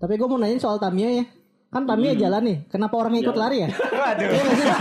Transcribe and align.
Tapi 0.00 0.12
gue 0.16 0.26
mau 0.26 0.40
nanya 0.40 0.56
soal 0.56 0.80
Tamiya 0.80 1.10
ya. 1.20 1.24
Kan 1.70 1.86
Tamiya 1.86 2.18
jalan 2.18 2.42
nih. 2.42 2.58
Kenapa 2.66 2.98
orang 2.98 3.14
ikut 3.20 3.30
Ya. 3.30 3.40
lari 3.46 3.56
ya? 3.62 3.68
Waduh. 4.00 4.26
Iya? 4.26 4.74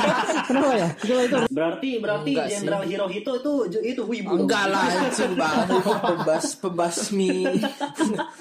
Coba 0.49 0.73
ya. 0.73 0.89
Coba 0.97 1.21
itu. 1.21 1.37
Berarti 1.53 1.89
berarti 2.01 2.31
Enggak 2.33 2.47
sih. 2.47 2.55
Jenderal 2.57 2.83
Hirohito 2.87 3.31
itu 3.37 3.53
itu 3.83 4.01
wibu. 4.07 4.33
Enggak 4.41 4.65
lah 4.73 4.87
itu 5.11 5.25
bang 5.37 5.57
itu 5.69 5.91
pembas 6.01 6.45
pembasmi 6.57 7.31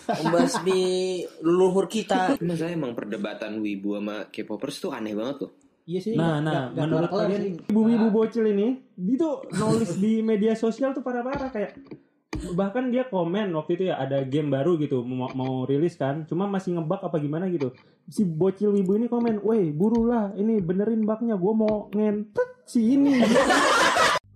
pembasmi 0.07 0.83
leluhur 1.45 1.87
kita 1.87 2.41
Masa 2.41 2.73
emang 2.73 2.97
perdebatan 2.97 3.61
wibu 3.61 3.99
sama 4.01 4.31
K-popers 4.33 4.77
tuh 4.81 4.91
aneh 4.97 5.13
banget 5.13 5.45
loh. 5.45 5.53
Iya 5.89 6.01
sih. 6.05 6.15
Nah, 6.17 6.41
nah, 6.45 6.69
nggak 6.69 6.85
menurut 6.85 7.09
kalian 7.09 7.43
ibu-ibu 7.65 8.07
bocil 8.13 8.45
ini, 8.45 8.77
dia 8.93 9.17
tuh 9.17 9.49
nulis 9.57 9.97
di 9.97 10.21
media 10.21 10.53
sosial 10.53 10.93
tuh 10.93 11.01
parah-parah 11.01 11.49
kayak 11.49 11.81
bahkan 12.55 12.95
dia 12.95 13.07
komen 13.07 13.51
waktu 13.55 13.71
itu 13.75 13.85
ya 13.91 13.99
ada 13.99 14.23
game 14.23 14.51
baru 14.55 14.79
gitu 14.79 15.03
mau, 15.03 15.31
mau 15.35 15.67
rilis 15.67 15.99
kan 15.99 16.23
cuma 16.31 16.47
masih 16.47 16.79
ngebug 16.79 17.03
apa 17.03 17.19
gimana 17.19 17.51
gitu 17.51 17.75
si 18.07 18.23
bocil 18.23 18.75
ibu 18.79 18.95
ini 18.95 19.11
komen 19.11 19.43
weh 19.43 19.75
burulah 19.75 20.33
ini 20.39 20.63
benerin 20.63 21.03
bugnya 21.03 21.35
gue 21.35 21.53
mau 21.55 21.91
ngentet 21.91 22.49
si 22.67 22.95
ini 22.95 23.21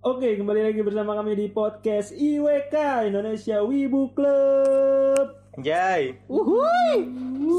Oke, 0.03 0.35
kembali 0.35 0.67
lagi 0.67 0.83
bersama 0.83 1.15
kami 1.15 1.31
di 1.31 1.47
podcast 1.47 2.11
IWK 2.11 3.07
Indonesia 3.07 3.63
Wibu 3.63 4.11
Club. 4.11 5.31
Jai. 5.63 6.19
Uhuy. 6.27 7.07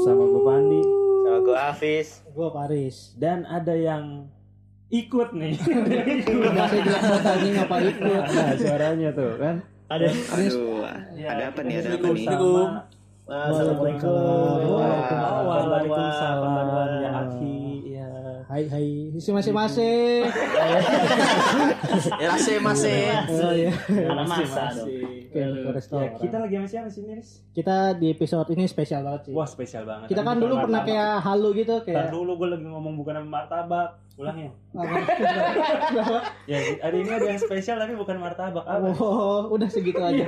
Sama 0.05 0.29
gue 0.29 0.41
Pandi 0.45 0.81
Sama 1.25 1.37
gue 1.41 1.57
Hafiz. 1.57 2.21
Gue 2.37 2.53
Paris. 2.53 3.17
dan 3.17 3.49
ada 3.49 3.73
yang 3.73 4.29
ikut 4.93 5.33
nih. 5.33 5.57
Udah 6.37 6.69
saya 6.69 6.85
buat 6.85 7.23
tadi 7.25 7.47
ngapa 7.49 7.75
ikut. 7.81 8.23
nah, 8.29 8.53
suaranya 8.61 9.09
tuh 9.09 9.31
kan. 9.41 9.55
Ada 9.85 10.09
Aduh, 10.09 10.81
Ya, 11.13 11.29
ada 11.29 11.43
apa 11.53 11.61
nih? 11.61 11.77
Ada 11.77 12.01
apa 12.01 12.09
nih? 12.09 12.25
Assalamualaikum. 12.25 14.09
Waalaikumsalam. 15.45 15.45
Waalaikumsalam. 15.45 16.89
Ya 17.05 17.09
akhi, 17.13 17.57
ya. 17.93 18.09
Hai 18.49 18.65
hai. 18.65 19.04
Si 19.15 19.29
masing-masing. 19.31 20.27
ya 22.19 22.27
rase 22.33 22.59
masih 22.59 22.99
Oh 23.29 23.53
iya. 23.53 23.71
Masa 24.11 24.73
dong. 24.75 24.89
Ke 25.31 25.39
Ya, 25.95 26.09
kita 26.15 26.37
lagi 26.39 26.55
sama 26.55 26.67
siapa 26.67 26.89
sih 26.89 27.03
Nis? 27.03 27.43
Kita 27.51 27.95
di 27.95 28.11
episode 28.11 28.47
ini 28.51 28.65
spesial 28.65 29.03
banget 29.03 29.29
sih. 29.29 29.33
Wah 29.35 29.47
spesial 29.47 29.83
banget. 29.83 30.11
Kita 30.11 30.21
kan 30.21 30.35
dulu 30.35 30.57
pernah 30.57 30.81
kayak 30.83 31.21
halu 31.21 31.53
gitu 31.53 31.79
Ntar 31.79 31.85
kayak. 31.85 32.11
dulu 32.11 32.31
gue 32.35 32.47
lagi 32.55 32.65
ngomong 32.65 32.93
bukan 32.97 33.13
sama 33.19 33.29
martabak. 33.29 33.89
Ulang 34.15 34.37
ya. 34.39 34.51
Ya 36.51 36.57
hari 36.79 36.97
ini 37.03 37.11
ada 37.11 37.27
yang 37.29 37.41
spesial 37.41 37.77
tapi 37.77 37.93
bukan 37.93 38.17
martabak. 38.17 38.63
Apa? 38.63 38.89
Oh, 38.95 39.51
udah 39.51 39.67
segitu 39.67 39.99
aja. 39.99 40.23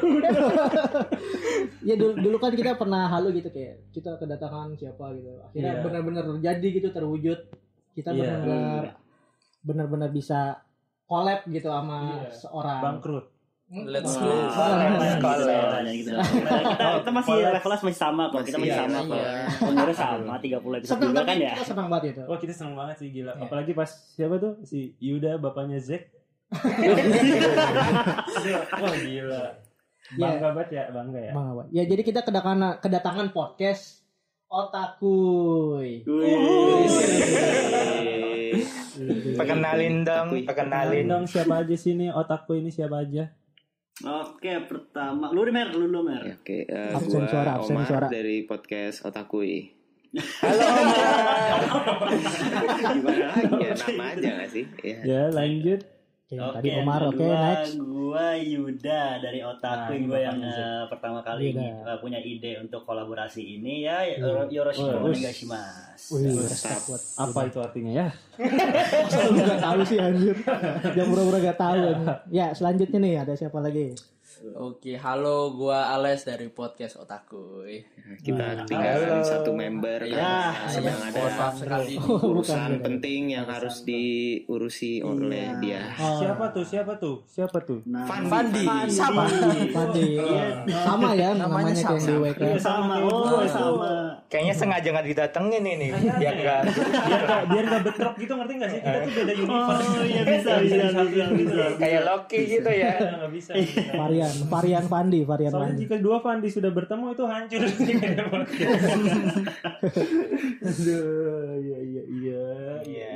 ya 1.88 1.96
dulu, 1.96 2.14
dulu 2.20 2.38
kan 2.38 2.52
kita 2.52 2.76
pernah 2.76 3.08
halu 3.08 3.32
gitu 3.36 3.48
kayak 3.50 3.80
kita 3.92 4.16
kedatangan 4.16 4.76
siapa 4.76 5.12
gitu. 5.16 5.30
Akhirnya 5.42 5.74
Iya. 5.74 5.84
benar-benar 5.84 6.24
terjadi 6.36 6.68
gitu 6.72 6.90
terwujud. 6.92 7.40
Kita 7.98 8.14
Iya. 8.14 8.38
benar-benar 8.38 8.84
benar-benar 9.66 10.10
bisa 10.14 10.62
collab 11.04 11.42
gitu 11.50 11.66
sama 11.68 12.22
Iya. 12.22 12.30
seorang. 12.32 12.80
Bangkrut. 12.80 13.26
let's 13.68 14.16
Wah. 14.16 14.24
go 14.24 14.32
gitu. 15.92 16.16
Kita, 16.16 17.04
kita 17.04 17.12
masih 17.12 17.34
levelnya 17.52 17.80
masih 17.84 18.00
sama 18.00 18.24
kok. 18.32 18.48
Kita 18.48 18.58
masih 18.64 18.80
sama 18.80 19.00
kok. 19.04 19.18
iya. 19.20 19.44
Umurnya 19.60 19.96
sama 19.98 20.34
30 20.40 20.78
episode 20.80 20.96
Senang 20.96 21.12
juga 21.12 21.24
kan 21.26 21.36
ya. 21.36 21.52
kita 21.52 21.66
senang 21.68 21.88
banget 21.92 22.06
itu. 22.16 22.22
Wah 22.24 22.40
kita 22.40 22.54
seneng 22.56 22.76
banget 22.80 22.96
sih 22.96 23.10
gila. 23.12 23.36
Iya. 23.36 23.44
Apalagi 23.44 23.72
pas 23.74 23.90
siapa 24.16 24.36
tuh 24.40 24.54
si 24.64 24.96
Yuda 25.02 25.36
bapaknya 25.36 25.84
Zack. 25.84 26.08
Wah 28.80 28.96
gila. 28.96 29.44
Bangga 30.16 30.56
banget 30.56 30.70
ya, 30.72 30.84
bangga 30.88 31.20
ya. 31.20 31.32
Bang, 31.36 31.48
apa? 31.52 31.64
Ya 31.68 31.84
jadi 31.84 32.02
kita 32.02 32.24
kedatangan 32.24 32.80
kedatangan 32.80 33.28
podcast 33.36 33.97
Otakuy. 34.48 36.08
Perkenalin 39.38 40.02
dong, 40.02 40.28
Kenalin 40.32 40.46
perkenalin. 40.48 41.06
dong 41.06 41.24
siapa 41.28 41.62
aja 41.62 41.76
sini 41.78 42.10
otakku 42.10 42.56
ini 42.56 42.72
siapa 42.72 43.04
aja? 43.04 43.30
Oke, 44.00 44.50
pertama 44.66 45.30
lu 45.30 45.46
mer, 45.52 45.70
lu 45.70 45.86
dulu 45.86 46.06
mer. 46.06 46.22
Ya, 46.24 46.36
Oke, 46.38 46.64
eh, 46.64 46.94
Absen 46.94 47.18
gua 47.18 47.30
suara, 47.30 47.52
absen 47.60 47.76
Omar 47.76 47.86
suara. 47.86 48.08
dari 48.08 48.46
podcast 48.46 49.04
Otakui. 49.04 49.74
Halo 50.42 50.64
Omar. 50.64 52.10
Gimana 52.88 53.26
lagi 53.28 53.54
ya? 53.58 53.72
Nama 53.76 54.06
aja 54.16 54.30
gak 54.38 54.50
sih? 54.50 54.66
Ya. 54.82 54.98
Ya 55.04 55.22
lanjut. 55.30 55.82
Oke, 56.28 56.36
Oke, 56.36 56.56
tadi 56.60 56.70
Omar, 56.76 57.02
oke 57.02 57.16
kedua, 57.16 57.40
next. 57.40 57.80
Gua 57.80 58.28
Yuda 58.36 59.02
dari 59.18 59.40
Nah, 59.40 59.48
Otaku 59.50 59.92
ini 59.96 60.06
gue 60.06 60.20
yang 60.20 60.38
eh, 60.38 60.84
pertama 60.86 61.24
kali 61.24 61.44
Yuda. 61.50 61.88
eh, 61.88 61.98
punya 62.04 62.20
ide 62.20 62.60
untuk 62.60 62.84
kolaborasi 62.84 63.40
ini 63.40 63.88
ya 63.88 64.04
Iya. 64.04 64.44
Yoroshiku 64.46 64.92
Oh, 64.92 65.08
onegaishimasu. 65.08 66.12
Wih, 66.14 66.28
Mantap. 66.30 66.44
respect 66.44 66.84
buat 66.84 67.02
Apa 67.16 67.40
itu 67.48 67.60
artinya 67.62 67.92
ya? 67.96 68.08
Masa 69.00 69.20
lu 69.24 69.40
gak 69.40 69.62
tahu 69.62 69.80
sih 69.82 69.98
anjir. 69.98 70.36
Yang 70.94 71.08
pura-pura 71.08 71.38
gak 71.42 71.58
tahu. 71.58 71.80
anjir. 71.96 72.16
Ya, 72.30 72.48
selanjutnya 72.52 73.00
nih 73.00 73.14
ada 73.18 73.34
siapa 73.34 73.58
lagi? 73.58 73.96
Oke 74.56 74.94
halo 74.96 75.50
gua 75.52 75.90
Ales 75.92 76.22
dari 76.22 76.48
podcast 76.48 76.98
Otaku 76.98 77.66
Kita 78.22 78.64
tinggalkan 78.64 79.20
satu 79.20 79.52
member 79.52 80.06
Ya, 80.06 80.54
karena 80.54 80.70
sedang 80.70 81.00
ada 81.02 81.18
mohon 81.18 81.34
maaf 81.36 81.56
sekali 81.58 81.96
Oh, 81.98 82.16
bukan. 82.16 82.30
urusan 82.40 82.72
penting 82.80 83.22
yang 83.34 83.44
harus 83.44 83.84
diurusi 83.84 85.02
oleh 85.02 85.58
dia. 85.60 85.92
Oh, 85.98 86.22
Siapa 86.22 86.46
tuh? 86.52 86.64
Siapa 86.64 86.94
tuh? 86.96 87.16
Siapa 87.28 87.58
tuh? 87.60 87.80
Nah, 87.84 88.06
Fandi 88.08 88.64
sama 88.88 89.28
Padi. 89.74 90.16
Sama 90.72 91.10
ya 91.14 91.34
namanya, 91.34 91.74
Namanya 91.74 91.74
kayak 91.74 92.00
di 92.00 92.08
sama. 92.08 92.24
WK. 92.24 92.42
Iya, 92.42 92.58
sama, 92.60 92.96
oh 93.04 93.44
sama. 93.44 93.92
Kayaknya 94.28 94.56
sengaja 94.56 94.88
nggak 94.94 95.08
didatengin 95.08 95.64
ini. 95.66 95.88
Biar 95.92 96.36
nggak. 96.38 96.62
Biar 96.68 97.22
gak, 97.28 97.42
biar 97.52 97.64
gak 97.68 97.82
betrok 97.84 98.14
gitu 98.16 98.34
ngerti 98.36 98.54
gak 98.56 98.70
sih? 98.72 98.80
Kita 98.80 98.98
tuh 99.04 99.12
beda 99.12 99.34
universe. 99.36 99.88
Oh 99.88 100.04
iya 100.04 100.22
bisa 100.24 100.52
bisa 100.64 100.76
bisa 100.96 101.24
bisa. 101.36 101.64
Kayak 101.76 102.02
Loki 102.06 102.40
gitu 102.48 102.70
ya. 102.72 102.94
Gak 103.20 103.32
bisa. 103.34 103.52
bisa. 103.52 104.27
Varian, 104.28 104.52
varian 104.52 104.86
Pandi, 104.92 105.20
varian 105.24 105.52
Soalnya 105.52 105.68
Pandi. 105.74 105.82
jika 105.88 105.96
dua 106.04 106.18
Fandi 106.20 106.50
sudah 106.52 106.72
bertemu 106.74 107.06
itu 107.16 107.24
hancur. 107.24 107.62
Aduh, 110.68 111.56
iya 111.64 111.80
iya 111.80 112.04
iya. 112.12 112.44
Iya. 112.84 113.16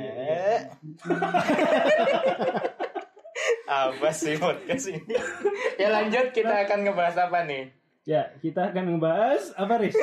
Apa 3.72 4.12
sih 4.12 4.36
podcast 4.36 4.92
ini? 4.92 5.16
Ya 5.80 5.88
lanjut 5.88 6.36
kita 6.36 6.68
akan 6.68 6.84
ngebahas 6.84 7.16
apa 7.16 7.48
nih? 7.48 7.72
Ya, 8.02 8.34
kita 8.42 8.74
akan 8.74 8.98
membahas 8.98 9.54
apa, 9.54 9.78
Riz? 9.78 9.94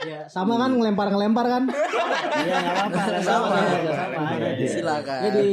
Ya, 0.00 0.24
sama 0.32 0.56
kan 0.56 0.72
ngelempar-ngelempar 0.72 1.44
kan? 1.44 1.62
Iya 1.68 2.56
enggak 2.56 2.74
apa-apa. 2.88 3.20
Sama 3.20 3.46
sama 3.52 4.24
aja. 4.32 4.48
Ya 4.56 4.68
silakan 4.68 5.20
di 5.36 5.50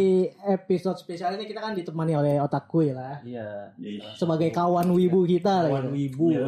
episode 0.47 0.97
spesial 1.03 1.35
ini 1.35 1.51
kita 1.51 1.59
kan 1.59 1.75
ditemani 1.75 2.15
oleh 2.15 2.39
Otakuy 2.39 2.95
lah. 2.95 3.19
Iya. 3.27 3.75
Sebagai 4.15 4.47
kawan 4.55 4.87
wibu 4.95 5.27
kita 5.27 5.67
lah. 5.67 5.71
Kawan 5.71 5.91
gitu. 5.91 6.31
wibu. 6.31 6.47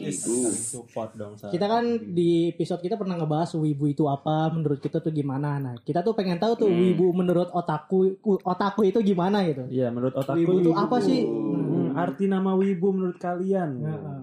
Wibu. 0.00 0.38
Support 0.48 1.10
dong. 1.20 1.36
Kita 1.36 1.66
kan 1.68 1.84
di 2.00 2.56
episode 2.56 2.80
kita 2.80 2.96
pernah 2.96 3.20
ngebahas 3.20 3.52
wibu 3.60 3.84
itu 3.84 4.08
apa, 4.08 4.48
menurut 4.48 4.80
kita 4.80 5.04
tuh 5.04 5.12
gimana. 5.12 5.60
Nah, 5.60 5.74
kita 5.84 6.00
tuh 6.00 6.16
pengen 6.16 6.40
tahu 6.40 6.56
tuh 6.56 6.70
wibu 6.72 7.12
menurut 7.12 7.52
otaku 7.52 8.16
otaku 8.44 8.88
itu 8.88 9.04
gimana 9.04 9.44
gitu. 9.44 9.68
Iya, 9.68 9.92
menurut 9.92 10.16
otakku 10.16 10.40
Wibu 10.40 10.54
itu 10.64 10.72
apa 10.72 10.96
sih? 11.04 11.20
Hmm, 11.26 11.92
arti 11.96 12.24
nama 12.28 12.56
wibu 12.56 12.96
menurut 12.96 13.20
kalian? 13.20 13.76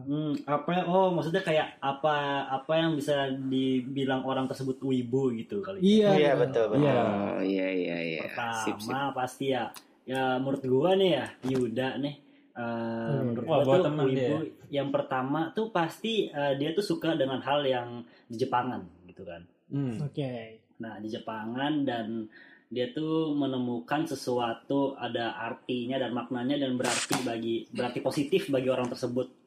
Hmm, 0.03 0.34
apa 0.44 0.84
oh 0.86 1.12
maksudnya 1.16 1.41
kayak 1.41 1.80
apa 1.80 2.47
apa 2.52 2.74
yang 2.75 2.94
bisa 3.00 3.31
dibilang 3.31 4.24
orang 4.28 4.46
tersebut 4.46 4.80
wibu 4.84 5.34
gitu 5.36 5.64
kali. 5.64 5.80
Iya. 5.80 6.09
Iya 6.16 6.31
betul 6.38 6.66
betul. 6.75 6.86
Iya. 6.86 6.96
Oh 7.02 7.40
iya 7.41 7.68
iya 7.72 7.97
iya. 8.00 8.22
Sip 8.63 8.78
sip. 8.80 8.92
Pertama 8.92 9.16
pasti 9.16 9.46
ya 9.52 9.72
ya 10.03 10.38
menurut 10.38 10.63
gua 10.68 11.00
nih 11.00 11.09
ya 11.16 11.25
Yuda 11.47 11.90
nih 12.03 12.16
eh, 12.59 13.19
menurut 13.24 13.47
Wah, 13.47 13.59
gua 13.63 13.75
tuh 13.80 13.86
temen 13.88 14.06
wibu 14.12 14.36
yang 14.68 14.90
pertama 14.92 15.40
tuh 15.56 15.72
pasti 15.72 16.28
eh, 16.28 16.53
dia 16.59 16.75
tuh 16.75 16.84
suka 16.84 17.16
dengan 17.16 17.40
hal 17.40 17.63
yang 17.63 18.03
di 18.28 18.36
Jepangan 18.36 18.84
gitu 19.07 19.24
kan. 19.24 19.42
Hmm. 19.74 19.98
Oke. 20.04 20.62
Nah, 20.81 21.00
di 21.00 21.07
Jepangan 21.07 21.86
dan 21.86 22.28
dia 22.74 22.89
tuh 22.89 23.38
menemukan 23.38 24.10
sesuatu 24.10 24.98
ada 24.98 25.38
artinya 25.38 26.01
dan 26.01 26.10
maknanya 26.18 26.57
dan 26.57 26.74
berarti 26.74 27.22
bagi 27.22 27.56
berarti 27.69 28.01
positif 28.01 28.50
bagi 28.50 28.74
orang 28.74 28.89
tersebut. 28.89 29.43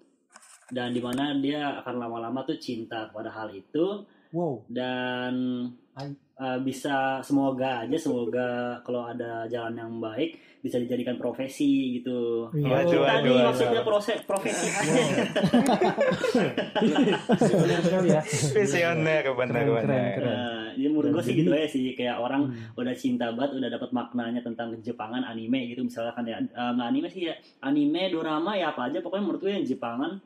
Dan 0.67 0.91
di 0.91 0.99
mana 0.99 1.31
dia 1.37 1.79
akan 1.79 1.95
lama-lama 1.97 2.43
tuh 2.43 2.57
cinta 2.57 3.07
kepada 3.07 3.31
hal 3.31 3.49
itu 3.51 4.03
Wow. 4.35 4.67
dan 4.69 5.33
uh, 6.37 6.59
bisa 6.61 7.23
semoga 7.23 7.87
aja 7.87 7.95
semoga 7.97 8.49
kalau 8.83 9.07
ada 9.07 9.47
jalan 9.47 9.73
yang 9.73 9.93
baik 9.97 10.35
bisa 10.59 10.77
dijadikan 10.77 11.15
profesi 11.15 11.97
gitu. 11.97 12.51
Iya. 12.51 12.59
Kalau 12.61 12.75
Waduh, 12.75 12.91
cinta 12.91 13.13
waduh, 13.17 13.37
maksudnya 13.47 13.83
proses 13.83 14.19
profesi 14.27 14.67
sekali 14.67 15.01
ya. 18.11 18.21
Visioner 18.53 19.21
Keren, 19.23 19.37
benar 19.39 19.55
keren, 19.57 19.77
benar. 19.79 20.11
keren. 20.13 20.27
Nah, 20.27 20.65
ya 20.75 20.89
menurut 20.91 21.11
gue 21.13 21.23
sih 21.23 21.33
Jadi- 21.33 21.41
gitu 21.41 21.51
aja 21.53 21.69
sih 21.71 21.85
kayak 21.95 22.17
orang 22.19 22.43
Hmm. 22.47 22.77
udah 22.77 22.95
cinta 22.95 23.27
banget 23.31 23.51
udah 23.57 23.71
dapat 23.71 23.91
maknanya 23.93 24.41
tentang 24.43 24.69
Jepangan 24.77 25.23
anime 25.25 25.71
gitu 25.71 25.81
misalkan 25.83 26.27
ya 26.27 26.37
eh, 26.37 26.45
nggak 26.75 26.89
anime 26.91 27.09
sih 27.09 27.23
ya 27.25 27.35
anime 27.63 28.11
dorama 28.11 28.53
ya 28.53 28.71
apa 28.71 28.91
aja 28.91 28.99
pokoknya 29.01 29.23
menurut 29.23 29.41
gue 29.41 29.53
yang 29.53 29.65
Jepangan 29.65 30.21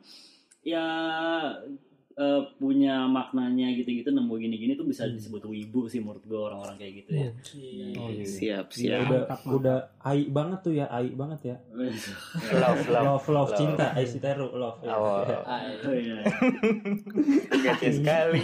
ya 0.61 0.85
eh, 2.11 2.41
punya 2.55 3.07
maknanya 3.07 3.71
gitu-gitu 3.71 4.09
nemu 4.09 4.35
gini-gini 4.35 4.73
tuh 4.73 4.83
Hmm. 4.83 4.91
bisa 4.91 5.07
disebut 5.07 5.41
wibu 5.43 5.87
sih 5.87 5.97
menurut 5.97 6.21
gue 6.21 6.35
orang-orang 6.35 6.75
kayak 6.75 6.93
gitu 6.99 7.09
ya. 7.09 7.29
Siap, 8.21 8.67
Ya, 8.67 8.67
siap. 8.67 9.01
udah 9.07 9.21
udah 9.47 9.77
ai 10.01 10.27
banget 10.27 10.59
tuh 10.61 10.73
ya, 10.73 10.85
ai 10.87 11.07
banget 11.09 11.39
ya. 11.47 11.57
Love, 12.61 12.83
love. 12.85 13.05
Love 13.07 13.27
love 13.27 13.51
cinta, 13.55 13.95
ai 13.95 14.03
Siteru 14.03 14.51
love. 14.51 14.79
ya. 14.81 14.91
Oh. 14.91 15.23
Ya. 15.23 15.39
Oh, 15.79 15.93
iya. 15.93 16.15
Gati 17.65 17.87
sekali. 17.93 18.43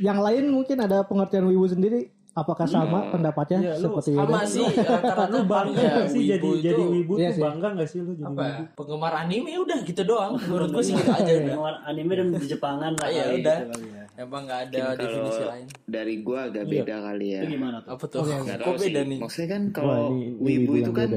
Yang 0.00 0.18
lain 0.18 0.44
mungkin 0.48 0.80
ada 0.80 1.04
pengertian 1.04 1.44
wibu 1.44 1.68
sendiri. 1.68 2.08
Apakah 2.34 2.66
sama 2.66 2.98
pendapatnya 3.08 3.58
Iya, 3.60 3.72
lu 3.76 3.94
seperti 3.94 4.10
Sama 4.12 4.38
itu? 4.40 4.50
sih 4.50 4.66
rata-rata 4.76 5.30
Lu 5.30 5.40
bangga 5.44 5.78
ya, 5.80 6.02
sih 6.04 6.22
jadi 6.26 6.42
wibu 6.42 6.50
jadi 6.58 6.74
itu 6.76 6.92
wibu 6.92 7.12
Iya 7.14 7.22
tuh 7.22 7.30
sih. 7.30 7.42
bangga 7.42 7.68
gak 7.72 7.88
sih 7.88 7.98
lu 8.00 8.12
jadi 8.12 8.26
apa 8.26 8.42
ya, 8.42 8.50
wibu? 8.52 8.64
penggemar 8.74 9.12
anime 9.16 9.52
udah 9.56 9.78
gitu 9.80 10.02
doang 10.02 10.32
menurut 10.36 10.68
gue 10.68 10.82
sih 10.82 10.92
gitu 10.92 11.10
aja 11.10 11.22
udah 11.22 11.42
Penggemar 11.44 11.74
anime 11.84 12.12
dan 12.12 12.26
di 12.32 12.46
Jepangan 12.48 12.92
lah 12.92 13.06
Iya, 13.06 13.22
kali 13.24 13.36
udah. 13.40 13.58
ya. 13.86 14.04
emang 14.16 14.42
nggak 14.44 14.60
ada 14.64 14.82
definisi 14.96 15.42
lain 15.44 15.66
dari 15.84 16.14
gua 16.20 16.38
agak 16.44 16.64
beda 16.64 16.96
kali 17.04 17.26
ya. 17.28 17.40
Itu 17.40 17.48
gimana 17.52 17.76
tuh? 17.80 17.90
apa 17.92 18.04
tuh 18.04 18.18
Nggak 18.20 18.56
kok 18.56 18.64
tahu 18.64 18.74
beda 18.80 19.00
nih 19.04 19.18
Maksudnya 19.18 19.48
kan 19.48 19.62
kalau 19.70 19.98
ini- 20.12 20.26
ini 20.28 20.42
wibu 20.44 20.72
itu 20.76 20.92
kan. 20.92 21.08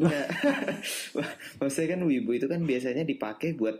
Maksudnya 1.60 1.88
kan 1.90 2.00
wibu 2.02 2.30
itu 2.32 2.46
kan 2.46 2.60
biasanya 2.62 3.02
dipakai 3.02 3.52
buat 3.52 3.76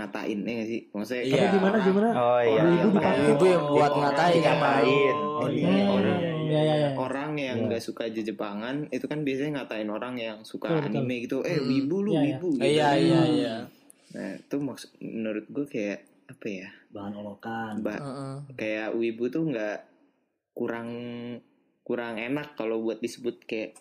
ngatain 0.00 0.38
ya 0.40 0.52
nggak 0.56 0.68
sih? 0.68 0.80
Maksudnya 0.90 1.22
Iya. 1.22 1.36
Tapi 1.36 1.46
gimana 1.52 1.76
gimana? 1.78 2.08
Oh 2.10 2.40
iya. 2.40 2.50
Orang 2.56 2.66
iya. 2.66 2.80
yang 2.80 2.90
dipakai. 2.90 3.24
Wibu 3.26 3.44
yang 3.46 3.64
buat 3.68 3.92
ngatain 3.94 4.40
Ngatain. 4.40 5.14
Oh, 5.20 5.46
Ini 5.46 5.60
iya, 5.60 5.84
orang 5.86 6.18
iya, 6.18 6.32
Iya, 6.50 6.60
iya, 6.60 6.74
iya. 6.74 6.88
orang 6.94 7.30
yang 7.36 7.56
Iya. 7.56 7.66
nggak 7.68 7.82
suka 7.82 8.04
Jepangan 8.08 8.76
itu 8.88 9.04
kan 9.04 9.18
biasanya 9.20 9.50
ngatain 9.56 9.88
orang 9.88 10.14
yang 10.16 10.38
suka 10.42 10.66
Betul, 10.66 10.80
betul. 10.82 10.96
anime 10.96 11.14
gitu. 11.20 11.36
Eh 11.42 11.56
Hmm. 11.56 11.68
wibu 11.68 11.96
lu 12.00 12.10
Iya, 12.10 12.18
iya. 12.18 12.26
wibu. 12.32 12.48
gitu. 12.50 12.62
iya 12.62 12.88
iya 12.96 13.20
iya 13.26 13.54
Nah 14.10 14.30
itu 14.34 14.56
maksud 14.58 14.90
menurut 14.98 15.46
gue 15.46 15.66
kayak 15.66 15.98
apa 16.26 16.46
ya? 16.48 16.68
Bahan 16.90 17.12
olokan. 17.14 17.72
Mbak 17.78 17.98
Heeh. 17.98 18.34
kayak 18.56 18.88
wibu 18.92 19.24
tuh 19.28 19.42
nggak 19.46 19.78
kurang 20.52 20.88
kurang 21.80 22.16
enak 22.16 22.54
kalau 22.54 22.78
buat 22.80 22.98
disebut 22.98 23.42
kayak 23.42 23.74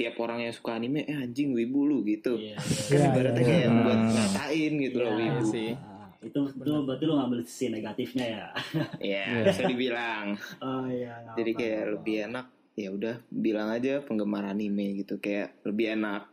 tiap 0.00 0.16
orang 0.16 0.40
yang 0.40 0.50
suka 0.50 0.72
anime 0.72 1.04
eh 1.04 1.12
anjing 1.14 1.52
wibu 1.52 1.84
lu 1.84 2.00
gitu 2.02 2.40
Iya, 2.40 2.56
kan 2.56 2.64
Iya, 2.88 3.06
ibaratnya 3.06 3.36
iya, 3.36 3.44
kayak 3.44 3.60
iya. 3.62 3.78
buat 3.78 4.00
ngatain 4.08 4.72
gitu 4.80 4.96
loh 4.98 5.12
Iya 5.12 5.20
wibu 5.20 5.42
sih 5.44 5.70
Ah, 5.76 6.08
itu 6.20 6.40
itu 6.40 6.72
berarti 6.80 7.04
lu 7.04 7.14
ngambil 7.14 7.38
sisi 7.42 7.66
negatifnya 7.68 8.26
ya. 8.26 8.46
ya 9.12 9.24
Iya. 9.28 9.44
bisa 9.44 9.62
dibilang 9.66 10.26
Oh 10.58 10.84
iya. 10.84 11.12
nggak 11.20 11.36
jadi 11.36 11.50
kayak 11.52 11.82
lebih 11.94 12.16
enak 12.26 12.46
ya 12.72 12.88
udah 12.88 13.14
bilang 13.28 13.68
aja 13.68 14.00
penggemar 14.00 14.44
anime 14.46 14.96
gitu 14.96 15.20
kayak 15.20 15.52
lebih 15.62 15.92
enak 15.94 16.24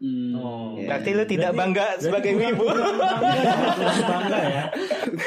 Hmm. 0.00 0.32
Oh. 0.32 0.80
Iya. 0.80 0.88
Berarti 0.88 1.10
lu 1.12 1.24
tidak 1.28 1.52
bangga 1.52 2.00
sebagai 2.00 2.32
wibu. 2.32 2.64
Kurang 2.64 3.04
bangga 4.00 4.40
ya. 4.40 4.64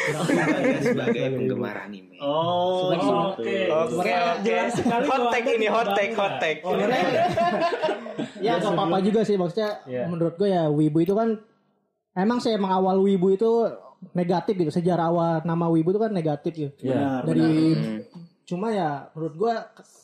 sebagai 0.80 1.24
penggemar 1.34 1.76
anime 1.82 2.16
Oh. 2.18 2.96
Oke, 3.36 3.68
oke. 3.68 4.12
jelas 4.42 4.72
sekali 4.74 5.06
Hot 5.06 5.24
take 5.30 5.50
ini, 5.52 5.68
hot 5.68 5.92
take, 5.92 6.14
hot 6.14 6.40
take. 6.40 6.60
Oh, 6.62 6.72
iya. 6.74 6.88
Ya 8.40 8.54
gak 8.58 8.72
apa-apa 8.72 9.00
juga 9.00 9.22
sih 9.22 9.36
maksudnya 9.36 9.84
Iya. 9.84 10.06
menurut 10.06 10.36
gue 10.36 10.48
ya 10.48 10.68
wibu 10.68 11.00
itu 11.00 11.12
kan 11.12 11.40
emang 12.14 12.38
sih 12.38 12.52
emang 12.52 12.72
awal 12.74 13.00
wibu 13.00 13.30
itu 13.30 13.50
negatif 14.12 14.54
gitu 14.58 14.70
sejarah 14.70 15.06
awal 15.06 15.32
nama 15.42 15.66
wibu 15.66 15.90
itu 15.90 16.00
kan 16.00 16.12
negatif 16.12 16.52
gitu 16.54 16.74
Iya. 16.86 17.24
Benar, 17.24 17.26
dari 17.26 17.48
Hmm. 17.74 18.00
cuma 18.44 18.68
ya 18.70 18.90
menurut 19.12 19.36
gue 19.38 19.54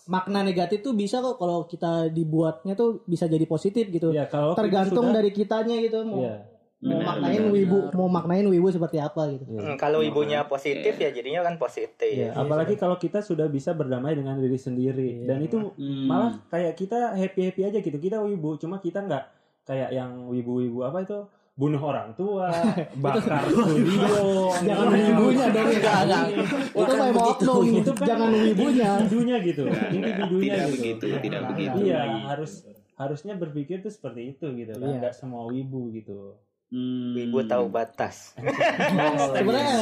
makna 0.07 0.39
negatif 0.41 0.79
tuh 0.81 0.91
bisa 0.91 1.19
kok 1.19 1.35
kalau 1.35 1.63
kita 1.65 2.07
dibuatnya 2.09 2.73
tuh 2.73 3.03
bisa 3.03 3.25
jadi 3.25 3.43
positif 3.45 3.87
gitu 3.87 4.09
Iya, 4.09 4.25
kalau 4.25 4.51
kita 4.51 4.59
tergantung 4.61 5.05
sudah- 5.05 5.15
dari 5.15 5.29
kitanya 5.29 5.75
gitu 5.77 5.99
mau 6.01 6.23
Iya. 6.25 6.35
Mau 6.79 6.95
Benar, 6.95 7.07
maknain 7.09 7.41
benar, 7.41 7.53
wibu 7.53 7.77
benar. 7.81 7.93
mau 7.93 8.07
maknain 8.09 8.47
wibu 8.47 8.67
seperti 8.69 8.97
apa 8.97 9.21
gitu. 9.29 9.43
Iya. 9.45 9.59
Hmm, 9.61 9.75
kalau 9.75 9.99
ibunya 9.99 10.39
positif 10.43 10.95
ya 10.95 11.09
jadinya 11.09 11.43
kan 11.43 11.55
positif. 11.55 12.07
Iya, 12.09 12.31
apalagi 12.33 12.73
kalau 12.73 12.95
kita 12.95 13.19
sudah 13.19 13.47
bisa 13.47 13.71
berdamai 13.71 14.13
dengan 14.13 14.35
diri 14.35 14.55
sendiri. 14.55 15.23
Dan 15.23 15.39
itu 15.41 15.59
Hmm. 15.69 16.07
malah 16.07 16.39
kayak 16.47 16.73
kita 16.73 17.13
happy 17.13 17.41
happy 17.45 17.61
aja 17.65 17.77
gitu. 17.77 17.97
Kita 17.97 18.19
wibu 18.19 18.55
cuma 18.55 18.77
kita 18.77 19.01
nggak 19.01 19.23
kayak 19.65 19.91
yang 19.91 20.25
wibu-wibu 20.25 20.79
apa 20.81 21.03
itu? 21.03 21.19
Bunuh 21.53 21.83
orang 21.83 22.15
tua 22.15 22.47
bakar 23.03 23.43
studio. 23.43 24.47
jangan 24.57 24.87
wibunya 24.89 25.45
dong 25.51 25.67
Enggak, 25.67 25.97
enggak. 26.01 26.25
itu 26.31 26.55
begitu. 26.71 27.19
oknum 27.21 27.63
Itu 27.75 27.91
kan 27.93 28.05
jangan 28.07 28.29
wibunya. 28.31 28.89
Individunya 28.95 29.35
gitu. 29.41 29.61
Nggak, 29.61 29.75
nggak, 29.75 29.91
individunya 29.91 30.47
tidak 30.47 30.63
gitu. 30.63 30.73
begitu 30.73 31.05
tidak 31.19 31.41
begitu 31.51 31.77
iya 31.83 31.99
harus 32.25 32.51
harusnya 32.95 33.33
berpikir 33.33 33.79
tuh 33.79 33.91
seperti 33.91 34.21
itu 34.31 34.45
gitu 34.55 34.71
kan. 34.73 34.87
Iya. 34.87 34.95
nggak 35.01 35.13
semua 35.13 35.43
wibu 35.45 35.91
gitu 35.91 36.39
Hmm. 36.69 37.17
Wibu 37.17 37.41
tahu 37.43 37.65
batas. 37.67 38.37
sebenarnya 39.33 39.73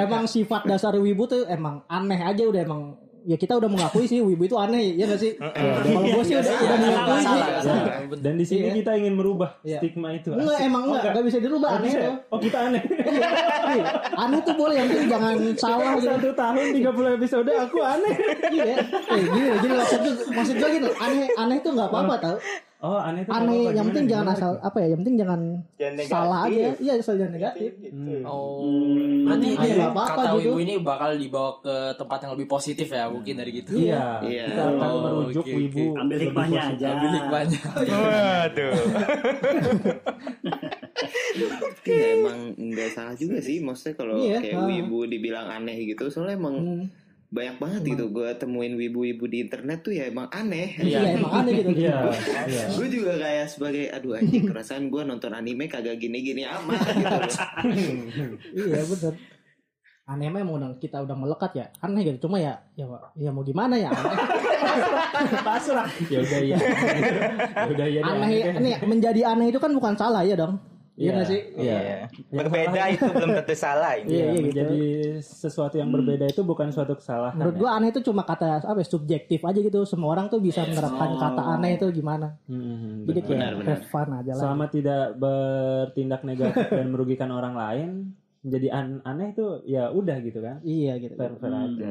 emang 0.00 0.24
sifat 0.24 0.62
dasar 0.64 0.94
wibu 0.94 1.26
tuh 1.26 1.42
emang 1.44 1.82
aneh 1.86 2.16
aja 2.16 2.42
udah 2.44 2.62
emang. 2.62 2.82
Ya 3.24 3.34
kita 3.34 3.56
udah 3.56 3.66
mengakui 3.66 4.04
sih 4.04 4.20
wibu 4.20 4.44
itu 4.44 4.52
aneh 4.54 4.94
ya 4.94 5.08
nggak 5.08 5.16
sih? 5.16 5.32
Kalau 5.34 5.80
gue 6.04 6.22
sih 6.22 6.36
udah 6.36 6.54
udah 6.60 6.76
mengakui 6.78 7.16
sih. 7.16 7.24
salah. 7.24 7.48
Salah 7.58 7.84
Ya, 8.04 8.20
dan 8.20 8.34
di 8.36 8.44
sini 8.44 8.60
Iya. 8.62 8.74
kita 8.78 8.90
ingin 8.94 9.14
merubah 9.16 9.50
Iya. 9.64 9.80
stigma 9.80 10.12
itu. 10.12 10.28
Enggak 10.30 10.60
emang 10.60 10.82
Oh, 10.84 10.88
enggak. 10.92 11.04
Enggak 11.08 11.24
bisa 11.24 11.38
dirubah 11.40 11.68
Nggak 11.68 11.80
aneh 11.80 11.90
ya? 11.90 12.02
tuh. 12.04 12.14
Oh 12.28 12.38
kita 12.38 12.58
aneh. 12.62 12.82
Iya. 12.84 13.84
aneh 14.14 14.38
tuh 14.38 14.54
boleh 14.54 14.74
yang 14.76 14.86
penting 14.86 15.08
jangan 15.08 15.34
salah 15.56 15.92
gitu. 15.96 16.06
Satu 16.06 16.30
tahun 16.30 16.66
30 16.70 17.16
episode 17.16 17.50
aku 17.50 17.78
aneh. 17.80 18.14
Iya. 18.52 18.74
Eh 18.92 19.22
gini 19.24 19.48
gini 19.58 19.74
maksud 19.74 19.98
gue 19.98 20.14
maksud 20.30 20.54
gue 20.54 20.68
gini. 20.70 20.88
Aneh 20.94 21.26
aneh 21.34 21.56
tuh 21.58 21.70
nggak 21.72 21.88
apa-apa 21.88 22.14
tau 22.20 22.36
oh 22.84 22.98
aneh 22.98 23.20
itu 23.22 23.30
aneh 23.30 23.72
yang 23.72 23.86
penting 23.86 24.04
Gimana, 24.04 24.12
jangan 24.20 24.34
asal 24.34 24.50
apa 24.60 24.76
ya 24.76 24.86
yang 24.86 25.00
penting 25.00 25.16
jangan 25.16 25.40
Jangan 25.74 25.94
negatif. 25.94 26.12
salah 26.12 26.40
aja 26.44 26.64
iya 26.76 26.92
asal 26.94 27.14
jangan 27.16 27.32
negatif 27.32 27.70
Hmm. 27.86 28.20
Oh, 28.22 28.60
berarti 29.24 29.46
Hmm, 29.46 29.56
ini 29.56 29.68
nggak 29.72 29.90
apa-apa 29.90 30.12
kata 30.14 30.28
gitu. 30.34 30.36
wibu 30.44 30.58
ini 30.60 30.74
bakal 30.78 31.10
dibawa 31.14 31.50
ke 31.58 31.74
tempat 31.94 32.18
yang 32.20 32.32
lebih 32.32 32.46
positif 32.46 32.86
ya, 32.86 33.04
mungkin 33.06 33.34
dari 33.34 33.50
gitu. 33.54 33.70
Iya, 33.74 34.20
Iya. 34.20 34.44
kita 34.46 34.62
akan 34.66 34.82
Oh, 34.84 35.00
merujuk 35.22 35.44
wibu. 35.46 35.84
oke. 35.86 36.00
Ambil 36.02 36.18
hikmahnya 36.20 36.60
aja. 36.68 36.86
Ambil 36.90 37.10
hikmahnya. 37.14 37.60
Waduh. 37.86 38.72
ya 41.84 42.06
emang 42.14 42.38
nggak 42.54 42.90
salah 42.90 43.14
juga 43.14 43.38
sih 43.38 43.58
maksudnya 43.58 43.94
kalau 43.94 44.14
Iya, 44.16 44.38
kayak 44.40 44.56
ah. 44.56 44.66
wibu 44.66 44.98
dibilang 45.06 45.46
aneh 45.48 45.76
gitu 45.86 46.04
soalnya 46.08 46.34
emang 46.34 46.54
Hmm. 46.56 46.84
Banyak 47.34 47.56
banget 47.58 47.82
gitu 47.82 48.04
gue 48.14 48.28
temuin 48.38 48.78
wibu-wibu 48.78 49.26
di 49.26 49.42
internet 49.42 49.82
tuh 49.82 49.90
ya 49.90 50.06
emang 50.06 50.30
aneh 50.30 50.78
iya 50.78 51.18
emang 51.18 51.42
aneh 51.42 51.52
gitu 51.58 51.70
Iya, 51.82 52.14
iya. 52.46 52.64
gue 52.70 52.86
juga 52.86 53.18
kayak 53.18 53.46
sebagai 53.50 53.90
aduh 53.90 54.14
anjing 54.14 54.46
perasaan 54.46 54.86
gue 54.86 55.02
nonton 55.02 55.34
anime 55.34 55.66
kagak 55.66 55.98
gini-gini 55.98 56.46
amat 56.46 56.78
gitu 56.94 57.18
iya 58.62 58.80
bener 58.86 59.14
aneh 60.04 60.28
mah 60.30 60.40
emang 60.44 60.56
udah 60.62 60.70
kita 60.78 61.02
udah 61.02 61.16
melekat 61.18 61.52
ya 61.58 61.66
aneh 61.82 62.06
gitu 62.06 62.30
cuma 62.30 62.38
ya 62.38 62.54
ya 62.78 62.86
ya 63.18 63.34
mau 63.34 63.42
gimana 63.42 63.74
ya 63.74 63.90
aneh 63.90 65.40
Pasrah. 65.46 65.86
Ya 66.10 66.18
udah 66.20 66.40
iya. 66.42 66.56
Ya 66.58 67.64
udah 67.70 67.86
iya. 67.86 68.00
deh, 68.02 68.10
aneh 68.10 68.28
deh. 68.42 68.58
ini 68.58 68.70
menjadi 68.84 69.20
aneh 69.32 69.48
itu 69.50 69.58
kan 69.62 69.70
bukan 69.72 69.94
salah 69.96 70.22
ya 70.26 70.34
dong 70.36 70.58
iya 70.94 71.10
nggak 71.12 71.26
sih 71.26 71.40
Iya. 71.56 71.78
Berbeda 72.30 72.82
itu 72.88 73.06
belum 73.08 73.30
tentu 73.34 73.54
salah 73.54 73.92
ini. 73.94 74.08
Iya, 74.08 74.14
Iya, 74.14 74.22
iya, 74.22 74.30
gitu. 74.30 74.44
menjadi 74.44 74.82
sesuatu 75.20 75.74
yang 75.74 75.90
berbeda 75.90 76.24
itu 76.24 76.40
bukan 76.40 76.68
suatu 76.68 76.94
kesalahan. 76.94 77.34
menurut 77.34 77.52
ya. 77.52 77.60
gua 77.60 77.70
aneh 77.72 77.88
itu 77.88 78.00
cuma 78.00 78.22
kata 78.22 78.46
apa 78.60 78.76
ya, 78.76 78.86
subjektif 78.86 79.40
aja 79.40 79.58
gitu 79.58 79.82
semua 79.84 80.12
orang 80.12 80.26
tuh 80.26 80.38
bisa 80.38 80.62
menerapkan 80.62 81.10
kata 81.16 81.42
aneh 81.52 81.70
itu 81.74 81.86
gimana 81.90 82.38
Hmm, 82.44 83.04
jadi 83.04 83.18
benar. 83.18 83.24
kayak 83.24 83.34
Benar, 83.34 83.52
benar. 83.56 83.68
have 83.72 83.84
fun 83.86 84.08
aja 84.12 84.30
lah 84.30 84.40
Selama 84.40 84.64
tidak 84.68 85.02
bertindak 85.14 86.20
negatif 86.22 86.66
dan 86.68 86.86
merugikan 86.88 87.30
orang 87.30 87.54
lain, 87.54 87.90
menjadi 88.44 88.68
an- 88.70 89.00
aneh 89.02 89.32
itu 89.32 89.46
ya 89.64 89.88
udah 89.88 90.20
gitu 90.20 90.38
kan. 90.38 90.60
iya 90.60 90.94
gitu 90.96 91.16
Fair 91.16 91.32
fair 91.34 91.48
Hmm. 91.48 91.64
aja. 91.66 91.90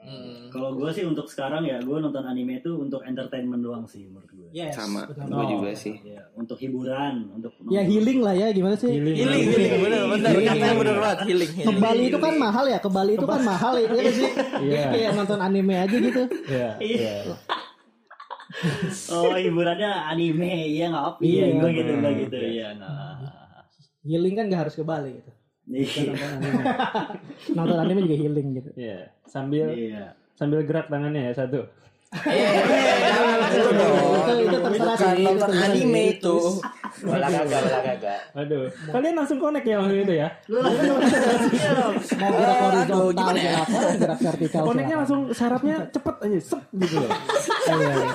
Hmm. 0.00 0.46
Kalau 0.48 0.70
gue 0.72 0.88
sih 0.88 1.02
untuk 1.02 1.26
sekarang 1.26 1.60
ya 1.62 1.76
gue 1.78 1.96
nonton 1.96 2.22
anime 2.22 2.56
itu 2.56 2.70
untuk 2.72 3.02
entertainment 3.02 3.58
doang 3.58 3.82
sih 3.84 4.06
menurut 4.06 4.30
gue. 4.30 4.48
Yes, 4.50 4.72
sama 4.72 5.04
gue 5.04 5.18
Oh. 5.28 5.44
juga 5.50 5.74
sih 5.74 5.98
Ya, 6.00 6.22
untuk 6.32 6.54
hiburan, 6.56 7.28
untuk 7.32 7.50
ya 7.68 7.82
healing 7.82 8.18
lah 8.18 8.32
ya 8.32 8.48
gimana 8.48 8.72
sih 8.72 8.88
Healing. 8.88 9.12
Healing, 9.12 9.42
healing, 9.44 9.72
bener, 9.82 10.02
bener. 10.08 10.30
Healing. 10.30 10.46
Katanya 10.48 10.74
bener 10.78 10.96
banget, 10.96 11.18
healing. 11.26 11.50
ke 11.50 11.58
healing. 11.60 11.78
Bali 11.78 12.02
itu 12.06 12.18
kan 12.18 12.34
mahal 12.38 12.64
ya 12.64 12.78
ke 12.78 12.88
Bali 12.88 13.12
itu 13.12 13.26
kan 13.26 13.40
mahal 13.44 13.74
ya 13.76 13.86
iya 13.90 14.10
sih 14.10 14.30
Iya. 14.62 14.84
kayak 14.88 15.10
nonton 15.14 15.38
anime 15.38 15.74
aja 15.76 15.96
gitu 15.98 16.22
Iya, 16.46 16.70
iya. 16.80 17.14
Oh 19.10 19.36
hiburannya 19.36 19.90
anime, 20.08 20.48
iya 20.68 20.88
nggak 20.88 21.04
apa? 21.06 21.18
Iya, 21.20 21.44
Iya. 21.44 21.58
gue 21.58 21.70
gitu, 21.74 21.92
gue 21.94 22.12
gitu, 22.18 22.36
iya 22.40 22.66
nggak. 22.72 23.12
healing 24.00 24.34
kan 24.34 24.44
gak 24.46 24.60
harus 24.62 24.74
ke 24.74 24.82
Bali 24.82 25.10
gitu 25.12 25.28
Iya. 25.28 25.36
Nonton 27.50 27.76
anime 27.76 28.00
juga 28.02 28.16
healing 28.16 28.48
gitu 28.56 28.70
Iya. 28.74 28.98
Sambil 29.24 29.66
Iya. 29.70 30.04
sambil 30.34 30.62
gerak 30.62 30.88
tangannya 30.88 31.28
ya 31.28 31.32
satu. 31.34 31.60
Eh, 32.08 32.40
jangan 33.04 33.52
gitu 33.52 33.70
dong. 33.70 33.96
Itu- 34.16 34.40
itu 34.40 34.56
terserah 34.58 34.96
sih, 34.96 35.20
nonton 35.20 35.52
anime 35.52 36.02
itu. 36.16 36.36
Olah 37.04 37.28
kagak, 37.28 37.60
olah 37.60 37.82
kagak. 37.82 38.18
Aduh. 38.34 38.64
Kalian 38.88 39.14
langsung 39.14 39.38
connect 39.38 39.64
ya 39.64 39.76
waktu 39.78 39.96
itu 40.02 40.14
ya? 40.14 40.28
mau 42.18 42.30
gerak 42.30 42.56
horizontal 42.58 43.08
gimana 43.12 43.38
ya? 43.38 43.52
silakan, 43.60 43.94
gerak 43.96 44.18
vertikal 44.20 44.62
Koneknya 44.64 44.96
langsung 44.98 45.20
syaratnya 45.30 45.76
cepet 45.88 46.16
aja, 46.20 46.38
sep 46.40 46.62
gitu 46.74 46.96
loh. 46.98 47.10
Iya, 47.68 47.86
iya. 47.88 48.10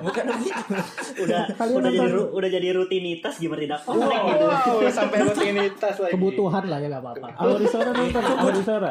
Bukan 0.00 0.24
begitu. 0.30 0.74
udah 1.22 1.40
Kalian 1.52 1.76
udah 1.76 1.90
jadi 1.92 2.10
udah 2.32 2.48
jadi 2.50 2.68
rutinitas 2.72 3.34
gimana 3.36 3.60
tidak 3.60 3.80
connect 3.82 4.22
gitu 4.24 4.44
Wow, 4.44 4.88
sampai 4.88 5.18
rutinitas 5.26 5.94
lagi. 5.96 6.12
kebutuhan 6.12 6.64
lah 6.64 6.78
ya 6.78 6.88
nggak 6.88 7.02
apa-apa 7.02 7.26
Aurisora 7.38 7.90
nonton, 7.92 8.22
Aurisora. 8.22 8.90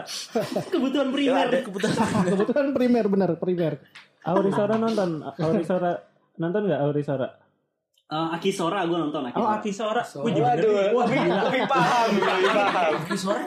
kebutuhan 0.68 1.08
primer 1.10 1.48
kebutuhan 1.64 2.68
primer 2.72 3.06
benar 3.08 3.30
primer 3.36 3.74
Aurisora 4.22 4.76
nonton, 4.76 5.10
Aurisora 5.36 5.92
nonton 6.38 6.62
nggak 6.66 6.82
Aurisora? 6.82 7.28
Eh, 8.12 8.28
Akisora 8.36 8.84
gue 8.84 8.98
nonton 9.00 9.24
Oh 9.40 9.48
Akisora 9.48 10.04
Akisora, 10.04 10.28
gue 10.28 10.32
juga 10.36 10.52
Waduh, 10.52 10.92
Wah, 10.92 11.06
lebih, 11.08 11.32
gila. 11.32 11.42
lebih 11.48 11.64
paham, 11.64 12.08
lebih 12.12 12.52
paham. 12.52 12.94
Di 13.08 13.16
suara 13.16 13.42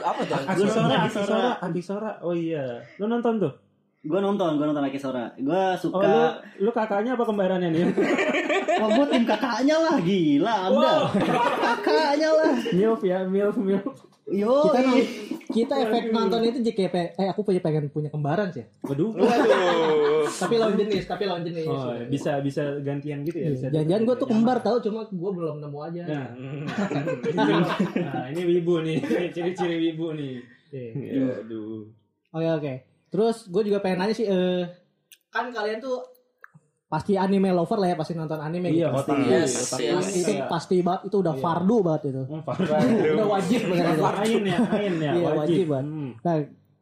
apa 0.00 0.20
tuh? 0.24 0.36
Akisora, 0.48 0.48
Akisora. 0.48 0.96
Akisora, 1.04 1.50
Akisora. 1.60 2.10
Oh 2.24 2.32
iya, 2.32 2.80
lu 2.96 3.04
nonton 3.04 3.36
tuh? 3.36 3.52
gue 4.06 4.20
nonton 4.22 4.54
gue 4.54 4.66
nonton 4.70 4.86
Akisora 4.86 5.34
gue 5.34 5.50
Oh 5.50 5.74
suka 5.74 6.06
lu, 6.06 6.22
lu 6.62 6.70
kakaknya 6.70 7.18
apa 7.18 7.26
kembarannya 7.26 7.68
nih? 7.74 7.84
oh, 8.86 8.88
gue 8.94 9.06
tim 9.10 9.24
kakaknya 9.26 9.76
lah 9.82 9.96
gila 9.98 10.54
anda 10.70 10.92
kakaknya 11.82 12.30
lah 12.30 12.54
milf 12.70 13.02
ya, 13.02 13.18
milf, 13.26 13.58
milf. 13.58 13.98
Yo 14.26 14.74
kita 14.74 14.80
kita 15.46 15.74
efek 15.86 16.10
nonton 16.10 16.42
itu 16.42 16.58
JKP 16.58 17.14
eh 17.14 17.28
aku 17.30 17.46
punya 17.46 17.62
pengen 17.62 17.86
punya 17.86 18.10
kembaran 18.10 18.50
sih 18.50 18.66
Waduh. 18.82 19.14
Waduh. 19.14 20.26
tapi 20.26 20.58
lawan 20.58 20.74
jenis 20.74 21.06
tapi 21.06 21.30
lawan 21.30 21.46
jenis 21.46 21.62
Oh, 21.70 21.94
bisa 22.10 22.42
bisa 22.42 22.82
gantian 22.82 23.22
gitu 23.22 23.38
ya? 23.38 23.54
Bisa 23.54 23.66
jangan-jangan 23.70 24.02
gue 24.02 24.16
tuh 24.18 24.28
kembar 24.28 24.58
tau 24.66 24.82
cuma 24.82 25.06
gue 25.06 25.30
belum 25.30 25.62
nemu 25.62 25.78
aja 25.78 26.02
Nah, 26.06 26.26
nah, 28.02 28.24
ini 28.34 28.42
wibu 28.46 28.82
nih, 28.82 28.98
ciri-ciri 29.30 29.76
wibu 29.90 30.12
nih. 30.18 30.42
Iya. 30.74 31.46
Aduh. 31.46 31.86
Oke 32.34 32.48
oke. 32.50 32.72
Terus 33.08 33.46
gue 33.46 33.62
juga 33.62 33.78
pengen 33.78 34.02
nanya 34.02 34.14
sih, 34.16 34.26
eh 34.26 34.66
kan 35.30 35.52
kalian 35.52 35.78
tuh 35.78 36.02
pasti 36.86 37.12
anime 37.14 37.50
lover 37.50 37.76
lah 37.76 37.88
ya, 37.88 37.96
pasti 37.96 38.14
nonton 38.14 38.38
anime 38.38 38.70
Iya, 38.70 38.88
gitu. 38.88 38.96
pasti. 38.96 39.12
Yes, 39.26 39.50
Pasti. 39.66 39.82
yes. 39.82 39.94
Pasti 39.96 40.18
itu 40.20 40.32
pasti 40.46 40.76
banget, 40.80 41.02
itu 41.04 41.16
udah 41.18 41.34
fardu 41.34 41.76
banget 41.82 42.02
itu. 42.06 42.22
Oh, 42.24 42.40
Fardu. 42.40 42.70
Udah 43.12 43.26
wajib 43.28 43.60
banget. 43.66 43.84
itu. 43.88 44.02
Ain 44.06 44.42
ya, 44.44 44.58
ain 44.70 44.94
ya, 44.96 45.10
Iya, 45.12 45.26
wajib, 45.26 45.36
wajib. 45.36 45.64
Bang. 45.68 45.84
Hmm. 45.84 46.10
Nah, 46.20 46.36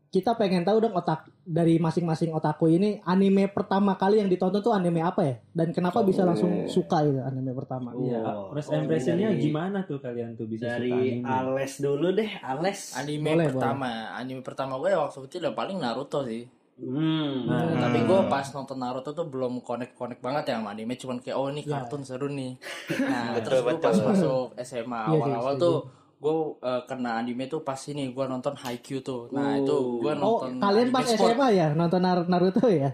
kita 0.07 0.31
pengen 0.33 0.63
tahu 0.63 0.79
dong 0.79 0.95
otak 0.95 1.27
dari 1.43 1.75
masing-masing 1.77 2.31
otaku 2.31 2.71
ini 2.71 3.03
anime 3.03 3.49
pertama 3.49 3.95
kali 3.95 4.23
yang 4.23 4.29
ditonton 4.29 4.61
tuh 4.61 4.71
anime 4.71 5.01
apa 5.01 5.21
ya? 5.21 5.35
Dan 5.51 5.73
kenapa 5.73 6.01
bisa 6.01 6.23
langsung 6.23 6.69
suka 6.69 7.03
itu 7.03 7.19
anime 7.19 7.51
pertama? 7.53 7.91
Iya, 7.97 8.23
Oh, 8.23 8.53
first 8.53 8.71
oh, 8.71 8.79
impressionnya 8.79 9.29
dari- 9.29 9.43
gimana 9.43 9.83
tuh 9.83 9.99
kalian 9.99 10.33
tuh 10.33 10.47
bisa 10.47 10.69
suka 10.69 10.75
dari 10.77 11.19
anime? 11.19 11.27
Ales 11.27 11.73
dulu 11.77 12.09
deh 12.13 12.31
Ales 12.39 12.95
Anime 12.95 13.27
Boleh, 13.33 13.49
pertama, 13.51 13.91
anime 14.15 14.41
pertama 14.41 14.79
gue 14.79 14.93
waktu 14.93 15.19
kecil 15.25 15.41
udah 15.43 15.55
paling 15.57 15.77
Naruto 15.77 16.23
sih. 16.23 16.47
Hmm. 16.77 17.47
Nah, 17.47 17.61
Tapi 17.81 17.99
gue 18.03 18.21
pas 18.27 18.47
nonton 18.49 18.77
Naruto 18.77 19.11
tuh 19.11 19.25
belum 19.25 19.61
connect-connect 19.61 20.19
banget 20.19 20.45
ya 20.47 20.55
sama 20.57 20.71
anime, 20.71 20.95
cuman 20.95 21.17
kayak 21.19 21.35
oh 21.35 21.49
ini 21.49 21.63
Ya. 21.63 21.79
kartun 21.79 22.03
seru 22.03 22.27
nih. 22.29 22.59
Nah, 23.05 23.35
Betul, 23.35 23.45
terus 23.45 23.61
gue 23.63 23.75
pas 23.81 23.97
masuk 23.97 24.45
SMA 24.59 25.01
Iya 25.01 25.07
sih, 25.07 25.15
awal-awal 25.17 25.55
tuh 25.57 25.77
gue 26.17 26.35
eh, 26.61 26.83
kena 26.85 27.11
anime 27.17 27.45
tuh 27.47 27.61
pas 27.61 27.77
ini 27.85 28.09
gue 28.09 28.25
nonton 28.25 28.55
Haikyuu 28.55 29.01
tuh. 29.01 29.29
Nah, 29.31 29.55
itu 29.55 29.77
gue 29.99 30.13
Oh, 30.15 30.19
nonton 30.41 30.57
kalian 30.57 30.89
anime 30.89 30.95
pas 30.95 31.05
sport. 31.05 31.33
SMA 31.33 31.49
ya 31.53 31.69
nonton 31.71 32.01
Nar- 32.01 32.27
Naruto 32.27 32.67
ya? 32.67 32.91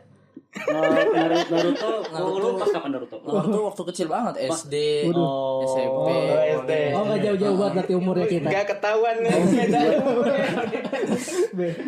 Naruto, 0.51 1.15
Naruto, 1.47 1.89
Naruto. 2.11 2.37
lu 2.37 2.59
pas 2.59 2.69
kapan 2.69 2.91
Naruto? 2.93 3.17
Naruto 3.23 3.59
waktu 3.65 3.83
kecil 3.87 4.07
banget 4.09 4.35
SD, 4.51 4.75
Oh, 5.09 5.63
SMP. 5.65 6.11
Oh, 6.11 6.59
SD. 6.59 6.73
Oh, 6.91 7.00
jauh-jauh 7.31 7.57
banget 7.57 7.75
berarti 7.79 7.95
umurnya 7.95 8.27
kita. 8.27 8.49
Gak 8.51 8.67
ketahuan 8.75 9.17
nih 9.23 9.31
beda 9.31 9.81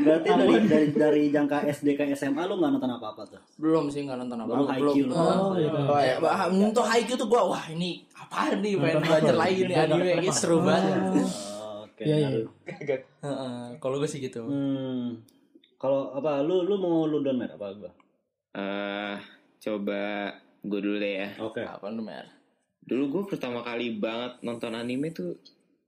Berarti 0.02 0.28
dari, 0.28 0.54
dari 0.68 0.87
dari 0.94 1.22
jangka 1.34 1.58
SD 1.66 1.88
ke 1.99 2.04
SMA 2.14 2.42
lu 2.46 2.58
nggak 2.62 2.70
nonton 2.78 2.92
apa-apa 2.94 3.22
tuh? 3.26 3.40
Belum 3.58 3.90
sih 3.90 4.06
nggak 4.06 4.18
nonton 4.26 4.38
apa 4.46 4.50
Baru 4.54 4.64
Haikyuu 4.70 5.06
lu. 5.11 5.14
Oh, 5.14 5.54
iya. 5.58 5.70
Oh, 5.75 6.00
ya. 6.00 6.16
Untuk 6.50 6.84
Haikyuu 6.87 7.18
tuh 7.18 7.28
gue 7.28 7.42
wah 7.42 7.64
ini 7.70 8.06
apa 8.14 8.54
nih 8.54 8.78
pengen 8.78 9.02
belajar 9.02 9.34
lagi 9.34 9.61
nih 9.66 9.76
anime 9.76 10.11
ini 10.22 10.28
seru 10.30 10.62
banget. 10.62 11.26
Oke. 11.82 12.02
Iya, 12.06 12.16
iya. 12.16 12.28
Naruto. 12.30 12.50
Heeh, 13.22 13.62
Kalau 13.82 13.96
gue 13.99 14.08
sih 14.08 14.20
gitu. 14.22 14.46
Hmm. 14.46 15.18
Kalau 15.82 16.14
apa 16.14 16.46
lu 16.46 16.62
lu 16.62 16.78
mau 16.78 17.11
lu 17.11 17.26
down 17.26 17.42
mer 17.42 17.58
apa 17.58 17.75
gua? 17.75 17.90
Eh, 18.54 19.16
coba 19.58 20.30
gue 20.62 20.78
dulu 20.78 20.96
deh 21.02 21.14
ya. 21.26 21.28
Oke. 21.42 21.62
Apa 21.66 21.90
tuh 21.90 22.04
mer? 22.04 22.41
Dulu 22.83 23.05
gue 23.09 23.23
pertama 23.35 23.62
kali 23.62 23.97
banget 23.97 24.43
nonton 24.43 24.75
anime 24.75 25.15
tuh 25.15 25.39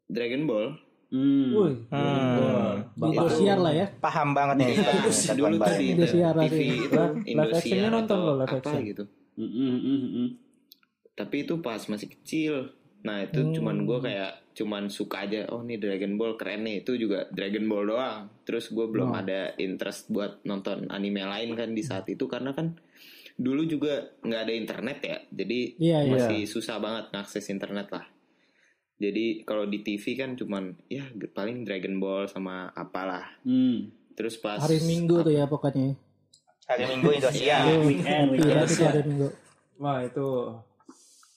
Dragon 0.07 0.45
Ball. 0.47 0.69
Hmm. 1.15 1.49
Wih, 1.55 1.75
Hmm. 1.91 2.83
Di 2.95 3.07
Indosiar 3.15 3.59
lah 3.63 3.71
ya. 3.71 3.87
Paham 4.03 4.35
banget 4.35 4.67
nih. 4.67 4.77
Dulu 5.39 5.55
tuh 5.59 5.75
di 5.79 5.87
Indosiar 5.95 6.35
TV 6.39 6.59
itu 6.81 7.03
Indosiar 7.31 7.91
nonton 7.91 8.19
atau 8.19 8.27
lo, 8.27 8.33
live 8.43 8.51
apa 8.51 8.59
action. 8.59 8.81
gitu. 8.83 9.05
Hmm, 9.35 9.51
hmm, 9.51 9.79
hmm, 9.79 10.01
hmm. 10.11 10.29
Tapi 11.15 11.37
itu 11.47 11.55
pas 11.63 11.83
masih 11.87 12.09
kecil. 12.11 12.55
Nah 13.05 13.23
itu 13.23 13.41
cuman 13.59 13.85
gue 13.85 13.99
kayak 14.01 14.33
cuman 14.55 14.87
suka 14.91 15.27
aja. 15.27 15.47
Oh 15.55 15.63
nih 15.63 15.79
Dragon 15.79 16.15
Ball 16.15 16.35
keren 16.35 16.67
nih. 16.67 16.83
Itu 16.83 16.95
juga 16.99 17.27
Dragon 17.31 17.67
Ball 17.67 17.85
doang. 17.91 18.31
Terus 18.43 18.71
gue 18.71 18.87
belum 18.87 19.15
ada 19.15 19.55
interest 19.59 20.11
buat 20.11 20.43
nonton 20.43 20.91
anime 20.91 21.23
lain 21.23 21.55
kan 21.55 21.71
di 21.71 21.83
saat 21.83 22.07
itu 22.11 22.27
karena 22.27 22.51
kan 22.55 22.75
dulu 23.35 23.63
juga 23.65 23.93
nggak 24.21 24.41
ada 24.41 24.53
internet 24.53 24.99
ya. 25.01 25.19
Jadi 25.29 25.61
Iya, 25.77 25.99
iya. 26.01 26.11
masih 26.11 26.41
susah 26.45 26.79
banget 26.79 27.11
ngakses 27.11 27.47
internet 27.49 27.91
lah. 27.91 28.07
Jadi 28.95 29.43
kalau 29.43 29.67
di 29.67 29.83
TV 29.83 30.15
kan 30.15 30.33
cuman 30.33 30.79
ya 30.87 31.03
paling 31.29 31.67
Dragon 31.67 31.99
Ball 31.99 32.25
sama 32.25 32.71
apalah. 32.71 33.27
Hmm. 33.43 33.91
Terus 34.15 34.39
pas 34.39 34.59
Hari 34.59 34.79
Minggu 34.81 35.21
tuh 35.21 35.35
ya 35.35 35.45
pokoknya. 35.45 35.99
Hari 36.65 36.85
Minggu 36.89 37.09
Indosiar. 37.13 37.67
Weekend, 37.83 38.27
Iya, 38.33 38.55
weekend. 38.55 38.65
itu 38.65 38.83
hari 38.83 39.03
Minggu. 39.05 39.29
wah 39.75 39.99
itu 40.01 40.29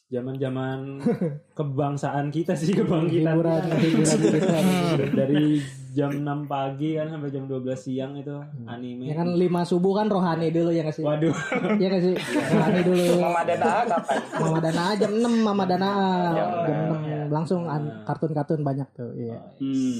zaman-zaman 0.08 1.04
kebangsaan 1.58 2.32
kita 2.32 2.56
sih 2.56 2.72
kebangkitan 2.72 3.36
Hiburan, 3.36 3.64
hiburan 3.76 4.18
kita. 4.24 4.60
dari 5.20 5.60
jam 5.92 6.14
6 6.14 6.24
pagi 6.46 6.96
kan 6.96 7.12
sampai 7.12 7.28
jam 7.28 7.44
12 7.44 7.68
siang 7.76 8.14
itu 8.16 8.32
anime. 8.64 9.10
Ya 9.10 9.18
kan 9.18 9.34
lima 9.34 9.68
subuh 9.68 9.98
kan 9.98 10.08
rohani 10.08 10.48
dulu 10.48 10.72
ya 10.72 10.86
nggak 10.86 10.96
sih? 10.96 11.04
Waduh. 11.04 11.36
Iya 11.76 11.88
nggak 11.90 12.04
sih? 12.04 12.16
Rohani 12.54 12.82
dulu. 12.86 13.04
Mama 13.20 13.42
Dana 13.44 13.72
kapan? 13.84 14.20
Mama 14.40 14.60
Dana 14.62 14.84
jam 14.96 15.12
6 15.12 15.28
Mama 15.44 15.64
Dana 15.66 15.92
jam 16.32 16.50
ya. 17.04 17.20
6 17.26 17.34
langsung 17.34 17.62
an- 17.68 18.06
kartun-kartun 18.06 18.64
banyak 18.64 18.88
tuh. 18.94 19.12
Iya. 19.12 19.38
Hmm. 19.60 20.00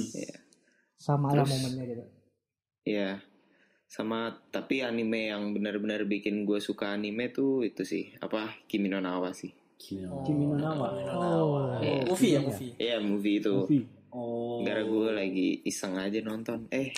Sama 0.96 1.36
lah 1.36 1.44
momennya 1.44 1.84
gitu. 1.86 2.04
Iya. 2.86 3.20
Sama 3.84 4.32
tapi 4.48 4.80
anime 4.80 5.32
yang 5.32 5.52
benar-benar 5.52 6.04
bikin 6.06 6.44
gue 6.44 6.60
suka 6.60 6.92
anime 6.92 7.28
tuh 7.30 7.64
itu 7.64 7.84
sih 7.84 8.16
apa 8.20 8.56
Kimi 8.68 8.88
no 8.88 9.00
Na 9.00 9.18
wa 9.18 9.32
sih. 9.32 9.52
Kimi 9.78 10.46
no 10.50 10.58
Na 10.58 10.74
wa. 10.74 10.90
Oh. 11.14 11.78
Iya. 11.80 12.04
Movie 12.10 12.32
ya 12.34 12.40
movie. 12.42 12.72
Iya 12.82 12.98
movie 13.00 13.38
itu. 13.40 13.56
Movie. 13.64 13.86
Oh. 14.12 14.66
Gara 14.66 14.82
gue 14.82 15.10
lagi 15.14 15.62
iseng 15.64 15.96
aja 15.96 16.18
nonton. 16.26 16.66
Eh 16.74 16.92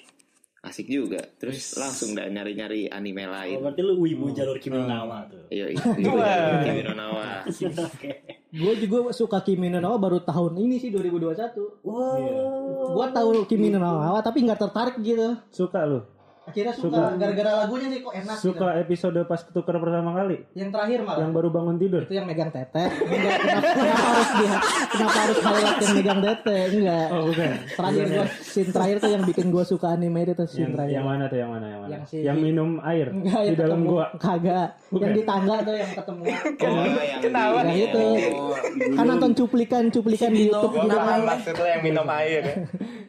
asik 0.60 0.88
juga. 0.92 1.20
Terus 1.40 1.76
langsung 1.80 2.12
dah 2.16 2.28
nyari-nyari 2.28 2.92
anime 2.92 3.24
Oh, 3.28 3.32
lain. 3.32 3.58
berarti 3.64 3.82
lu 3.84 3.96
wibu 4.00 4.32
jalur 4.32 4.60
Kimi 4.60 4.80
no 4.80 4.88
Na 4.88 5.04
wa 5.04 5.24
tuh. 5.28 5.44
Iya. 5.52 5.76
Kimi 5.76 6.82
no 6.84 6.94
Na 6.96 7.06
wa. 7.12 7.28
Oke. 7.48 8.12
Gue 8.50 8.74
juga 8.80 9.12
suka 9.12 9.44
Kimi 9.44 9.68
no 9.72 9.80
Na 9.84 9.92
wa 9.92 10.00
baru 10.00 10.24
tahun 10.24 10.60
ini 10.60 10.80
sih 10.80 10.92
2021. 10.92 11.84
Wow. 11.84 12.96
Gue 12.96 13.08
tahu 13.12 13.30
Kimi 13.48 13.72
no 13.72 13.80
Na 13.84 14.16
wa 14.16 14.20
tapi 14.24 14.44
nggak 14.48 14.60
tertarik 14.60 14.96
gitu. 15.04 15.36
Suka 15.52 15.84
lu? 15.84 16.04
Akhirnya 16.50 16.74
Suka. 16.74 16.90
suka 16.92 17.16
gara-gara 17.16 17.52
lagunya 17.60 17.88
sih 17.88 18.00
kok 18.00 18.14
enak 18.16 18.36
Suka 18.36 18.68
episode 18.76 19.20
pas 19.24 19.40
ketukar 19.40 19.76
pertama 19.78 20.10
kali? 20.14 20.38
gitu. 20.42 20.58
Yang 20.58 20.70
terakhir 20.72 21.00
malah. 21.02 21.20
Yang 21.20 21.32
baru 21.32 21.50
bangun 21.50 21.76
tidur? 21.78 22.02
itu 22.02 22.14
yang 22.14 22.26
megang 22.26 22.50
tete 22.50 22.84
enggak 22.86 23.38
kenapa, 23.40 23.70
kenapa 23.72 24.08
harus 24.10 24.30
dia 24.34 24.54
kenapa 24.90 25.18
harus 25.20 25.38
highlight 25.40 25.78
yang 25.80 25.94
megang 25.96 26.20
tete 26.20 26.58
enggak 26.72 27.08
Oh 27.10 27.22
bukan. 27.24 27.52
terakhir 27.70 28.06
gua 28.10 28.26
scene 28.42 28.70
terakhir 28.70 28.96
tuh 28.98 29.10
yang 29.10 29.24
bikin 29.24 29.48
gua 29.48 29.64
suka 29.64 29.88
anime 29.90 30.20
itu 30.24 30.46
scene 30.46 30.64
Yang, 30.64 30.74
terakhir 30.74 30.92
yang 30.92 31.06
mana 31.06 31.24
tuh 31.26 31.38
yang 31.38 31.50
mana 31.50 31.66
yang 31.68 31.80
mana? 31.80 31.90
Yang 31.92 32.04
Yang, 32.20 32.36
si- 32.36 32.44
minum 32.44 32.70
air 32.82 33.08
enggak 33.10 33.40
di 33.40 33.46
yang 33.46 33.56
dalam 33.56 33.78
ketemu 33.78 33.92
gua. 33.92 34.06
kagak 34.18 34.68
Bukan. 34.88 35.02
yang 35.02 35.14
di 35.14 35.24
tangga 35.24 35.56
tuh 35.60 35.76
yang 35.76 35.92
ketemu 35.94 36.24
Oh, 36.60 36.84
yang 37.00 37.22
Kenapa? 37.22 37.60
yang 37.62 37.80
itu 37.80 38.06
Oh, 38.32 38.56
kan 38.92 39.06
nonton 39.06 39.32
cuplikan 39.34 39.84
cuplikan 39.88 40.32
di 40.32 40.48
YouTube 40.48 40.72
Gue 40.72 40.84
gitu 40.84 40.96
paham 40.96 41.08
kan 41.10 41.20
maksud 41.30 41.54
lo 41.54 41.66
yang 41.66 41.82
minum 41.82 42.08
air. 42.10 42.44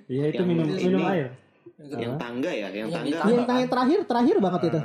Iya 0.07 0.25
itu 0.29 0.37
Yang 0.37 0.49
minum 0.49 0.67
minum 0.69 1.03
air. 1.07 1.27
Yang 1.83 2.15
tangga 2.17 2.51
ya, 2.51 2.69
yang 2.69 2.87
Yang 2.87 2.91
tangga. 2.93 3.09
yang 3.09 3.41
terakhir 3.41 3.69
terakhir 3.69 3.99
terakhir 4.05 4.37
banget 4.39 4.63
itu 4.65 4.81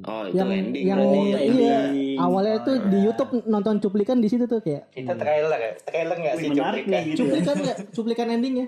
Oh 0.00 0.24
itu 0.24 0.34
yang 0.34 0.48
ending. 0.48 0.84
yang 0.86 0.98
berarti 0.98 1.20
ya. 1.20 1.38
iya 1.44 1.78
awalnya 2.16 2.56
tuh 2.58 2.76
di 2.88 2.98
YouTube 3.00 3.30
nonton 3.44 3.74
cuplikan 3.78 4.16
di 4.16 4.26
situ 4.26 4.44
tuh 4.44 4.58
kayak 4.58 4.88
Kita 4.90 5.12
trailer 5.12 5.60
ya. 5.60 5.72
Trailer 5.78 6.16
nggak 6.16 6.34
sih 6.34 6.48
cuplikan? 6.50 6.72
nih 6.88 7.02
gitu. 7.04 7.16
cuplikan 7.20 7.54
nggak 7.58 7.76
cuplikan 7.92 8.26
endingnya 8.30 8.66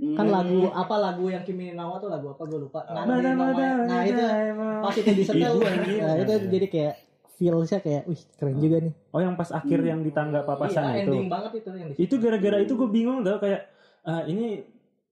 kan 0.00 0.24
Hmm. 0.24 0.32
lagu 0.32 0.72
apa 0.72 0.94
lagu 0.96 1.28
yang 1.28 1.44
Kimi 1.44 1.70
no 1.70 1.76
Na 1.76 1.84
wa 1.86 2.00
tuh 2.00 2.08
lagu 2.08 2.32
apa 2.32 2.40
gue 2.42 2.56
lupa 2.58 2.80
nah, 2.82 3.04
di 3.04 3.20
mada, 3.20 3.36
namanya- 3.36 3.84
nah 3.84 4.00
itu 4.00 4.24
pas 4.80 4.94
itu 4.96 5.10
disetel 5.12 5.52
nah, 5.60 6.14
itu 6.16 6.34
jadi 6.48 6.66
kayak 6.66 6.94
feelsnya 7.36 7.78
kayak 7.78 8.02
wih 8.06 8.20
keren 8.32 8.56
juga 8.56 8.76
nih 8.80 8.94
Oh 9.12 9.20
yang 9.20 9.36
pas 9.36 9.48
akhir 9.50 9.76
yang 9.78 10.00
di 10.00 10.08
tangga 10.08 10.40
papasan 10.40 10.88
iya, 10.88 11.04
itu. 11.04 11.12
ending 11.12 11.28
banget 11.28 11.52
itu 11.54 11.68
yang 11.70 11.88
di 11.88 11.94
Itu 12.00 12.14
gara-gara 12.16 12.56
itu 12.58 12.72
gue 12.74 12.88
bingung 12.88 13.20
tau 13.20 13.36
kayak 13.36 13.68
ah, 14.02 14.24
ini 14.24 14.64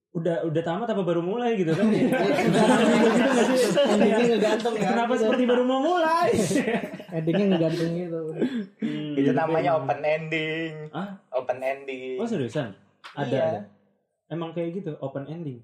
udah 0.09 0.41
udah 0.41 0.61
tamat 0.65 0.89
apa 0.89 1.05
baru 1.05 1.21
mulai 1.21 1.53
gitu 1.53 1.69
kan 1.69 1.85
Endingnya 3.93 4.25
ngegantung 4.35 4.73
ya. 4.73 4.89
kenapa 4.89 5.13
seperti 5.13 5.43
baru 5.45 5.63
mau 5.69 5.79
mulai 5.85 6.33
Endingnya 7.17 7.45
ngegantung 7.53 7.91
gitu. 7.93 8.19
Itu 9.17 9.31
namanya 9.33 9.77
open 9.77 10.01
ending. 10.01 10.89
Open 11.29 11.57
ending. 11.61 12.17
oh 12.17 12.25
seriusan 12.25 12.73
ada, 13.13 13.29
Iya. 13.29 13.45
ada 13.45 13.61
emang 14.29 14.53
kayak 14.53 14.81
gitu 14.81 14.97
open 14.97 15.25
ending 15.25 15.61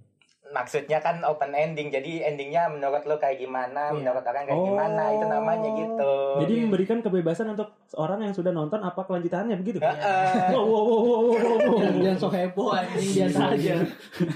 Maksudnya 0.55 0.97
kan 0.97 1.19
open 1.21 1.51
ending. 1.51 1.91
Jadi 1.91 2.23
endingnya 2.23 2.65
menurut 2.65 3.03
lu 3.03 3.15
kayak 3.15 3.35
gimana, 3.37 3.91
menurut 3.91 4.23
orang 4.23 4.43
kayak 4.43 4.55
Oh. 4.55 4.65
gimana, 4.65 5.03
itu 5.11 5.25
namanya 5.25 5.69
gitu. 5.75 6.13
jadi 6.37 6.53
memberikan 6.61 6.99
kebebasan 6.99 7.47
untuk 7.49 7.67
orang 7.93 8.19
yang 8.21 8.31
sudah 8.31 8.49
nonton 8.49 8.79
apa 8.79 9.01
kelanjutannya 9.01 9.55
begitu 9.57 9.79
Heeh. 9.79 10.51
wow 10.53 10.63
wow 10.63 10.83
wow 10.83 10.99
wow, 11.01 11.19
wow, 11.27 11.57
wow. 11.65 11.79
Jangan 11.97 12.17
sok 12.17 12.33
heboh 12.33 12.69
anjing 12.71 13.07
biasa 13.13 13.41
aja. 13.51 13.75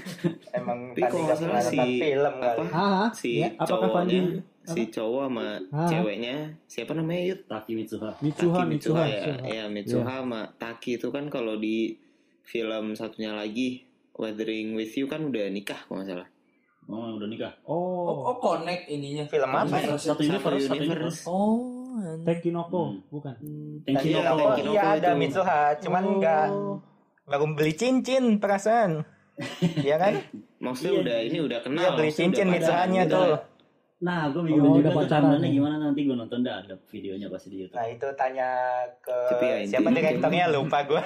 Emang 0.52 0.78
Tapi 0.90 1.00
tadi 1.00 1.10
kalau 1.10 1.20
gak 1.22 1.26
nggak 1.26 1.38
pernah 1.40 1.62
salah 1.62 1.72
nonton 1.72 1.86
si 1.86 1.98
film 1.98 2.34
apa 2.34 2.52
kali. 2.52 2.68
Si 3.14 3.30
ya. 3.34 3.48
Apakah 3.54 3.68
cowoknya 3.88 4.20
Fandi- 4.20 4.42
si 4.62 4.82
cowok 4.88 5.22
sama 5.26 5.46
Ah. 5.70 5.88
ceweknya 5.88 6.36
siapa 6.64 6.92
namanya 6.92 7.22
Yud? 7.26 7.40
Taki 7.46 7.72
Mitsuha 7.74 8.10
Mitsuha 8.20 8.56
Taki 8.56 8.68
Mitsuha 8.70 9.02
ya, 9.04 9.22
ya 9.42 9.64
Mitsuha 9.66 10.12
sama 10.20 10.40
Taki 10.54 10.90
itu 10.96 11.08
kan 11.08 11.24
kalau 11.26 11.56
di 11.56 11.96
film 12.42 12.92
satunya 12.92 13.32
lagi 13.32 13.86
Weathering 14.20 14.68
with 14.74 14.92
You 14.92 15.06
kan 15.06 15.24
udah 15.24 15.48
nikah 15.48 15.80
kalau 15.80 15.98
nggak 15.98 16.08
salah. 16.10 16.28
oh 16.86 17.14
udah 17.14 17.24
nikah 17.24 17.52
Oh, 17.62 18.04
oh 18.04 18.16
oh 18.28 18.36
connect 18.36 18.84
ininya. 18.86 19.24
Film 19.24 19.48
apa? 19.48 19.78
ya? 19.78 19.94
satu 19.94 20.20
universe 20.20 20.66
satu 20.66 20.82
universe 20.82 21.20
Oh, 21.24 21.96
anjing. 21.96 22.26
Tekinoko 22.26 22.82
Hmm. 22.84 22.98
bukan 23.08 23.34
Thank 23.82 24.04
you 24.04 24.18
Iya, 24.18 24.30
iya 24.66 24.82
ada 24.94 25.10
itu. 25.10 25.20
Mitsuha, 25.20 25.60
cuman 25.78 26.02
Oh. 26.02 26.12
enggak 26.12 26.44
baru 27.24 27.46
beli 27.52 27.72
cincin 27.72 28.36
perasaan. 28.36 29.06
Iya 29.78 29.96
kan? 29.96 30.14
Maksudnya 30.58 30.92
Iya. 30.92 31.00
udah 31.00 31.18
ini 31.22 31.38
udah 31.40 31.58
kenal. 31.60 31.80
Iya 31.80 31.90
beli 31.94 32.10
cincin 32.10 32.46
Mitsuhanya 32.46 33.02
pada- 33.04 33.14
tuh. 33.14 33.34
nah 34.00 34.26
gue 34.26 34.42
bingung 34.42 34.64
Oh, 34.66 34.74
juga 34.74 34.88
tuh 34.90 34.96
pacaran 34.98 35.22
timelinenya 35.28 35.44
ya? 35.44 35.54
gimana 35.54 35.76
nanti 35.78 36.00
gue 36.02 36.16
nonton 36.16 36.40
dah 36.40 36.56
ada 36.58 36.72
videonya 36.86 37.28
pasti 37.28 37.48
di 37.48 37.56
YouTube 37.60 37.76
Nah 37.76 37.86
itu 37.86 38.06
tanya 38.14 38.48
ke 38.98 39.12
Tapi 39.28 39.44
ya, 39.44 39.56
siapa 39.68 39.88
direktornya 39.90 40.44
lupa 40.50 40.78
gue. 40.82 41.02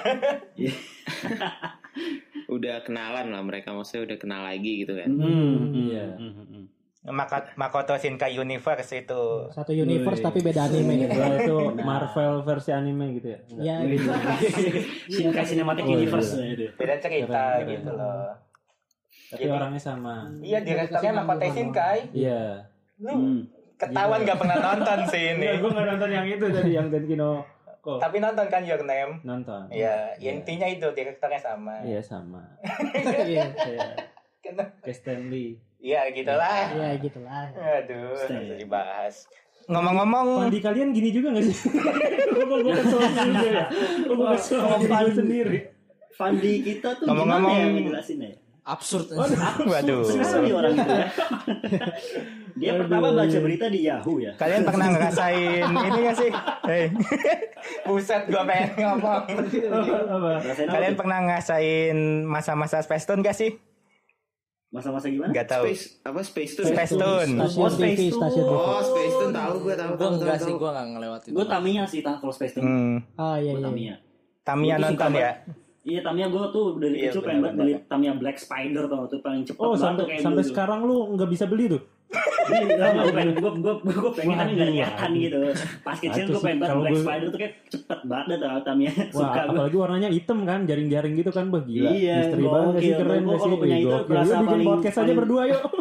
Udah 2.47 2.81
kenalan 2.81 3.27
lah 3.27 3.41
mereka 3.41 3.69
maksudnya 3.69 4.05
udah 4.05 4.17
kenal 4.17 4.41
lagi 4.41 4.81
gitu 4.81 4.93
kan. 4.93 5.09
Hmm, 5.09 5.73
iya. 5.73 6.13
Hmm, 6.13 6.31
hmm, 6.31 6.47
hmm. 6.47 6.63
Maka- 7.07 7.53
Makoto 7.53 7.93
Shinkai 7.93 8.33
Universe 8.33 8.89
itu. 8.95 9.23
Satu 9.47 9.71
universe 9.71 10.19
Wih. 10.19 10.25
tapi 10.25 10.39
beda 10.41 10.61
anime 10.63 10.93
gitu. 10.99 11.13
Itu 11.13 11.55
Marvel 11.79 12.41
versi 12.41 12.71
anime 12.71 13.05
gitu 13.15 13.27
ya 13.29 13.39
Enggak. 13.45 13.61
Ya 13.61 13.75
gitu. 13.85 14.09
Shinkai 15.13 15.45
Cinematic 15.45 15.83
Oh, 15.83 15.87
iya. 15.87 15.97
Universe 15.99 16.31
ya 16.33 16.45
itu. 16.47 16.65
Beda 16.73 16.95
cerita 16.97 17.29
Keren, 17.29 17.53
keren. 17.55 17.69
gitu 17.71 17.91
loh. 17.91 18.29
tapi 19.25 19.41
Jadi- 19.41 19.51
orangnya 19.51 19.81
sama 19.83 20.15
Iya 20.39 20.59
direktornya 20.59 21.11
Makoto 21.15 21.45
Shinkai. 21.47 21.99
iya 22.11 22.41
Lu 22.97 23.11
Hmm. 23.11 23.41
ketahuan 23.75 24.19
gak 24.21 24.37
pernah 24.37 24.57
nonton 24.63 24.99
sih 25.05 25.21
ini. 25.31 25.41
Enggak, 25.43 25.55
gue 25.57 25.69
nggak 25.71 25.87
nonton 25.87 26.09
yang 26.11 26.25
itu 26.27 26.45
tadi 26.47 26.71
yang 26.71 26.87
Tenkino 26.87 27.31
kok 27.85 28.01
Tapi 28.01 28.17
nonton 28.17 28.45
kan 28.47 28.61
Your 28.61 28.81
Name. 28.81 29.21
nonton 29.21 29.69
Iya, 29.69 30.17
intinya 30.33 30.65
itu 30.65 30.87
direktornya 30.89 31.37
sama. 31.37 31.77
iya 31.81 32.01
sama 32.01 32.41
Iya. 33.29 33.45
Iya. 33.53 33.89
Kenapa? 34.41 34.73
Stanley 34.87 35.61
Iya 35.77 36.09
gitulah. 36.09 36.65
Ya 36.73 36.97
gitulah. 36.97 37.45
Aduh, 37.53 38.17
Stay. 38.17 38.33
harus 38.33 38.57
dibahas. 38.57 39.15
Ngomong-ngomong, 39.65 40.49
Pandi 40.49 40.57
kalian 40.59 40.89
gini 40.91 41.09
juga 41.09 41.29
gak 41.31 41.41
sih? 41.43 41.57
Kok 41.61 42.57
gue 42.59 42.73
kesel 42.75 43.01
juga 43.05 43.45
ya? 43.45 43.65
Gue 44.03 44.27
kesel 44.33 44.59
gue 44.65 45.11
sendiri? 45.11 45.57
Fandi 46.11 46.53
kita 46.61 46.97
tuh 46.97 47.05
Ngomong-ngomong- 47.05 47.53
gimana 47.53 47.61
ya 47.61 47.69
ya? 48.23 48.37
Absurd. 48.65 49.13
waduh. 49.13 50.01
Sekali 50.09 50.49
orang 50.49 50.73
itu 50.73 50.89
ya. 50.89 51.07
Dia 52.59 52.71
pertama 52.75 53.13
baca 53.13 53.37
berita 53.37 53.69
di 53.69 53.85
Yahoo 53.85 54.17
ya. 54.17 54.33
Kalian 54.35 54.63
pernah 54.63 54.87
ngerasain 54.89 55.65
ini 55.85 55.99
gak 56.01 56.17
sih? 56.17 56.31
Hei. 56.65 56.83
Buset, 57.85 58.25
gua 58.25 58.41
pengen 58.41 58.73
ngomong. 58.73 59.23
Apa? 59.29 59.97
Apa 60.09 60.29
Kalian 60.65 60.93
tuh? 60.93 60.99
pernah 60.99 61.17
ngerasain 61.21 61.97
masa-masa 62.23 62.81
Space 62.81 63.05
Tune 63.05 63.21
gak 63.21 63.37
sih? 63.37 63.53
Masa-masa 64.73 65.13
gimana? 65.13 65.29
Gak 65.29 65.45
tahu. 65.45 65.69
Space 65.69 65.85
apa 66.01 66.19
Space 66.25 66.53
Tune? 66.57 66.67
Space 66.73 66.93
Tune. 66.95 67.31
Oh, 67.37 67.69
Space 67.69 68.09
Tune. 68.09 68.49
Oh 68.49 68.81
Space 68.81 69.13
Tune 69.13 69.33
tahu 69.35 69.53
gue 69.61 69.75
tahu 69.77 69.91
Gue 69.91 69.99
tahu 69.99 70.11
enggak 70.15 70.25
tahu, 70.33 70.41
sih, 70.41 70.51
tahu. 70.51 70.57
gue 70.57 70.69
enggak 70.71 70.87
ngelewat 70.89 71.21
itu. 71.21 71.35
Gue 71.35 71.45
Tamiya 71.45 71.83
sih 71.85 71.99
tah 72.01 72.15
kalau 72.17 72.33
Space 72.33 72.53
Tune. 72.55 72.65
Hmm. 72.65 72.97
Ah 73.13 73.37
iya 73.37 73.51
Gue 73.51 73.61
iya. 73.61 73.67
Tamiya. 73.69 73.95
Tamiya 74.41 74.75
nonton 74.79 75.11
ya? 75.13 75.31
Iya 75.85 76.01
Tamiya 76.01 76.27
gue 76.27 76.43
tuh 76.49 76.65
dari 76.75 76.95
Iya, 76.97 77.09
kecil 77.09 77.21
pengen 77.21 77.41
banget 77.43 77.55
beli 77.55 77.73
Tamiya 77.85 78.13
Black 78.15 78.37
Spider 78.37 78.83
tau 78.85 79.05
tuh 79.05 79.19
paling 79.19 79.43
cepet 79.43 79.59
Oh 79.59 79.69
banget 79.69 79.85
sampai 79.85 80.03
kayak 80.07 80.19
sampai 80.19 80.41
dulu. 80.41 80.49
sekarang 80.49 80.79
lu 80.81 80.97
nggak 81.13 81.29
bisa 81.29 81.45
beli 81.45 81.65
tuh? 81.67 81.81
Iya, 82.45 82.85
gue 82.95 83.11
pengen 83.11 83.33
gue 83.35 83.51
gue 83.55 83.73
gue 83.83 84.11
pengen 84.13 84.35
tapi 84.35 84.51
nggak 84.55 84.69
niatan 84.71 85.09
waduh. 85.11 85.19
gitu. 85.19 85.37
Pas 85.81 85.97
kecil 85.99 86.23
Itu 86.23 86.31
gue 86.31 86.41
pengen 86.41 86.57
banget 86.59 86.75
Black 86.75 86.89
gue- 86.91 87.03
Spider 87.03 87.27
tuh 87.27 87.39
kayak 87.39 87.53
cepet 87.67 87.99
banget 88.03 88.37
tau 88.39 88.59
Tamiya. 88.63 88.91
Wah, 88.97 89.09
Suka 89.11 89.29
gue. 89.35 89.51
apalagi 89.51 89.75
warnanya 89.75 90.09
hitam 90.09 90.39
kan, 90.41 90.59
jaring-jaring 90.63 91.13
gitu 91.13 91.29
kan, 91.29 91.45
bah 91.47 91.61
gila. 91.61 91.89
Iya, 91.91 92.17
Misteri 92.19 92.43
banget 92.47 92.73
sih, 92.75 92.93
keren 92.95 93.05
Gua 93.19 93.25
gak 93.27 93.35
sih? 93.35 93.43
kalau 93.43 93.57
punya 93.59 93.77
itu 93.77 93.95
berasa 94.05 94.31
Yuk 94.31 94.41
bikin 94.43 94.61
podcast 94.63 94.97
aja 94.99 95.13
berdua 95.13 95.41
yuk. 95.45 95.61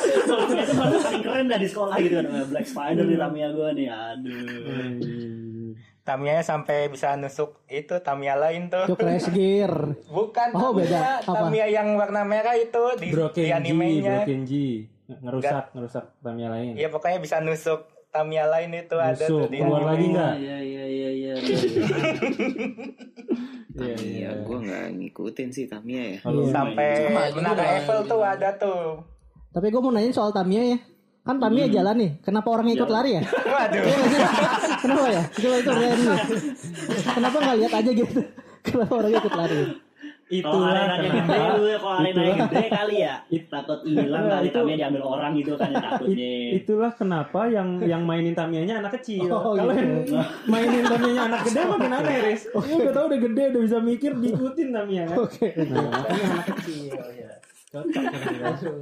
Itu 0.00 0.32
paling 0.76 1.22
keren 1.22 1.46
dah 1.46 1.58
di 1.58 1.66
sekolah 1.66 1.96
gitu 1.98 2.14
kan. 2.16 2.24
Black 2.46 2.66
Spider 2.68 3.04
di 3.04 3.16
Tamiya 3.16 3.48
gue 3.50 3.68
nih. 3.72 3.86
Aduh. 3.88 5.39
Tamiyanya 6.10 6.42
sampai 6.42 6.86
bisa 6.86 7.14
nusuk 7.14 7.62
itu 7.66 7.94
Tamiya 8.00 8.34
lain 8.34 8.66
tuh. 8.66 8.82
Itu 8.84 8.94
Crash 8.94 9.30
Gear. 9.36 9.94
Bukan 10.06 10.48
Oh, 10.52 10.70
beda. 10.72 10.90
Tamiya. 10.90 11.14
Apa? 11.22 11.32
Tamiya 11.40 11.66
yang 11.70 11.94
warna 11.94 12.22
merah 12.22 12.52
itu 12.52 12.82
di, 12.96 13.06
di 13.06 13.08
Brokenji, 13.10 13.46
animenya. 13.48 14.20
Brokenji. 14.20 14.68
Ngerusak, 15.06 15.70
ngerusak 15.72 16.04
Tamiya 16.18 16.48
lain. 16.48 16.74
Iya 16.74 16.88
pokoknya 16.88 17.18
bisa 17.18 17.38
nusuk 17.38 17.86
Tamiya 18.08 18.42
lain 18.44 18.74
itu 18.76 18.94
ada 18.94 19.14
Nusuk. 19.14 19.38
tuh 19.40 19.46
di 19.46 19.58
Keluar 19.58 19.82
lagi 19.84 19.98
anime. 20.00 20.12
nggak? 20.12 20.32
Iya 20.36 20.58
iya 20.60 20.84
iya 20.84 21.10
iya. 21.12 21.34
Iya, 23.72 23.94
Iya, 24.10 24.30
gue 24.40 24.56
nggak 24.60 24.84
ngikutin 24.92 25.48
sih 25.48 25.64
Tamiya 25.64 26.02
ya. 26.04 26.16
Kalau 26.20 26.42
Iya. 26.42 26.52
Sampai 26.52 26.90
Menara 27.32 27.64
Eiffel 27.72 28.00
tuh 28.04 28.20
ada 28.20 28.50
tuh. 28.52 28.98
Tapi 29.50 29.66
gue 29.66 29.80
mau 29.80 29.90
nanyain 29.90 30.10
soal 30.10 30.30
Tamiya 30.30 30.62
ya. 30.68 30.78
Kan 31.20 31.36
Tamiya 31.36 31.66
jalan 31.68 31.96
nih. 31.96 32.10
Kenapa 32.20 32.48
orang 32.48 32.66
ikut 32.70 32.88
lari 32.88 33.10
ya? 33.14 33.22
Waduh. 33.54 33.82
Kenapa 34.80 35.06
ya? 35.06 35.22
Coba 35.30 35.56
itu 35.56 35.70
random. 35.70 36.18
Kenapa 37.06 37.36
nggak 37.38 37.56
lihat 37.60 37.72
aja 37.76 37.90
gitu? 37.92 38.20
Kenapa 38.60 38.92
orang 38.94 39.12
ikut 39.14 39.34
lari? 39.34 39.62
Kalau 40.30 40.38
itulah 40.62 40.70
arenanya 40.86 41.10
gede 41.26 41.38
lu 41.50 41.64
ya, 41.66 41.78
kalau 41.82 41.96
arenanya 41.98 42.34
gede 42.46 42.66
kali 42.70 42.96
ya. 43.02 43.14
Takut 43.50 43.78
hilang 43.82 44.22
Nah, 44.22 44.30
kali 44.32 44.46
itu- 44.46 44.54
Tamiya 44.54 44.76
diambil 44.78 45.02
orang 45.04 45.30
gitu 45.34 45.52
kan 45.58 45.68
ya 45.68 45.78
takutnya. 45.82 46.14
It- 46.14 46.54
itulah 46.56 46.92
kenapa 46.94 47.40
yang 47.46 47.68
yang 47.82 48.02
mainin 48.06 48.30
Tamiyanya 48.30 48.74
anak 48.78 48.92
kecil. 48.96 49.26
Oh, 49.26 49.42
Kalau 49.50 49.74
gitu. 49.74 50.14
yang 50.14 50.22
mainin 50.46 50.84
Tamiyanya 50.86 51.22
anak 51.26 51.40
gede 51.44 51.60
makin 51.66 51.90
aneh, 51.92 52.16
Riz. 52.22 52.42
Oh, 52.54 52.62
udah 52.62 52.92
tau 52.94 53.04
udah 53.10 53.20
gede, 53.20 53.42
udah 53.50 53.60
bisa 53.66 53.78
mikir, 53.82 54.10
diikutin 54.14 54.68
Tamiya 54.70 55.02
kan. 55.04 55.16
Oke. 55.18 55.46
Nah, 55.66 55.82
makanya 55.90 56.24
anak 56.30 56.46
kecil 56.54 56.78
ya. 57.10 57.30
Kan, 57.70 57.86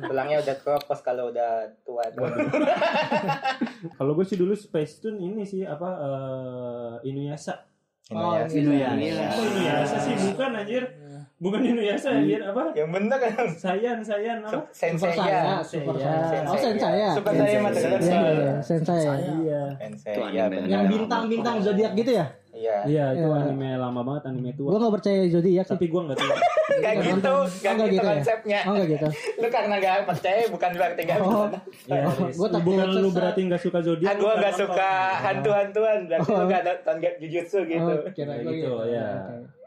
Tulangnya 0.01 0.40
udah 0.40 0.57
kropos 0.64 1.05
kalau 1.05 1.29
udah 1.29 1.68
tua. 1.85 2.09
Kalau 4.01 4.16
gue 4.16 4.24
sih 4.24 4.40
dulu 4.40 4.57
Space 4.57 5.05
Tune 5.05 5.20
ini 5.20 5.44
sih 5.44 5.61
apa 5.62 5.88
eh 6.01 7.12
Inuyasha. 7.12 7.68
Oh, 8.09 8.33
Ini 8.33 8.40
ya. 8.40 8.44
Sinu 8.48 8.72
ya. 8.72 8.88
Oh 9.29 9.44
Inuyasha 9.44 9.98
sih 10.01 10.14
bukan 10.33 10.51
anjir. 10.57 10.88
Bukan 11.37 11.61
Inuyasha 11.61 12.16
anjir 12.16 12.40
apa? 12.40 12.72
Yang 12.72 12.88
bener 12.96 13.18
kan? 13.20 13.46
Sayan, 13.53 13.98
Sayan 14.01 14.40
apa? 14.40 14.64
Sensei 14.72 15.12
saya, 15.12 15.61
super 15.61 15.94
Sensei. 16.01 16.24
saya. 16.33 16.40
Oh, 16.48 16.57
sensei. 16.57 16.98
Super 17.12 17.33
saya 17.37 17.59
mata 17.61 17.79
Iya, 17.79 17.98
iya, 18.01 18.20
iya, 18.33 18.53
sensei. 18.64 19.05
Iya. 19.44 19.62
Sensei 19.77 20.16
ya. 20.33 20.44
bener. 20.48 20.64
Yang 20.64 20.85
bintang-bintang 20.96 21.57
zodiak 21.61 21.92
gitu 21.92 22.11
ya? 22.16 22.27
Iya. 22.59 22.77
Iya, 22.85 23.05
itu 23.14 23.25
Iya. 23.25 23.38
anime 23.40 23.68
lama 23.75 24.01
banget, 24.03 24.23
anime 24.27 24.51
tua. 24.53 24.68
Gue 24.68 24.79
gak 24.81 24.94
percaya 24.94 25.21
zodiak. 25.29 25.64
Tapi 25.64 25.85
gue 25.87 26.01
nggak 26.03 26.18
tahu. 26.18 26.33
Gak 26.79 26.94
gitu, 27.01 27.16
gak 27.16 27.33
Oh, 27.33 27.44
gitu 27.49 27.68
nggak 27.73 27.88
gitu 27.88 27.99
ya? 27.99 28.11
konsepnya. 28.12 28.61
Oh 28.64 28.75
gitu. 28.79 29.09
Lu 29.38 29.49
karena 29.49 29.75
gak 29.79 29.97
percaya 30.05 30.42
bukan 30.47 30.71
berarti 30.73 31.01
gak 31.05 31.18
Oh. 31.21 31.47
Ya, 31.87 32.03
Oh, 32.03 32.14
Riz. 32.21 32.35
gua 32.35 32.49
takut 32.49 32.66
bukan 32.68 32.88
lu 32.92 33.11
berarti 33.11 33.40
nggak 33.44 33.62
suka 33.62 33.79
zodiak. 33.81 34.09
Ah, 34.09 34.14
nggak 34.14 34.37
gak 34.40 34.55
suka 34.57 34.90
hantu-hantuan, 35.21 35.99
berarti 36.05 36.29
lu 36.29 36.37
Oh. 36.37 36.47
gak 36.47 36.62
nonton 36.62 36.97
Jujutsu 37.18 37.59
gitu. 37.64 37.92
Oh, 37.97 38.11
kira 38.12 38.35
gitu, 38.38 38.51
gitu. 38.53 38.73
ya. 38.88 39.09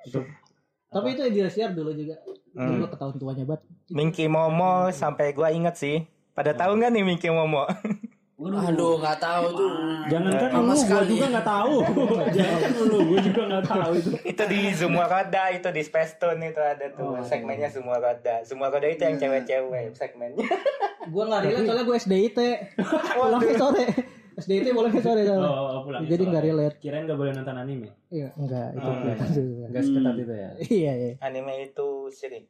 Itu 0.03 0.19
Tapi 0.87 1.07
itu 1.09 1.23
di 1.25 1.39
share 1.45 1.71
dulu 1.71 1.91
juga. 1.91 2.19
Hmm. 2.51 2.75
Gue 2.77 2.89
ketahuan 2.89 3.15
tuanya 3.15 3.43
banget. 3.45 3.61
Minky 3.87 4.27
Momo 4.27 4.91
sampai 4.91 5.31
gue 5.31 5.47
inget 5.49 5.75
sih. 5.75 6.03
Pada 6.31 6.51
tahu 6.51 6.75
nggak 6.75 6.91
nih 6.91 7.03
Minky 7.05 7.27
Momo? 7.27 7.63
Aduh, 8.41 8.97
nggak 8.97 9.17
tahu 9.17 9.45
tuh. 9.53 9.71
Jangankan 10.07 10.49
Sama 10.49 10.57
lu, 10.57 10.65
gua 10.65 10.75
sekali. 10.75 11.07
juga 11.11 11.25
nggak 11.29 11.47
tahu. 11.47 11.75
Jangan 12.37 12.59
lu, 12.81 12.97
gua 13.05 13.19
juga 13.21 13.41
nggak 13.45 13.65
tahu 13.67 13.91
itu. 13.93 14.09
itu 14.25 14.43
di 14.47 14.59
Semua 14.71 15.05
Roda, 15.05 15.43
itu 15.47 15.67
di 15.69 15.81
Space 15.81 16.13
Tune 16.17 16.41
itu 16.43 16.57
ada 16.57 16.85
tuh 16.89 17.21
segmennya 17.21 17.69
Semua 17.69 17.97
Roda. 17.97 18.35
Semua 18.41 18.67
Roda 18.67 18.87
itu 18.87 19.01
yang 19.01 19.17
cewek-cewek 19.17 19.93
segmennya. 19.93 20.47
Gue 21.03 21.23
nggak 21.23 21.41
relate 21.43 21.65
soalnya 21.65 21.83
gue 21.83 21.97
SDIT. 21.97 22.39
Pulangnya 23.11 23.55
sore. 23.57 23.85
SDIT 24.33 24.65
bolehnya 24.71 25.01
sore 25.01 25.21
soalnya. 25.21 25.49
Oh, 25.49 25.81
pulang. 25.81 26.01
Jadi 26.05 26.23
nggak 26.23 26.43
relate. 26.43 26.75
Kirain 26.77 27.03
nggak 27.03 27.17
boleh 27.17 27.31
nonton 27.33 27.57
anime. 27.57 27.89
Iya, 28.07 28.29
enggak. 28.33 28.67
Itu 28.71 28.85
Oh, 28.85 28.93
bukan. 28.95 29.17
Nggak 29.67 29.83
seketat 29.83 30.15
itu 30.15 30.33
ya. 30.33 30.49
Iya, 30.61 30.91
iya. 30.95 31.13
Anime 31.19 31.53
itu 31.63 31.87
sering. 32.09 32.45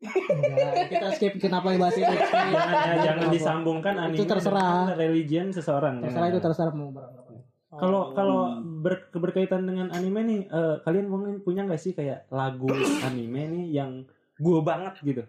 Enggak, 0.00 0.88
kita 0.88 1.08
skip 1.12 1.32
kenapa 1.38 1.76
bahas 1.76 1.92
itu. 1.94 2.08
jangan 2.08 2.48
ya, 2.50 2.94
jangan 3.04 3.26
disambungkan 3.28 3.94
anime 3.98 4.16
Itu 4.16 4.24
terserah. 4.24 4.96
religion 4.96 5.52
seseorang. 5.52 6.00
Terserah 6.00 6.28
itu 6.28 6.40
terserah 6.40 6.72
mau 6.72 6.88
berangkat. 6.88 7.24
Kalau 7.70 8.10
kalau 8.10 8.38
ber- 8.60 9.12
berkaitan 9.12 9.62
dengan 9.62 9.92
anime 9.92 10.20
nih, 10.22 10.40
eh, 10.44 10.76
kalian 10.82 11.06
mungkin 11.06 11.38
punya 11.38 11.62
nggak 11.62 11.78
sih 11.78 11.92
kayak 11.92 12.26
lagu 12.28 12.66
anime 13.06 13.46
nih 13.46 13.64
yang 13.72 14.02
gue 14.36 14.58
banget 14.60 14.96
gitu? 15.02 15.22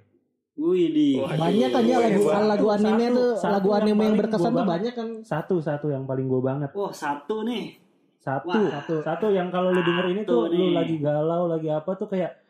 Wih 0.54 0.88
di. 0.90 1.08
banyak 1.18 1.70
kan 1.70 1.84
ya 1.84 1.98
lagu 2.02 2.24
Satu, 2.24 2.44
lagu 2.46 2.68
anime 2.70 3.06
satu, 3.06 3.16
tuh 3.16 3.30
satu 3.36 3.54
lagu 3.54 3.68
yang 3.68 3.80
anime 3.82 4.04
yang 4.04 4.16
berkesan 4.18 4.52
tuh 4.52 4.68
banyak 4.68 4.94
kan 4.94 5.08
Satu 5.22 5.56
satu 5.60 5.88
yang 5.88 6.04
paling 6.04 6.28
gue 6.28 6.42
banget. 6.42 6.70
Wah 6.72 6.92
satu 6.92 7.44
nih. 7.44 7.78
Satu, 8.18 8.48
Wah, 8.48 8.70
satu. 8.72 8.96
satu 9.02 9.26
yang 9.30 9.50
kalau 9.50 9.70
lu 9.70 9.82
denger 9.82 10.06
ini 10.08 10.22
tuh 10.22 10.46
Satu 10.46 10.54
lu 10.54 10.62
nih. 10.64 10.74
lagi 10.76 10.96
galau, 10.98 11.44
lagi 11.46 11.70
apa 11.70 11.92
tuh 11.94 12.06
kayak 12.06 12.41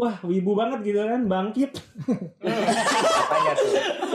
wah 0.00 0.16
wibu 0.24 0.56
banget 0.56 0.80
gitu 0.80 1.04
kan, 1.04 1.28
bangkit. 1.28 1.76
Apanya 3.20 3.52
tuh? 3.52 3.72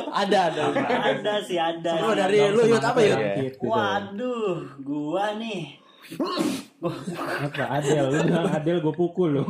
Ada 0.10 0.40
ada. 0.50 0.64
Ada 0.82 1.34
sih 1.46 1.62
ada. 1.62 2.02
Lu 2.02 2.18
dari 2.18 2.42
lu 2.50 2.66
yut 2.66 2.82
apa 2.82 3.00
yut? 3.06 3.18
Bangkit 3.22 3.54
gitu. 3.62 3.70
Waduh, 3.70 4.82
gua 4.82 5.38
nih. 5.38 5.78
Apa 7.46 7.82
Adel, 7.82 8.14
lu 8.14 8.18
bilang 8.30 8.46
Adel 8.50 8.78
gue 8.78 8.94
pukul 8.94 9.42
lu. 9.42 9.44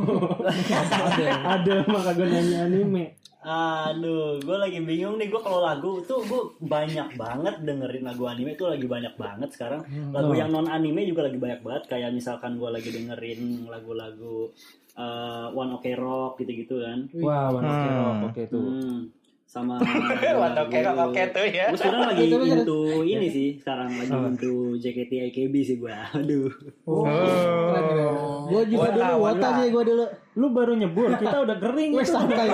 Adel, 0.80 1.28
Adel 1.44 1.78
mah 1.84 2.00
kagak 2.00 2.28
nyanyi 2.32 2.56
anime. 2.56 3.04
Aduh, 3.46 4.40
gue 4.40 4.56
lagi 4.56 4.80
bingung 4.80 5.20
nih. 5.20 5.28
Gue 5.28 5.38
kalau 5.44 5.60
lagu 5.60 6.00
tuh 6.08 6.24
gue 6.24 6.42
banyak 6.64 7.14
banget 7.20 7.60
dengerin 7.60 8.08
lagu 8.08 8.24
anime 8.24 8.56
tuh 8.56 8.72
lagi 8.72 8.88
banyak 8.88 9.14
banget 9.20 9.52
sekarang. 9.52 9.84
Lagu 10.16 10.32
yang 10.32 10.48
non 10.48 10.66
anime 10.66 11.04
juga 11.04 11.28
lagi 11.28 11.36
banyak 11.36 11.60
banget. 11.60 11.82
Kayak 11.92 12.16
misalkan 12.16 12.56
gue 12.56 12.70
lagi 12.72 12.88
dengerin 12.88 13.68
lagu-lagu 13.68 14.50
eh, 14.96 15.46
One 15.52 15.72
Ok 15.72 15.86
Rock 15.94 16.32
gitu-gitu 16.38 16.74
kan. 16.78 16.98
Wah, 17.16 17.48
One 17.50 17.64
Ok 17.64 17.76
Hmm. 17.78 17.94
Rock, 17.94 18.16
oke 18.26 18.42
tuh. 18.48 18.64
Hmm, 18.66 18.98
sama 19.46 19.78
Waduh, 20.40 20.66
oke 20.66 20.78
oke 21.06 21.22
tuh 21.30 21.46
ya. 21.46 21.66
Gue 21.68 21.78
sekarang 21.78 22.02
lagi 22.08 22.24
into 22.26 22.80
ini 23.02 23.26
sih. 23.26 23.48
Sekarang 23.56 23.88
lagi 23.90 24.10
Apa? 24.10 24.28
into 24.28 24.52
JKT 24.76 25.12
IKB 25.30 25.54
sih 25.62 25.76
gue. 25.76 25.94
Aduh. 26.18 26.50
oh, 26.84 27.04
keren, 27.04 27.84
keren. 27.86 28.14
gue 28.46 28.62
juga 28.68 28.78
Wota, 28.80 28.94
dulu 28.96 29.14
wota 29.16 29.22
wota. 29.38 29.48
sih 29.56 29.68
gue 29.68 29.84
dulu 29.84 30.04
Lu 30.36 30.46
baru 30.50 30.72
nyebur, 30.74 31.08
kita 31.14 31.36
udah 31.40 31.56
kering. 31.56 31.90
itu. 31.94 32.04
santai 32.04 32.46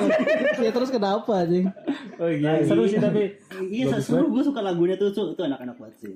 ya 0.57 0.71
terus 0.71 0.89
kenapa 0.89 1.43
sih 1.45 1.67
Oh 2.15 2.29
iya, 2.29 2.63
seru 2.63 2.85
sih 2.85 2.97
tapi 2.97 3.35
Iya, 3.65 3.99
seru. 3.99 4.29
Gue 4.29 4.41
suka 4.41 4.61
lagunya 4.61 4.95
tuh. 4.95 5.11
Tuh, 5.11 5.33
itu 5.33 5.41
enak-enak 5.41 5.77
banget 5.77 5.95
sih. 5.99 6.13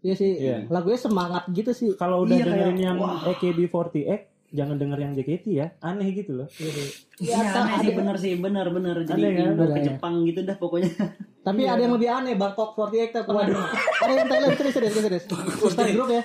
Iya 0.00 0.14
sih 0.14 0.32
Iya. 0.38 0.56
lagunya 0.66 0.96
semangat 0.96 1.44
gitu 1.50 1.70
sih 1.70 1.92
kalau 1.92 2.22
udah 2.22 2.32
Iya, 2.32 2.44
dengerin 2.46 2.72
kayak, 2.72 2.86
yang 2.86 2.96
wah. 2.96 3.20
AKB48 3.26 4.29
jangan 4.50 4.76
denger 4.78 4.98
yang 4.98 5.12
JKT 5.14 5.44
ya. 5.50 5.66
Aneh 5.78 6.10
gitu 6.10 6.42
loh. 6.42 6.48
Iya, 7.22 7.38
aneh 7.54 7.76
sih 7.82 7.92
bener 7.94 8.16
sih, 8.18 8.32
bener 8.38 8.66
bener. 8.70 8.96
Jadi 9.06 9.22
Aneh 9.22 9.30
kan? 9.34 9.46
Indo 9.54 9.64
ke 9.64 9.70
Ada 9.70 9.78
ya. 9.78 9.86
Jepang 9.94 10.14
gitu 10.26 10.40
dah 10.42 10.56
pokoknya. 10.58 10.92
tapi 11.40 11.64
ada 11.64 11.80
yang 11.80 11.96
lebih 11.96 12.08
aneh 12.12 12.36
Bangkok 12.36 12.76
48 12.76 13.16
tuh 13.16 13.22
pernah 13.24 13.48
dengar? 13.48 13.72
ada 13.72 14.12
yang 14.12 14.28
Thailand 14.28 14.54
serius 14.60 14.74
serius 14.76 14.92
serius 14.92 15.24
sister 15.24 15.86
group 15.96 16.12
ya 16.12 16.22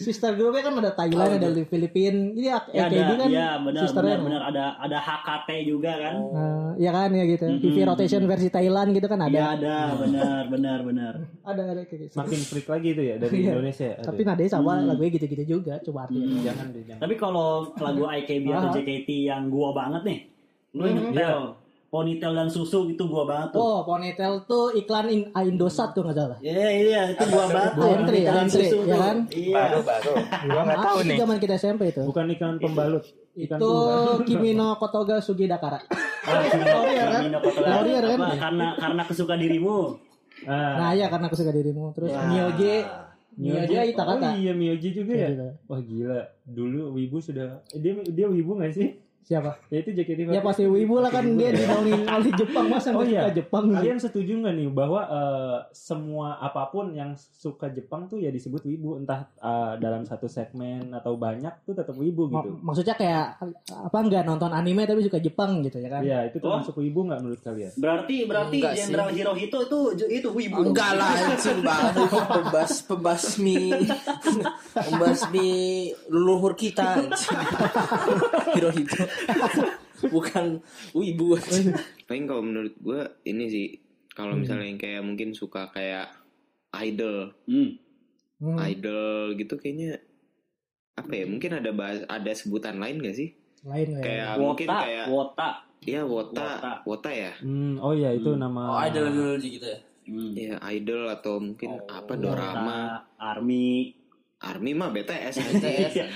sister 0.00 0.32
groupnya 0.32 0.62
kan 0.62 0.74
ada 0.74 0.90
Thailand 0.90 1.30
ada 1.36 1.48
di 1.52 1.62
Filipina 1.62 2.32
ini 2.32 2.42
Ya 2.42 2.56
AKB 2.58 2.80
ada, 2.96 3.14
kan 3.14 3.28
ya 3.28 3.48
benar 3.60 3.82
sisternya 3.84 4.16
benar 4.16 4.24
benar 4.24 4.42
ada 4.48 4.64
ada 4.80 4.98
HKT 4.98 5.48
juga 5.62 5.92
kan. 5.94 6.14
Nah, 6.16 6.70
ya 6.74 6.90
kan 6.90 7.08
ya 7.12 7.24
gitu. 7.28 7.44
TV 7.60 7.76
rotation 7.84 8.22
versi 8.24 8.48
Thailand 8.48 8.88
gitu 8.90 9.06
kan 9.06 9.20
ada. 9.20 9.30
Iya 9.30 9.46
ada, 9.54 9.76
benar 9.94 10.42
benar 10.48 10.78
benar. 10.80 11.12
Ada 11.44 11.62
ada 11.68 11.82
kayak 11.84 12.00
gitu. 12.08 12.14
Makin 12.16 12.40
freak 12.40 12.66
lagi 12.66 12.88
itu 12.90 13.02
ya 13.04 13.14
dari 13.16 13.34
Iya. 13.36 13.50
Indonesia. 13.54 13.88
Aduh. 13.92 14.06
Tapi 14.08 14.20
nadanya 14.24 14.50
sama 14.50 14.72
lagunya 14.80 15.10
gitu-gitu 15.12 15.44
juga, 15.46 15.74
coba 15.80 16.08
artinya. 16.08 16.40
jangan 16.40 16.66
deh, 16.72 16.82
jangan. 16.82 17.00
Tapi 17.04 17.14
kalau 17.14 17.48
lagu 17.76 18.02
IKB 18.08 18.44
atau 18.48 18.68
Ah. 18.68 18.74
JKT 18.74 19.08
yang 19.28 19.52
gua 19.52 19.68
banget 19.70 20.02
nih, 20.08 20.18
lu 20.72 20.82
inget 20.88 21.12
Tel? 21.12 21.59
Ponytail 21.90 22.30
dan 22.32 22.46
susu 22.46 22.86
itu 22.86 23.02
gua 23.04 23.26
banget 23.26 23.50
tuh. 23.50 23.58
Oh, 23.58 23.82
ponytail 23.82 24.46
tuh 24.46 24.70
iklan 24.72 25.10
in, 25.10 25.26
Indosat 25.28 25.90
tuh 25.90 26.06
nggak 26.06 26.14
salah. 26.14 26.38
Iya 26.38 26.68
iya 26.70 27.00
itu 27.10 27.24
gua 27.26 27.44
banget. 27.44 27.72
Antri, 27.74 27.82
Ponytail 28.22 28.30
dan 28.30 28.46
susu 28.46 28.78
ya 28.80 28.96
kan? 28.96 29.16
Iya. 29.26 29.54
Baru 29.58 29.78
baru. 29.82 30.12
Gua 30.46 30.62
nggak 30.62 30.78
tahu 30.80 30.96
Ah, 30.96 31.04
nih. 31.04 31.18
zaman 31.18 31.36
kita 31.36 31.54
SMP 31.56 31.82
itu. 31.90 32.02
Bukan 32.06 32.24
ikan 32.30 32.54
pembalut. 32.56 33.02
Ikan 33.32 33.58
Itu 33.58 33.66
tunggal. 33.66 34.22
Kimino 34.30 34.68
Kotoga 34.76 35.16
Sugi 35.18 35.44
Dakara. 35.44 35.82
Ah, 36.20 36.36
Laurier 36.46 37.08
kan? 37.08 37.20
Kamino 37.20 37.38
Kotoga. 37.42 37.66
Laurier 37.66 38.04
kan? 38.06 38.18
Karena 38.38 38.66
karena 38.76 39.02
kesuka 39.02 39.34
dirimu. 39.34 39.78
Ah, 40.42 40.72
Nah, 40.78 40.90
ya 40.94 41.10
karena 41.10 41.26
aku 41.26 41.34
suka 41.34 41.50
dirimu. 41.50 41.90
Terus 41.90 42.14
Mioge, 42.30 42.76
Ita 43.90 44.02
Oh 44.04 44.14
kata. 44.14 44.36
iya 44.36 44.52
Mioji 44.52 44.88
juga 44.92 45.14
ya. 45.16 45.28
Wah 45.64 45.80
gila. 45.80 46.22
Dulu 46.44 46.92
Wibu 46.92 47.18
sudah 47.18 47.64
eh, 47.66 47.80
dia 47.80 47.98
dia 48.04 48.26
Wibu 48.28 48.58
gak 48.58 48.76
sih? 48.76 48.94
Siapa? 49.20 49.62
Ya 49.70 49.78
itu 49.78 49.90
JKT. 49.92 50.26
Ya 50.26 50.42
pasti 50.42 50.66
wibu 50.66 50.98
lah 50.98 51.06
kan 51.06 51.22
dia 51.34 51.54
dinaungin 51.54 52.02
oleh 52.02 52.32
Jepang 52.34 52.66
masa 52.66 52.90
Oh 52.90 53.06
iya. 53.06 53.22
suka 53.22 53.30
Jepang 53.32 53.64
sih? 53.68 53.76
Kalian 53.78 53.98
setuju 53.98 54.32
nggak 54.36 54.54
nih 54.54 54.68
bahwa 54.68 55.00
eh, 55.06 55.56
semua 55.70 56.34
apa 56.36 56.66
pun 56.66 56.90
yang 56.90 57.14
suka 57.14 57.70
Jepang 57.70 58.06
tuh 58.06 58.18
ya 58.18 58.28
disebut 58.28 58.58
wibu 58.64 58.98
entah 58.98 59.30
eh, 59.38 59.72
dalam 59.78 60.02
satu 60.02 60.26
segmen 60.26 60.90
atau 60.90 61.14
banyak 61.14 61.62
tuh 61.62 61.78
tetap 61.78 61.94
wibu 61.94 62.26
gitu. 62.26 62.58
Maksudnya 62.58 62.94
kayak 62.94 63.38
apa 63.70 63.98
nggak 64.00 64.24
nonton 64.24 64.50
anime 64.50 64.82
tapi 64.82 64.98
suka 65.00 65.22
Jepang 65.22 65.62
gitu 65.62 65.78
ya 65.78 65.88
kan? 65.88 66.02
Iya 66.02 66.26
itu 66.26 66.42
termasuk 66.42 66.74
wibu 66.76 67.06
nggak 67.06 67.20
menurut 67.22 67.40
kalian? 67.40 67.70
Berarti 67.78 68.16
berarti 68.26 68.56
Enggak 68.58 68.72
sih. 68.74 68.82
Jenderal 68.82 69.10
Hirohito 69.12 69.58
itu 69.62 69.78
itu 70.10 70.28
wibu. 70.28 70.58
dong. 70.58 70.74
Enggak 70.74 70.92
lah 70.98 71.10
anjing 71.14 71.60
banget 71.62 71.92
itu 72.02 72.18
pembas 72.34 72.72
pembasmi 72.82 73.60
pembasmi 74.90 75.50
leluhur 76.10 76.58
kita. 76.58 76.98
Hirohito 78.58 79.02
bukan 80.14 80.60
wibu. 80.90 81.36
Paling 82.04 82.24
kalau 82.24 82.42
menurut 82.42 82.74
gue 82.76 83.00
ini 83.24 83.44
sih 83.46 83.66
kalau 84.10 84.34
misalnya 84.34 84.66
yang 84.66 84.76
kayak 84.76 85.02
mungkin 85.02 85.32
suka 85.32 85.68
kayak 85.70 86.08
idol, 86.76 87.32
Hmm. 87.44 87.76
Hmm. 88.38 88.56
idol 88.58 89.34
gitu 89.34 89.54
kayaknya 89.54 90.00
apa 90.94 91.12
ya? 91.12 91.24
Mungkin 91.24 91.50
ada 91.54 91.70
bahas, 91.70 92.00
ada 92.06 92.32
sebutan 92.32 92.76
lain 92.76 93.00
gak 93.00 93.14
sih? 93.14 93.36
Lain 93.62 93.92
lah 93.92 94.00
ya. 94.00 94.04
Kayak 94.04 94.28
mungkin 94.36 94.66
Wota, 94.66 94.80
kayak 94.80 95.06
wota. 95.06 95.50
ya 95.80 96.00
wota, 96.02 96.40
Wota. 96.40 96.72
wota 96.84 97.10
ya. 97.10 97.32
Hmm, 97.40 97.76
oh 97.76 97.92
iya 97.92 98.10
itu 98.12 98.30
nama. 98.34 98.60
Oh 98.66 98.78
idol 98.80 99.06
idol 99.08 99.32
gitu 99.38 99.66
ya. 99.66 99.78
Hmm. 100.10 100.32
Ya 100.32 100.56
idol 100.70 101.02
atau 101.06 101.38
mungkin 101.38 101.68
Oh, 101.70 101.84
apa 101.86 102.12
Wota, 102.12 102.22
dorama. 102.22 102.80
Army. 103.16 103.92
Army 104.40 104.72
mah 104.72 104.88
BTS. 104.88 105.36
BTS. 105.36 105.92
Ya, 106.00 106.06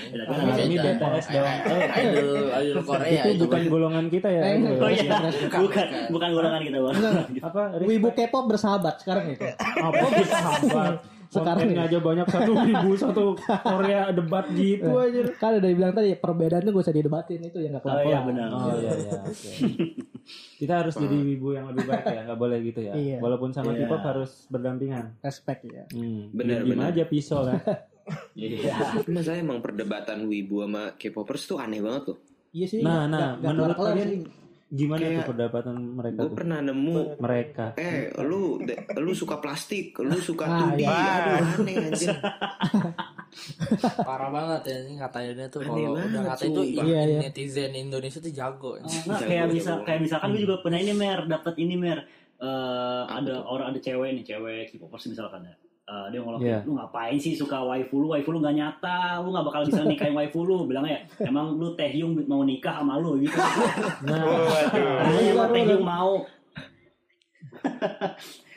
ini 0.65 0.81
Beda. 0.81 0.97
BTS 0.97 1.25
dong. 1.29 1.45
Idol 1.93 2.29
idol 2.57 2.81
Korea 2.81 3.21
itu 3.29 3.43
bukan 3.45 3.61
golongan 3.69 4.05
kita 4.09 4.29
ya. 4.33 4.41
Oh 4.81 4.89
iya, 4.89 5.13
Bukan, 5.53 5.85
bukan 6.09 6.29
golongan 6.33 6.61
kita 6.65 6.77
bang. 6.81 6.95
Apa? 7.53 7.61
Wibu 7.85 8.09
K-pop 8.17 8.49
bersahabat 8.49 8.97
sekarang 9.05 9.29
itu. 9.29 9.45
Apa 9.61 10.03
bisa 10.09 10.35
sahabat? 10.41 10.95
Sekarang 11.25 11.67
Kontennya 11.67 11.89
aja 11.89 11.97
banyak 11.99 12.27
satu 12.29 12.51
wibu 12.53 12.91
satu 12.95 13.23
Korea 13.43 14.13
debat 14.13 14.45
gitu 14.55 14.89
aja. 14.97 15.21
Kan 15.35 15.57
udah 15.57 15.69
dibilang 15.69 15.93
tadi 15.93 16.15
perbedaan 16.15 16.63
tuh 16.63 16.71
gak 16.71 16.85
usah 16.85 16.95
didebatin 16.95 17.39
itu 17.43 17.57
yang 17.59 17.75
gak 17.75 17.83
Oh 17.83 17.91
kelar 17.91 18.05
iya 18.07 18.19
benar. 18.23 18.47
Oh 18.53 18.73
iya 18.77 18.91
iya. 18.93 19.19
oke. 19.21 19.51
Kita 20.61 20.73
harus 20.81 20.95
jadi 20.97 21.17
wibu 21.21 21.53
yang 21.53 21.69
lebih 21.69 21.85
baik 21.85 22.05
ya, 22.09 22.21
nggak 22.25 22.39
boleh 22.39 22.57
gitu 22.65 22.79
ya. 22.81 22.93
Iya. 22.97 23.17
Walaupun 23.21 23.53
sama 23.53 23.75
Iya. 23.75 23.85
K-pop 23.85 24.01
harus 24.05 24.31
berdampingan. 24.49 25.05
Respect 25.21 25.61
ya. 25.69 25.83
Hmm. 25.93 26.33
Benar, 26.33 26.65
benar. 26.65 26.89
aja 26.89 27.03
pisau 27.05 27.45
kan. 27.45 27.61
Iya. 28.35 29.01
Masa 29.07 29.33
emang 29.33 29.59
perdebatan 29.59 30.25
wibu 30.25 30.61
sama 30.61 30.93
K-popers 30.93 31.43
tuh 31.45 31.57
aneh 31.57 31.79
banget 31.79 32.13
tuh. 32.13 32.17
Iya 32.51 32.65
sih. 32.67 32.79
Nah, 32.79 33.05
nah, 33.05 33.35
menurut 33.35 33.73
kalian 33.73 34.23
gimana 34.67 34.99
Kayak- 34.99 35.17
tuh 35.17 35.29
perdebatan 35.31 35.75
mereka 35.77 36.17
Gue 36.17 36.27
tuh? 36.27 36.35
pernah 36.35 36.59
nemu 36.59 36.97
Mereka. 37.17 37.65
Eh, 37.77 38.09
lu 38.21 38.59
de- 38.59 38.81
lu 38.97 39.11
suka 39.11 39.37
plastik, 39.37 39.93
lu 39.99 40.17
suka 40.17 40.45
Ah, 40.45 40.57
2D, 40.67 40.81
iya. 40.81 40.91
aduh 40.91 41.37
aneh 41.61 41.75
anjir. 41.85 42.15
Parah 43.99 44.29
banget 44.29 44.61
ya 44.65 44.77
ini 44.83 44.93
katanya 44.95 45.45
tuh 45.47 45.61
kalau 45.61 45.93
udah 45.93 46.23
kata 46.29 46.43
itu. 46.45 46.61
Iya, 46.77 47.01
iya. 47.03 47.19
netizen 47.21 47.73
Indonesia 47.73 48.19
tuh 48.19 48.31
jago. 48.31 48.71
Nah, 48.75 48.87
Jago, 48.87 49.21
kayak 49.21 49.45
bisa 49.49 49.71
kayak 49.81 50.01
misalkan 50.01 50.27
gue 50.31 50.41
juga 50.43 50.55
pernah 50.59 50.79
ini 50.79 50.93
mer 50.93 51.19
dapat 51.25 51.55
ini 51.57 51.75
mer 51.75 51.99
Eh, 52.35 53.03
Apa 53.07 53.23
ada 53.23 53.47
orang 53.47 53.71
ada 53.71 53.79
cewek 53.79 54.11
nih 54.11 54.25
cewek 54.27 54.67
K-popers 54.67 55.07
misalkan 55.07 55.47
ya 55.47 55.55
Eh, 55.85 56.05
dia 56.09 56.17
ngomong 56.17 56.41
Iya. 56.41 56.65
lu 56.65 56.73
ngapain 56.73 57.13
sih 57.15 57.33
suka 57.33 57.61
waifu 57.61 57.99
lu? 57.99 58.09
Waifu 58.09 58.29
lu 58.29 58.41
gak 58.41 58.53
nyata. 58.53 59.21
Lu 59.21 59.29
gak 59.29 59.45
bakal 59.45 59.61
bisa 59.63 59.85
nikahin 59.85 60.15
waifu 60.17 60.41
lu. 60.41 60.65
Bilangnya 60.65 60.97
emang 61.19 61.53
lu 61.53 61.73
Taehyung 61.73 62.25
mau 62.25 62.41
nikah 62.41 62.81
sama 62.81 62.97
lu? 62.97 63.21
Gitu. 63.21 63.37
Nah, 64.03 64.25
Nah, 64.73 65.21
emang 65.29 65.49
Taehyung 65.51 65.85
mau? 65.85 66.25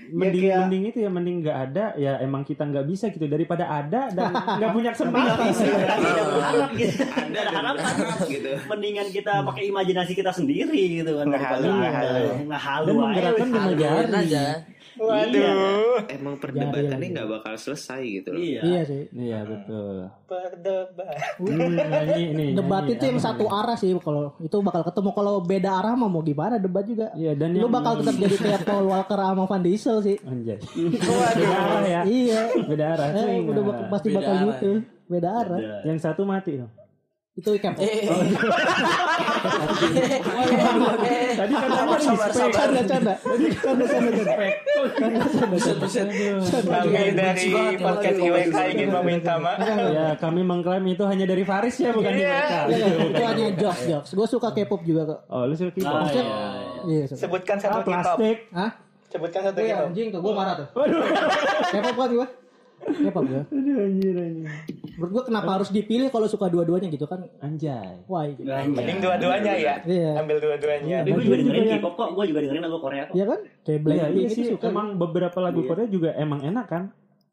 Mending 0.09 0.41
kayak- 0.43 0.61
mending 0.63 0.83
itu 0.87 0.99
ya 0.99 1.11
mending 1.11 1.37
nggak 1.39 1.59
ada 1.63 1.85
ya 1.95 2.17
emang 2.19 2.41
kita 2.41 2.65
nggak 2.65 2.87
bisa 2.87 3.13
gitu. 3.13 3.21
Daripada 3.23 3.69
ada 3.69 4.09
dan 4.09 4.33
nggak 4.33 4.73
punya 4.73 4.91
kesempatan. 4.91 5.53
Tidak 5.53 5.85
berharap 6.33 6.71
gitu 6.73 7.03
Ada 7.05 7.41
berharap 7.45 7.77
gitu. 8.25 8.51
mendingan 8.65 9.09
kita 9.11 9.45
pakai 9.45 9.69
imajinasi 9.69 10.13
kita 10.15 10.33
sendiri 10.33 10.81
gitu 10.99 11.13
kan 11.13 11.29
daripada 11.29 11.61
Ngehalu, 11.61 11.77
ngehalu. 11.77 12.29
ngehalu 12.47 12.89
Dan 12.89 12.97
aja. 12.97 13.05
menggerakkan 13.05 13.49
lima 13.53 14.53
Waduh. 14.99 16.03
emang 16.09 16.35
perdebatannya 16.37 16.91
lagi. 16.93 17.09
nggak 17.11 17.29
bakal 17.29 17.55
selesai 17.55 18.03
gitu 18.05 18.29
loh. 18.31 18.39
Iya. 18.39 18.61
Iya 18.61 18.81
sih. 18.85 19.03
Iya 19.11 19.39
betul. 19.43 19.97
Berdebat. 20.25 21.17
Hmm, 21.39 21.73
nyanyi 21.73 22.25
nih. 22.33 22.49
Debat 22.53 22.83
nyanyi. 22.83 22.95
itu 22.95 23.05
yang 23.07 23.19
satu 23.19 23.45
arah 23.47 23.75
sih 23.75 23.91
kalau 23.99 24.35
itu 24.39 24.57
bakal 24.59 24.83
ketemu 24.83 25.11
kalau 25.13 25.35
beda 25.41 25.71
arah 25.73 25.95
mah 25.95 26.07
mau 26.07 26.21
gimana 26.21 26.57
debat 26.57 26.83
juga. 26.83 27.11
Iya 27.13 27.33
dan 27.33 27.55
Lu 27.55 27.67
bakal 27.69 27.99
tetap 27.99 28.15
jadi 28.21 28.37
kayak 28.37 28.61
Paul 28.63 28.87
Walker 28.87 29.17
sama 29.17 29.45
Van 29.45 29.63
Diesel 29.63 29.99
sih. 30.01 30.17
anjay. 30.21 30.59
Beda 30.69 31.15
arah 31.55 31.83
ya. 31.85 32.01
Iya. 32.05 32.41
Beda 32.65 32.85
arah. 32.91 33.09
Eh, 33.17 33.41
udah 33.41 33.63
bak- 33.65 33.89
pasti 33.89 34.09
Beda 34.09 34.19
bakal 34.19 34.35
arah. 34.35 34.47
gitu. 34.51 34.71
Beda 35.07 35.29
arah. 35.33 35.59
Yang 35.83 35.99
satu 36.03 36.23
mati 36.23 36.53
dong. 36.57 36.73
Itu 37.39 37.55
K-pop. 37.55 37.79
Eh, 37.79 38.03
Tadi 41.39 41.55
kan 41.55 41.71
sabar, 41.71 41.99
sabar. 42.03 42.29
Canda 42.51 42.83
canda. 42.83 43.15
Canda 43.57 43.85
canda 43.87 44.11
canda. 44.11 44.35
buset, 45.47 45.77
buset. 45.79 46.07
Kami 46.59 47.15
dari 47.15 47.47
podcast 47.79 48.19
IWK 48.19 48.57
ingin 48.73 48.89
meminta 48.93 49.33
maaf. 49.39 49.59
Ya 49.89 50.07
kami 50.17 50.41
mengklaim 50.43 50.85
itu 50.85 51.03
hanya 51.05 51.25
dari 51.25 51.43
Faris 51.43 51.77
ya 51.79 51.91
bukan 51.91 52.11
di 52.11 52.19
Iya. 52.19 52.35
mereka. 52.35 52.59
Iya, 52.67 52.87
itu 53.07 53.23
hanya 53.25 53.45
jokes 53.55 53.83
jokes. 53.87 54.11
Gue 54.13 54.27
suka 54.27 54.49
K-pop 54.51 54.81
juga 54.83 55.03
kok. 55.07 55.21
Oh 55.29 55.45
lu 55.45 55.55
suka 55.55 55.71
K-pop? 55.73 55.95
Ah, 55.95 56.09
iya. 56.11 56.23
Iya. 56.85 57.05
suka. 57.07 57.19
Sebutkan 57.23 57.57
Ah, 57.57 57.61
satu 57.61 57.73
K-pop. 57.77 57.87
plastik. 57.87 58.37
Hah? 58.51 58.71
Sebutkan 59.09 59.41
satu 59.45 59.59
Iya 59.61 59.75
K-pop. 59.77 59.89
anjing 59.89 60.07
tuh 60.11 60.21
gue 60.21 60.33
marah 60.35 60.55
tuh. 60.57 60.67
Waduh. 60.75 61.01
K-pop 61.71 61.95
kan 61.97 62.09
gue. 62.13 62.27
K-pop 63.07 63.25
gue. 63.25 63.43
Aduh 63.47 63.75
anjir 63.81 64.15
anjir. 64.17 64.49
Menurut 64.99 65.13
gue 65.15 65.25
kenapa 65.31 65.51
harus 65.55 65.71
dipilih 65.71 66.11
kalau 66.11 66.27
suka 66.27 66.51
dua-duanya 66.51 66.91
gitu 66.91 67.07
kan? 67.07 67.23
Anjay. 67.39 68.03
Why? 68.11 68.35
Gitu. 68.35 68.51
Mending 68.51 68.99
dua-duanya 68.99 69.53
ya. 69.55 69.75
Iya. 69.87 70.19
Ambil 70.19 70.43
dua-duanya. 70.43 71.07
Tapi 71.07 71.15
gue 71.15 71.23
juga 71.23 71.37
dengerin 71.39 71.65
K-pop 71.79 71.95
kok. 71.95 72.09
Gue 72.19 72.25
juga 72.27 72.41
dengerin 72.43 72.63
lagu 72.67 72.79
Korea 72.83 73.03
kok. 73.07 73.15
Iya 73.15 73.25
kan? 73.31 73.41
Kayak 73.63 73.79
Iya, 73.79 73.79
Blackpink 73.87 74.19
iya 74.19 74.27
itu 74.27 74.35
sih. 74.35 74.47
suka. 74.51 74.67
Emang 74.67 74.87
beberapa 74.99 75.39
lagu 75.39 75.61
Korea 75.63 75.87
juga 75.87 76.11
emang 76.19 76.43
enak 76.43 76.67
kan? 76.67 76.83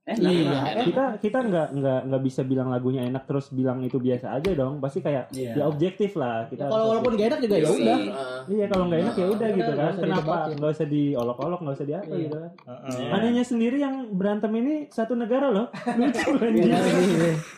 Eh, 0.06 0.14
Iya. 0.16 0.86
Kita 0.86 1.04
kita 1.18 1.40
nggak 1.42 1.68
nggak 1.74 2.00
nggak 2.06 2.22
bisa 2.22 2.46
bilang 2.46 2.70
lagunya 2.70 3.02
enak 3.04 3.26
terus 3.26 3.50
bilang 3.50 3.82
itu 3.82 3.98
biasa 3.98 4.38
aja 4.38 4.54
dong. 4.54 4.78
Pasti 4.78 5.02
kayak 5.02 5.34
Iya. 5.34 5.58
ya 5.58 5.64
objektif 5.66 6.14
lah. 6.14 6.46
Kita 6.46 6.62
Ya, 6.62 6.70
kalau 6.70 6.86
walaupun 6.94 7.18
gak 7.18 7.28
enak 7.28 7.40
juga 7.42 7.56
ya 7.56 7.62
Iya, 7.64 7.70
udah. 7.74 7.98
ah. 8.14 8.42
Iya 8.46 8.66
kalau 8.70 8.84
nggak 8.86 9.02
enak 9.02 9.16
ya 9.16 9.26
udah 9.26 9.34
Udah, 9.34 9.50
gitu 9.52 9.72
kan. 9.72 9.90
usah 9.90 10.04
Kenapa 10.06 10.34
nggak 10.54 10.72
usah 10.72 10.88
diolok-olok 10.88 11.60
nggak 11.60 11.76
usah 11.76 11.88
diapa 11.88 12.06
Iya. 12.08 12.22
gitu 12.22 12.38
kan? 12.38 12.52
Heeh. 12.70 13.10
Anehnya 13.12 13.44
sendiri 13.44 13.78
yang 13.82 13.96
berantem 14.12 14.52
ini 14.54 14.74
satu 14.88 15.14
negara 15.18 15.50
loh. 15.50 15.74
Lucu. 15.98 16.30
Iya. 16.38 16.78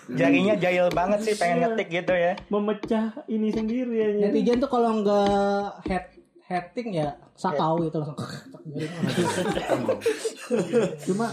Jarinya 0.10 0.56
jahil 0.56 0.88
banget 0.90 1.20
sih 1.22 1.36
pengen 1.36 1.68
ngetik 1.68 1.88
gitu 1.94 2.14
ya. 2.16 2.32
Memecah 2.48 3.06
ini 3.28 3.52
sendiri 3.52 3.92
ya. 3.92 4.08
Netizen 4.24 4.64
tuh 4.64 4.72
kalau 4.72 4.96
nggak 4.98 5.84
head 5.84 6.06
heading 6.48 6.96
ya 6.96 7.12
sakau 7.36 7.76
gitu 7.84 8.00
langsung. 8.00 8.16
Cuma 11.04 11.28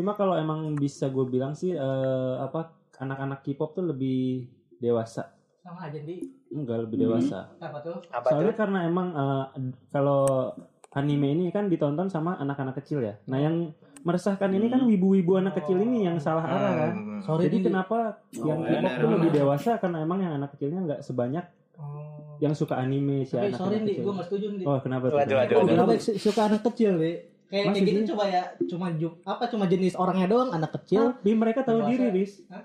cuma 0.00 0.12
kalau 0.14 0.32
emang 0.34 0.72
bisa 0.74 1.06
gue 1.06 1.26
bilang 1.26 1.52
sih 1.52 1.70
eh, 1.70 2.34
apa 2.38 2.72
anak-anak 2.96 3.40
K-pop 3.42 3.70
tuh 3.72 3.84
lebih 3.84 4.48
dewasa. 4.74 5.36
Sama 5.60 5.84
aja 5.84 6.00
di 6.00 6.24
Enggak 6.48 6.82
lebih 6.82 7.04
dewasa. 7.04 7.52
apa 7.58 7.78
tuh? 7.78 8.00
Apa 8.08 8.26
Soalnya 8.26 8.50
tuh? 8.50 8.58
karena 8.58 8.78
emang 8.82 9.08
eh, 9.12 9.44
kalau 9.88 10.50
anime 10.90 11.30
ini 11.30 11.44
kan 11.48 11.68
ditonton 11.68 12.08
sama 12.08 12.34
anak-anak 12.34 12.80
kecil 12.80 12.98
ya. 13.00 13.20
Nah 13.26 13.38
yang 13.38 13.70
meresahkan 14.00 14.48
ini 14.48 14.66
kan 14.66 14.80
wibu-wibu 14.82 15.36
anak 15.36 15.60
kecil 15.60 15.76
ini 15.76 16.02
yang 16.02 16.16
salah 16.16 16.42
arah 16.42 16.72
kan. 16.74 16.92
Hmm. 16.94 17.20
Sorry 17.20 17.46
Jadi 17.46 17.56
Di. 17.58 17.64
kenapa 17.68 17.98
yang 18.34 18.58
iya, 18.62 18.80
K-pop 18.80 18.92
tuh 18.98 19.08
lebih 19.12 19.30
dewasa 19.30 19.70
karena 19.76 19.98
emang 20.00 20.18
yang 20.18 20.32
anak 20.34 20.50
kecilnya 20.52 20.80
nggak 20.82 21.00
sebanyak 21.00 21.44
Oh. 21.76 22.36
yang 22.36 22.52
suka 22.52 22.76
anime 22.76 23.24
si 23.24 23.32
Tapi 23.32 23.48
anak-anak 23.48 23.56
sorry 23.56 23.76
nih, 23.78 23.88
kecil. 23.90 24.04
gue 24.04 24.12
gak 24.12 24.26
setuju 24.28 24.46
nih. 24.52 24.64
Oh 24.64 24.78
kenapa 24.80 25.04
tuh? 25.08 25.16
Waduh, 25.16 25.36
waduh, 25.38 25.54
Oh, 25.54 25.64
waduh. 25.64 25.86
baik 25.88 26.02
suka 26.20 26.40
anak 26.44 26.60
kecil 26.62 26.90
nih. 26.96 27.16
Kayak 27.50 27.64
Masih 27.66 27.74
kayak 27.74 27.90
gini 27.90 28.00
sih? 28.00 28.08
coba 28.14 28.24
ya, 28.30 28.42
cuma 28.70 28.86
apa 29.26 29.44
cuma 29.50 29.64
jenis 29.66 29.94
orangnya 29.98 30.30
doang 30.30 30.50
anak 30.54 30.70
kecil. 30.78 31.18
Tapi 31.18 31.34
mereka 31.34 31.66
tahu 31.66 31.82
diri. 31.90 32.06
Hah? 32.46 32.62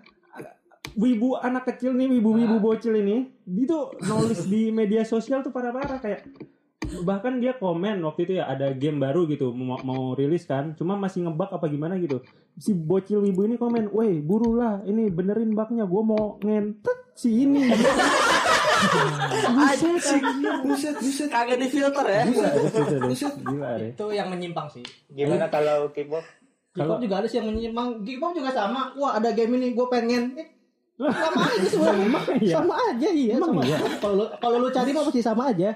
Wibu 0.96 1.36
anak 1.42 1.68
kecil 1.74 1.92
nih, 1.98 2.08
wibu-wibu 2.08 2.62
bocil 2.62 2.96
ini, 2.96 3.28
dia 3.44 3.66
tuh 3.68 3.98
nulis 4.00 4.48
di 4.48 4.70
media 4.72 5.04
sosial 5.04 5.44
tuh 5.44 5.52
parah-parah 5.52 6.00
kayak 6.00 6.24
bahkan 7.04 7.42
dia 7.42 7.58
komen 7.58 8.02
waktu 8.06 8.22
itu 8.30 8.34
ya 8.40 8.50
ada 8.50 8.72
game 8.76 9.02
baru 9.02 9.26
gitu 9.30 9.52
mau, 9.52 9.80
mau 9.82 10.14
rilis 10.14 10.46
kan 10.46 10.74
cuma 10.76 10.96
masih 10.96 11.26
ngebug 11.26 11.52
apa 11.52 11.66
gimana 11.68 11.98
gitu 11.98 12.22
si 12.56 12.72
bocil 12.72 13.24
wibu 13.24 13.46
ini 13.46 13.56
komen 13.60 13.92
weh 13.92 14.22
burulah 14.24 14.82
ini 14.88 15.12
benerin 15.12 15.52
bugnya 15.52 15.84
gue 15.84 16.02
mau 16.04 16.40
ngentet 16.42 17.00
si 17.16 17.46
ini 17.46 17.70
Anjing. 19.56 20.24
Buset, 20.66 20.96
buset. 21.00 21.30
Kagak 21.32 21.58
di 21.58 21.68
filter 21.72 22.06
ya. 22.06 22.24
buset 23.02 23.34
gila 23.42 23.80
deh 23.80 23.92
Itu 23.96 24.06
yang 24.14 24.28
menyimpang 24.30 24.68
sih. 24.72 24.86
Gimana 25.10 25.50
kalau 25.50 25.90
K-pop? 25.90 26.24
K-pop 26.76 27.00
juga 27.02 27.24
ada 27.24 27.28
sih 27.28 27.40
yang 27.42 27.50
menyimpang. 27.50 28.04
K-pop 28.04 28.32
juga 28.36 28.52
sama. 28.52 28.94
Wah 29.00 29.18
ada 29.18 29.32
game 29.32 29.58
ini 29.58 29.74
gue 29.74 29.88
pengen. 29.88 30.24
Eh, 30.36 30.48
sama 31.04 31.44
aja 31.44 31.68
iya? 32.40 32.56
Sama 32.56 32.76
aja 32.80 33.10
iya. 33.12 33.36
Sama. 33.36 33.62
iya? 33.68 33.80
Kalau 34.00 34.16
lu, 34.16 34.26
kalau 34.40 34.58
lu 34.64 34.70
cari 34.72 34.90
mah 34.96 35.04
pasti 35.04 35.22
sama 35.24 35.44
aja. 35.52 35.70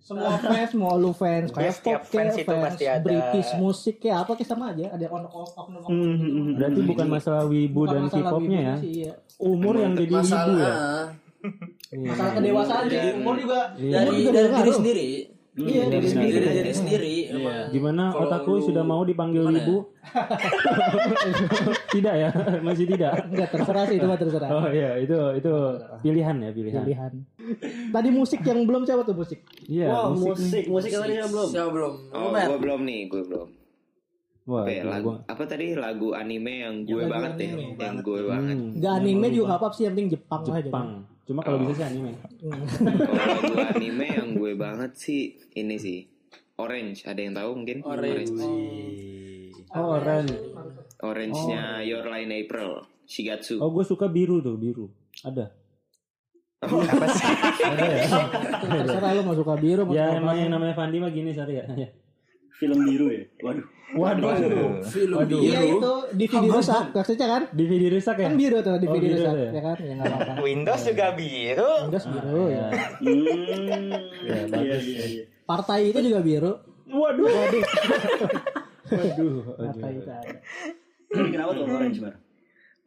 Semua 0.00 0.40
fans, 0.40 0.72
mau 0.72 0.96
lu 0.96 1.12
fans 1.12 1.52
Ya, 1.52 1.68
K-pop 1.68 1.74
setiap 1.76 2.00
fans 2.08 2.32
kayak 2.32 2.44
itu 2.44 2.50
fans 2.50 2.64
pasti 2.64 2.84
ada. 2.88 3.04
British 3.04 3.50
musik 3.60 3.94
kayak 4.00 4.16
apa 4.24 4.32
kayak 4.40 4.48
sama 4.48 4.64
aja. 4.72 4.84
Ada 4.96 5.06
on 5.12 5.24
off 5.28 5.52
oknum 5.52 5.80
oknum 5.84 5.92
Hmm, 5.92 6.14
hmm, 6.16 6.30
hmm. 6.32 6.52
berarti 6.56 6.80
bukan 6.80 7.06
masalah 7.12 7.44
wibu 7.44 7.82
dan 7.84 8.02
K-popnya 8.08 8.60
ya 8.60 8.76
Iya. 8.80 9.12
umur 9.36 9.74
yang 9.76 9.92
jadi 9.92 10.14
wibu 10.16 10.52
ya 10.56 10.72
ah, 10.72 11.06
Masalah 11.94 12.32
kedewasaan 12.40 12.84
sih. 12.88 13.00
Umur 13.20 13.34
juga. 13.36 13.60
Iya. 13.76 13.96
umur 14.00 14.12
dari 14.12 14.24
juga 14.24 14.32
dari 14.32 14.48
diri 14.56 14.72
sendiri. 14.72 15.08
Iya, 15.54 15.86
dari 15.86 16.02
Dari 16.02 16.08
sendiri. 16.08 16.38
Diri 16.42 16.72
sendiri. 16.74 17.14
emang. 17.30 17.70
Gimana 17.70 18.02
lu- 18.10 18.58
sudah 18.60 18.82
mau 18.82 19.02
dipanggil 19.02 19.38
Mana 19.40 19.54
wibu? 19.56 19.86
tidak 21.94 22.14
ya, 22.16 22.30
masih 22.60 22.86
tidak. 22.86 23.12
Enggak 23.24 23.48
terserah 23.50 23.84
sih 23.86 23.96
itu 23.96 24.04
mah 24.04 24.18
terserah. 24.18 24.48
Oh 24.50 24.66
iya, 24.66 24.98
itu 24.98 25.14
itu 25.36 25.52
pilihan 26.02 26.36
ya 26.36 26.50
pilihan. 26.50 26.82
Pilihan. 26.82 27.12
Tadi 27.88 28.08
musik 28.10 28.42
yang 28.42 28.66
belum 28.66 28.82
siapa 28.82 29.02
tuh 29.02 29.14
musik? 29.14 29.46
Iya, 29.64 29.86
Wow, 29.88 30.10
musik. 30.12 30.34
musik, 30.34 30.64
musik 30.66 30.90
apa 30.90 31.02
tadi 31.02 31.14
yang 31.16 31.30
belum? 31.30 31.48
Siapa 31.48 31.70
belum? 31.70 31.94
Oh, 32.10 32.28
gue 32.32 32.58
belum 32.58 32.80
nih, 32.82 33.00
gue 33.06 33.22
belum. 33.24 33.48
Wah, 34.44 34.60
Apa, 34.60 34.68
ya, 34.68 34.82
gua- 34.82 34.92
lagu, 34.92 35.08
apa 35.24 35.42
tadi 35.46 35.66
lagu 35.72 36.08
anime 36.12 36.52
yang 36.60 36.74
gue 36.84 37.00
lagu 37.00 37.08
banget 37.08 37.32
ya, 37.38 37.48
yang 37.80 37.96
gue 37.98 38.20
banget. 38.26 38.56
Hmm, 38.58 38.76
Enggak 38.76 38.92
anime 38.92 39.26
juga 39.30 39.44
enggak 39.46 39.56
apa-apa 39.56 39.72
sih 39.72 39.82
yang 39.82 39.94
penting 39.94 40.08
Jepang, 40.10 40.40
aja. 40.42 40.60
Jepang. 40.60 40.88
Cuma 41.24 41.40
kalau 41.40 41.64
bisa 41.64 41.80
sih 41.80 41.84
anime. 41.88 42.12
Kalau 42.20 43.64
anime 43.76 44.06
yang 44.12 44.28
gue 44.36 44.52
banget 44.54 44.92
sih 44.96 45.40
ini 45.56 45.76
sih 45.80 46.04
Orange. 46.60 47.02
Ada 47.08 47.20
yang 47.20 47.34
tahu 47.34 47.50
mungkin? 47.64 47.78
Orange. 47.82 48.30
Oh, 49.74 49.98
Ren. 49.98 50.26
Orange-nya 51.02 51.82
Your 51.82 52.06
Line 52.06 52.30
April. 52.30 52.86
Shigatsu. 53.04 53.58
Oh, 53.58 53.74
gue 53.74 53.82
suka 53.82 54.06
biru 54.06 54.38
tuh, 54.38 54.54
biru. 54.54 54.86
Ada. 55.26 55.50
Apa 56.64 57.06
sih? 57.10 57.26
Ada 57.60 57.84
ya? 57.84 58.06
Terserah 58.86 59.10
lu 59.18 59.22
mau 59.26 59.36
suka 59.36 59.54
biru 59.60 59.82
mau 59.84 59.92
ya 59.92 60.16
emang 60.16 60.36
yang 60.38 60.52
namanya 60.52 60.72
Fandi 60.72 60.96
mah 60.96 61.12
gini 61.12 61.36
sorry 61.36 61.60
ya. 61.60 61.64
Film 62.64 62.78
biru 62.82 63.06
ya? 63.08 63.22
Waduh. 63.40 63.66
Waduh. 63.94 64.32
Film 64.82 65.14
Waduh. 65.14 65.38
Iya 65.38 65.60
biru. 65.60 65.76
itu 65.76 65.92
DVD 66.16 66.46
rusak 66.50 66.84
maksudnya 66.90 67.26
kan? 67.28 67.42
DVD 67.52 67.82
rusak 67.92 68.16
ya? 68.16 68.26
Kan 68.26 68.34
biru 68.34 68.58
tuh 68.58 68.74
DVD 68.74 68.88
Oh, 68.90 68.98
biru 68.98 69.14
rusak 69.14 69.34
ya? 69.34 69.50
ya 69.50 69.62
kan? 69.62 69.76
Ya 69.78 69.92
enggak 69.92 70.06
apa-apa. 70.08 70.32
Windows 70.40 70.82
juga 70.82 71.06
biru. 71.12 71.72
Windows 71.84 72.06
biru 72.08 72.42
ya. 72.48 72.66
Hmm. 72.98 73.90
Ya, 74.24 74.34
Iya, 74.34 74.42
bagus. 74.48 74.82
iya, 74.82 75.04
iya. 75.04 75.24
Partai 75.44 75.80
itu 75.86 76.00
juga 76.00 76.20
biru. 76.20 76.52
Waduh. 76.86 77.26
Waduh. 77.28 77.64
Waduh. 78.86 79.36
Partai 79.54 79.90
itu 79.94 80.10
ada. 80.10 80.36
Kenapa 81.10 81.50
tuh 81.52 81.64
orange 81.68 81.98
bar? 82.00 82.14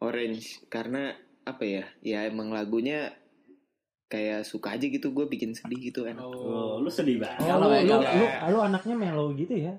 Orange 0.00 0.44
karena 0.66 1.02
apa 1.42 1.64
ya? 1.64 1.84
Ya 2.02 2.18
emang 2.24 2.50
lagunya 2.50 3.14
kayak 4.08 4.40
suka 4.42 4.74
aja 4.74 4.88
gitu 4.88 5.12
gue 5.12 5.28
bikin 5.28 5.52
sedih 5.52 5.92
gitu 5.92 6.08
enak. 6.08 6.24
Oh, 6.24 6.80
lu 6.80 6.88
sedih 6.88 7.20
banget. 7.20 7.44
Oh, 7.44 7.60
Galau 7.60 7.68
lu, 7.68 7.76
lu, 7.84 7.96
lu, 8.00 8.26
lu 8.56 8.58
anaknya 8.64 8.94
mellow 8.96 9.28
gitu 9.36 9.54
ya? 9.54 9.76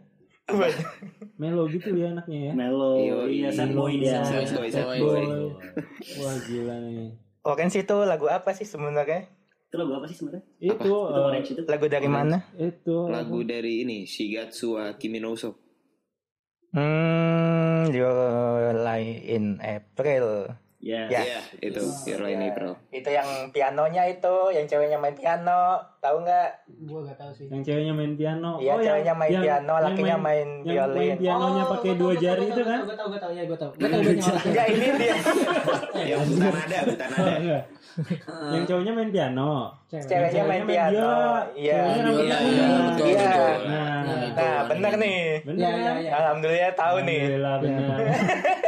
Mellow 1.37 1.65
gitu 1.69 1.89
ya 1.93 2.13
anaknya 2.13 2.39
ya? 2.49 2.53
Melo, 2.53 2.97
Iya, 3.25 3.49
sad 3.53 3.73
boy 3.73 4.01
dia. 4.01 4.21
Sad 4.25 4.53
boy, 4.57 4.69
sad 4.69 4.87
boy. 4.97 5.21
Wah 6.21 6.35
gila 6.45 6.75
nih. 6.85 7.13
Orange 7.45 7.81
itu 7.81 7.97
lagu 8.05 8.25
apa 8.29 8.53
sih 8.53 8.65
sebenarnya? 8.65 9.29
Itu 9.69 9.75
lagu 9.77 9.93
apa 9.97 10.05
sih 10.09 10.17
sebenarnya? 10.17 10.45
Itu 10.57 10.73
Itu 10.77 10.93
orange 10.97 11.49
itu. 11.53 11.61
Lagu 11.69 11.85
dari 11.85 12.09
mana? 12.09 12.37
itu 12.57 12.95
Lagu 13.09 13.39
dari 13.45 13.85
ini 13.85 14.05
Shigatsu 14.05 14.77
wa 14.77 14.93
Kimi 14.97 15.21
no 15.21 15.33
Uso. 15.33 15.57
Hmm, 16.69 17.89
Your 17.89 18.77
Line 18.77 19.21
in 19.25 19.45
April. 19.57 20.53
Ya. 20.79 21.03
Ya. 21.05 21.19
Iya, 21.21 21.39
itu 21.61 21.83
Your 22.05 22.23
Line 22.23 22.39
April. 22.45 22.71
Itu 22.89 23.09
yang 23.09 23.27
pianonya 23.51 24.07
itu, 24.07 24.31
yang 24.49 24.63
ceweknya 24.63 24.95
main 24.95 25.11
piano, 25.11 25.75
tahu 25.99 26.23
nggak? 26.23 26.49
Gua 26.87 27.03
enggak 27.03 27.19
tahu 27.19 27.31
sih. 27.33 27.45
yang 27.45 27.59
ceweknya 27.59 27.91
main 27.91 28.15
piano. 28.15 28.55
Iya, 28.55 28.63
Oh, 28.63 28.73
yang- 28.73 28.85
ceweknya 28.85 29.13
main 29.13 29.27
yang- 29.29 29.43
piano, 29.43 29.73
yang 29.73 29.83
lakinya 29.85 30.15
main, 30.17 30.47
yang 30.57 30.63
violin. 30.87 30.95
main 30.95 31.17
pianonya 31.19 31.61
Oh, 31.61 31.69
pakai 31.69 31.91
dua 31.93 32.07
tahu, 32.09 32.23
jari 32.23 32.45
itu 32.47 32.61
kan? 32.63 32.79
Gua 32.81 32.95
tahu, 32.95 33.07
gua 33.09 33.19
tahu, 33.19 33.31
ya 33.33 33.43
gua 33.43 33.57
tahu. 33.57 33.71
Gua 33.75 33.87
tahu 33.87 34.01
Enggak, 34.47 34.65
ini 34.71 34.87
dia. 34.95 35.15
Yang 36.07 36.21
bukan 36.25 36.53
ada, 36.55 36.77
bukan 36.87 37.09
ada. 37.09 37.33
enggak. 37.35 37.63
yang 38.49 38.63
cowoknya 38.63 38.93
main 38.93 39.09
piano. 39.11 39.51
Ceweknya 39.85 39.99
main 39.99 40.31
Ceweknya 40.31 40.43
main 40.45 40.63
piano. 40.63 41.11
Iya. 41.51 41.81
Iya, 41.91 42.07
betul, 42.07 42.23
Iya. 43.03 43.19
betul. 43.19 43.55
Nah, 43.67 43.99
Nah, 44.29 44.59
bener 44.63 44.63
bener 44.63 44.93
nih. 44.97 45.19
Bener. 45.43 45.59
Iya, 45.59 45.69
iya, 45.75 45.91
iya. 45.99 46.11
Alhamdulillah 46.15 46.71
tahu 46.73 46.95
nih. 47.03 47.19
Alhamdulillah 47.19 47.55
bener. 47.59 47.97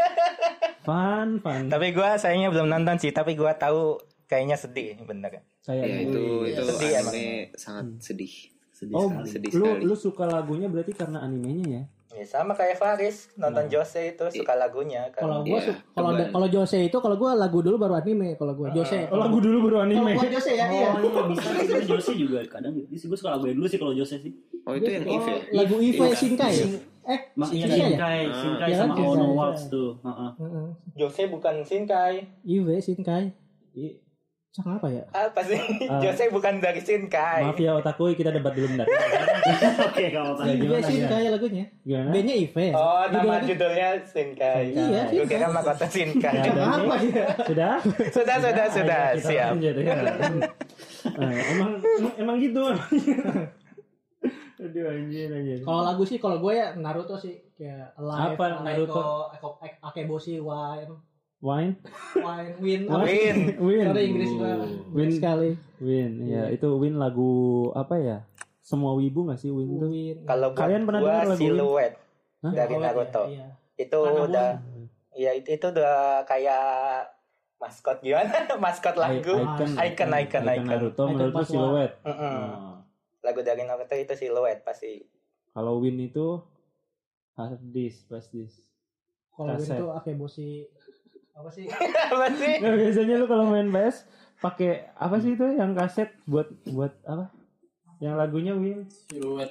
fun, 0.81 1.27
fun. 1.37 1.63
Tapi 1.67 1.87
gua 1.91 2.15
sayangnya 2.15 2.49
belum 2.49 2.67
nonton 2.67 2.95
sih, 2.97 3.09
tapi 3.09 3.33
gua 3.33 3.53
tahu 3.53 3.97
kayaknya 4.25 4.55
sedih 4.55 4.97
bener. 5.01 5.41
Kayak 5.61 5.83
Ya 5.83 5.97
itu 6.01 6.23
itu 6.47 6.61
Sedih 6.63 6.91
anime 6.95 7.23
sangat 7.53 7.85
sedih. 7.99 8.33
Sedih 8.71 8.93
Oh, 8.93 9.05
sekali. 9.07 9.29
Sedih 9.29 9.49
lu 9.51 9.65
sekali. 9.67 9.83
lu 9.83 9.95
suka 9.95 10.23
lagunya 10.25 10.65
berarti 10.65 10.91
karena 10.91 11.19
animenya 11.19 11.67
ya? 11.69 11.83
Ya 12.11 12.25
sama 12.27 12.51
kayak 12.51 12.75
Faris 12.75 13.31
nonton 13.35 13.65
Jose 13.67 14.11
itu 14.11 14.25
suka 14.33 14.51
lagunya 14.53 15.07
kan. 15.09 15.21
Kalau 15.21 15.37
gua 15.41 15.53
Iya, 15.53 15.61
su- 15.63 15.79
kalau 15.91 16.11
kalau 16.27 16.47
Jose 16.49 16.77
itu 16.81 16.97
kalau 16.97 17.15
gua 17.15 17.31
lagu 17.33 17.59
dulu 17.59 17.77
baru 17.77 17.95
anime 17.95 18.35
kalau 18.35 18.51
gua 18.51 18.67
Jose. 18.69 19.07
Oh, 19.07 19.15
lagu 19.15 19.37
dulu 19.37 19.57
baru 19.63 19.77
Kalau 19.79 19.87
anime. 19.87 20.11
gua 20.13 20.27
Jose 20.27 20.51
ya 20.51 20.65
iya. 20.67 20.91
Oh 20.91 20.99
iya 20.99 21.21
bisa 21.25 21.49
sih 21.53 21.67
Gue 21.67 21.81
Jose 21.87 22.11
juga 22.13 22.39
kadang 22.45 22.73
sih 22.89 23.05
gue 23.05 23.15
suka 23.15 23.31
lagu 23.31 23.47
dulu 23.47 23.63
sih 23.63 23.77
kalau 23.77 23.93
Jose 23.93 24.17
sih. 24.17 24.33
Oh 24.61 24.73
itu 24.73 24.85
yang 24.87 25.05
Eve 25.07 25.31
ya? 25.31 25.37
lagu 25.55 25.75
Eve 25.79 26.03
Iya. 26.03 26.13
Shinkai. 26.13 26.55
Eh, 27.03 27.19
Mak 27.33 27.49
iya 27.49 27.65
Shinkai 27.65 27.73
ya? 27.73 27.87
Shinkai, 27.87 28.19
Shinkai 28.31 28.67
Iya, 28.67 28.77
sama 28.77 28.93
Shinkai. 28.93 29.11
Ono 29.11 29.25
Waltz 29.33 29.63
tuh. 29.67 29.89
Heeh. 29.99 30.29
Heeh. 30.37 30.67
Jose 30.95 31.23
bukan 31.27 31.55
Shinkai. 31.61 32.15
Eve 32.43 32.75
Shinkai. 32.77 33.23
I- 33.73 33.97
Cang 34.51 34.67
apa 34.67 34.91
ya? 34.91 34.99
Apa 35.09 35.39
sih? 35.41 35.55
Ah. 35.87 35.97
Jose 35.97 36.27
bukan 36.27 36.59
dari 36.59 36.77
Shinkai. 36.77 37.39
Maaf 37.41 37.55
ya 37.55 37.71
otakui 37.73 38.13
kita 38.13 38.29
debat 38.29 38.51
dulu 38.51 38.67
bentar. 38.67 38.83
Oke 39.87 40.11
kalau. 40.11 40.35
Ya, 40.37 40.51
Eve 40.51 40.59
gimana, 40.59 40.83
Shinkai 40.83 41.23
lagunya. 41.31 41.65
Gimana? 41.81 42.09
B-nya 42.11 42.35
Eve. 42.37 42.65
Oh, 42.69 43.03
nama 43.07 43.39
Judulnya- 43.39 43.47
judulnya 43.47 43.89
Shinkai. 44.03 44.63
Iya, 44.75 45.01
Gue 45.07 45.25
kira 45.25 45.47
Shinkai. 45.87 46.35
Ya, 46.35 46.43
Cang 46.51 46.83
apa 46.83 46.95
ya? 46.99 47.27
Sudah? 47.47 47.73
Sudah, 48.11 48.35
sudah, 48.37 48.65
sudah. 48.69 49.03
Siap. 49.15 49.49
lanjut, 49.55 49.75
ya. 49.79 49.95
Nah, 49.95 51.31
emang 51.55 51.71
emang- 51.79 52.15
emang 52.19 52.35
gitu. 52.37 52.61
Aduh 54.61 54.85
anjir 54.85 55.29
anjir. 55.33 55.57
Kalau 55.65 55.81
lagu 55.81 56.03
sih 56.05 56.21
kalau 56.21 56.37
gue 56.37 56.53
ya 56.53 56.77
Naruto 56.77 57.17
sih 57.17 57.33
kayak 57.57 57.97
Alive, 57.97 58.37
Apa 58.37 58.45
Naruto, 58.61 59.33
Eko, 59.33 59.49
Eko, 59.57 59.77
Akeboshi, 59.81 60.37
Wine, 60.37 60.93
Wine? 61.41 61.73
Wine, 62.21 62.53
Win, 62.61 62.81
Wine? 62.85 63.05
Win. 63.09 63.37
Win. 63.65 63.85
Sorry 63.89 64.03
Inggris 64.05 64.31
gue 64.37 64.53
Win. 64.93 65.09
sekali. 65.09 65.49
Win. 65.81 66.11
Ya, 66.29 66.53
itu 66.53 66.69
Win 66.77 67.01
lagu 67.01 67.69
apa 67.73 67.97
ya? 67.97 68.17
Semua 68.61 68.93
wibu 68.93 69.25
gak 69.25 69.41
sih 69.41 69.49
Win 69.49 69.81
tuh? 69.81 69.89
Win. 69.89 70.17
Kalau 70.29 70.53
Kalian 70.53 70.85
pernah 70.85 71.01
dengar 71.01 71.25
lagu 71.33 71.41
siluet 71.41 71.93
dari 72.45 72.73
Kalau 72.77 72.85
Naruto. 72.85 73.21
ya, 73.25 73.33
iya. 73.33 73.47
Itu 73.81 73.97
udah 73.97 74.49
ya 75.17 75.31
itu, 75.33 75.49
itu 75.57 75.65
udah 75.73 76.21
kayak 76.29 77.09
maskot 77.57 77.97
gimana? 78.05 78.29
maskot 78.61 78.93
lagu. 78.93 79.33
Icon, 79.41 79.73
Icon, 79.73 80.09
icon, 80.13 80.43
icon. 80.45 80.69
Naruto 80.69 81.01
Icon 81.09 81.13
menurut 81.17 81.33
lu 81.33 81.37
pas 81.41 81.47
siluet. 81.49 81.91
Mm-mm. 82.05 82.37
Oh. 82.37 82.70
Lagu 83.21 83.39
dari 83.39 83.61
Naruto 83.61 83.93
itu 83.93 84.13
siluet 84.13 84.61
pasti. 84.61 85.01
Kalau 85.51 85.77
Win 85.77 85.99
itu 85.99 86.41
hard 87.33 87.61
disk, 87.67 88.05
flash 88.05 88.29
disk. 88.29 88.57
Kalau 89.31 89.53
Win 89.53 89.61
Kaset. 89.61 89.77
tuh 89.77 89.89
Akeboshi 89.91 90.49
apa 91.31 91.49
sih? 91.49 91.65
Apa 92.11 92.27
sih? 92.31 92.59
Nah, 92.59 92.75
biasanya 92.75 93.15
lu 93.15 93.25
kalau 93.25 93.47
main 93.47 93.67
PS 93.67 94.03
pakai 94.37 94.89
apa 94.93 95.15
sih 95.17 95.31
itu 95.31 95.45
yang 95.47 95.71
kaset 95.71 96.11
buat 96.25 96.45
buat 96.67 96.91
apa? 97.03 97.31
Yang 97.97 98.15
lagunya 98.17 98.53
Win. 98.53 98.85
Siluet. 99.07 99.49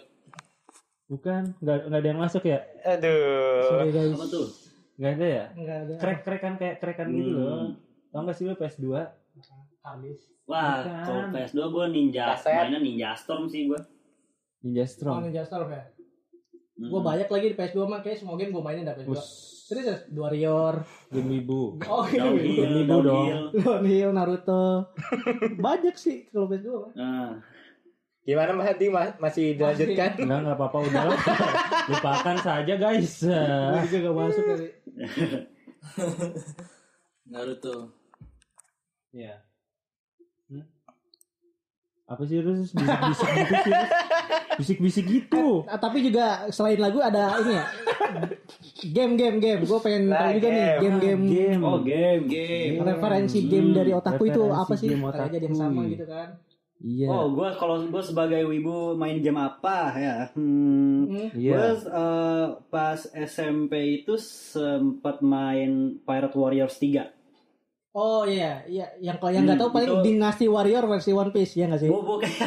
Bukan, 1.07 1.59
nggak 1.59 1.79
nggak 1.87 2.01
ada 2.01 2.09
yang 2.09 2.21
masuk 2.21 2.43
ya? 2.45 2.63
Aduh. 2.85 3.67
Sorry 3.67 3.91
guys. 3.91 4.13
Apa 4.13 4.27
tuh? 4.29 4.47
Nggak 4.95 5.13
ada 5.13 5.27
ya? 5.27 5.45
Enggak 5.53 5.77
ada. 5.81 5.95
Krek-krekan 5.97 6.55
kayak 6.55 6.77
krekan 6.79 7.09
gitu 7.11 7.31
Hmm. 7.31 7.41
loh. 7.41 7.59
Tau 8.11 8.23
gak 8.23 8.37
sih 8.37 8.45
lu 8.45 8.55
PS2? 8.55 8.87
Habis. 9.93 10.19
Wah, 10.45 10.83
Bukan. 10.83 11.03
kalau 11.03 11.23
PS2 11.31 11.59
gue 11.65 11.85
Ninja, 11.91 12.25
Kaset. 12.35 12.51
mainnya 12.53 12.79
Ninja 12.79 13.11
Storm 13.15 13.47
sih 13.47 13.67
gue. 13.67 13.81
Ninja 14.61 14.83
Oh, 14.83 14.89
Storm. 14.89 15.21
Ninja 15.23 15.43
Storm 15.43 15.69
ya. 15.69 15.83
Hmm. 16.75 16.89
Gue 16.89 17.01
banyak 17.01 17.27
lagi 17.27 17.47
di 17.47 17.57
PS2 17.57 17.79
mah 17.85 18.01
kayak 18.01 18.19
semua 18.19 18.35
game 18.35 18.51
gue 18.51 18.61
mainin 18.61 18.83
dah 18.83 18.95
PS2. 18.95 19.11
Us, 19.11 19.27
Serius 19.63 19.87
ya? 19.87 19.97
Warrior. 20.13 20.83
game 21.09 21.31
ibu. 21.37 21.79
Oh, 21.85 22.03
Downhill, 22.03 22.83
Ibu 22.83 22.97
dong. 22.99 23.05
downhill. 23.05 23.45
Downhill, 23.55 24.11
Naruto. 24.11 24.65
banyak 25.65 25.95
sih 25.95 26.27
kalau 26.27 26.47
PS2 26.47 26.69
mah. 26.69 26.93
Nah, 26.95 27.31
Gimana 28.21 28.53
Mas 28.53 28.69
Hadi 28.69 28.87
Ma- 28.89 29.17
masih 29.19 29.57
dilanjutkan? 29.57 30.13
Enggak, 30.19 30.39
enggak 30.45 30.57
apa-apa 30.57 30.79
udah 30.83 31.03
lah. 31.05 31.19
Lupakan 31.91 32.37
saja 32.39 32.75
guys. 32.77 33.25
Gue 33.25 33.81
juga 33.89 33.99
gak 34.03 34.15
masuk 34.15 34.45
kali. 34.45 34.67
Naruto. 37.27 37.75
Ya. 39.11 39.35
Hmm? 39.35 39.50
Apa 42.11 42.23
sih 42.27 42.43
terus 42.43 42.75
bisik-bisik 42.75 43.31
gitu 43.39 43.55
sih? 43.63 43.75
Bisik-bisik 44.59 45.07
gitu. 45.07 45.63
Ah, 45.65 45.79
tapi 45.79 46.03
juga 46.03 46.51
selain 46.51 46.77
lagu 46.77 46.99
ada 46.99 47.39
ini 47.39 47.55
ya. 47.55 47.65
Game 48.91 49.15
game 49.15 49.39
game. 49.39 49.63
Gue 49.63 49.79
pengen 49.79 50.11
Nah, 50.11 50.19
tahu 50.19 50.31
juga 50.37 50.49
nih 50.49 50.59
game. 50.59 50.81
game-game 50.83 51.23
Game. 51.31 51.61
oh 51.63 51.79
game. 51.81 52.23
Game. 52.27 52.75
referensi 52.83 53.39
Hmm, 53.41 53.49
game 53.49 53.69
dari 53.71 53.91
otaku 53.95 54.23
itu 54.27 54.43
referensi 54.43 54.59
apa 54.59 54.75
sih? 54.75 54.89
game 54.91 55.05
jadi 55.31 55.47
yang 55.47 55.55
sama 55.57 55.81
gitu 55.87 56.05
kan. 56.05 56.29
Iya. 56.81 57.09
Oh, 57.13 57.25
gue 57.31 57.49
kalau 57.61 57.77
gue 57.85 58.03
sebagai 58.03 58.41
wibu 58.43 58.97
main 58.97 59.21
game 59.21 59.37
apa 59.37 59.93
ya? 59.95 60.17
Hmm. 60.33 61.31
Iya. 61.31 61.53
Gue 61.53 61.65
eh, 61.87 62.47
pas 62.67 62.99
SMP 63.07 63.73
itu 64.01 64.17
sempat 64.17 65.21
main 65.21 66.01
Pirate 66.03 66.35
Warriors 66.35 66.75
3. 66.75 67.20
Oh 67.91 68.23
iya, 68.23 68.63
iya. 68.65 68.87
Yang 68.97 69.17
kalau 69.19 69.33
yang 69.33 69.43
nggak 69.45 69.59
Hmm, 69.59 69.65
tahu 69.67 69.75
paling 69.75 69.91
itu- 69.91 70.05
Dynasty 70.07 70.47
Warrior 70.47 70.85
versi 70.87 71.11
One 71.11 71.31
Piece 71.31 71.53
ya 71.55 71.67
nggak 71.67 71.81
sih? 71.81 71.91
Bu, 71.91 71.99
bukan. 72.01 72.31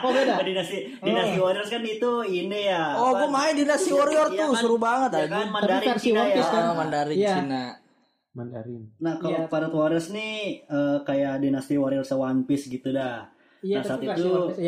Oh 0.00 0.10
beda. 0.10 0.40
Dinasti 0.48 0.96
Dinasti 0.96 1.36
Warriors 1.38 1.68
kan 1.68 1.84
itu 1.84 2.12
ini 2.24 2.60
ya. 2.66 2.96
Oh, 2.96 3.12
apa? 3.12 3.20
gue 3.20 3.28
main 3.30 3.52
Dinasti 3.54 3.90
Warrior 3.90 4.28
Iya 4.28 4.38
tuh, 4.40 4.50
kan? 4.50 4.58
seru 4.58 4.76
banget 4.76 5.10
Ya 5.12 5.26
kan 5.28 5.46
Mandarin 5.46 5.84
versi 5.86 6.02
Cina 6.02 6.16
One 6.16 6.24
ya. 6.24 6.34
Piece 6.34 6.50
kan? 6.50 6.62
Ah, 6.62 6.74
Mandarin 6.74 7.14
Iya. 7.14 7.34
Cina. 7.36 7.62
Mandarin. 8.30 8.82
Nah, 8.96 9.14
kalau 9.16 9.30
Iya. 9.36 9.46
Pirate 9.46 9.76
Warriors 9.76 10.08
nih 10.08 10.34
eh, 10.64 10.98
kayak 11.02 11.34
Dinasti 11.38 11.74
Warriors 11.76 12.10
One 12.10 12.40
Piece 12.42 12.66
gitu 12.66 12.88
dah. 12.90 13.28
Iya, 13.60 13.76
Nah, 13.76 13.84
saat 13.84 14.00
tapi 14.00 14.06
itu- 14.08 14.26
One 14.26 14.48
Piece. 14.50 14.60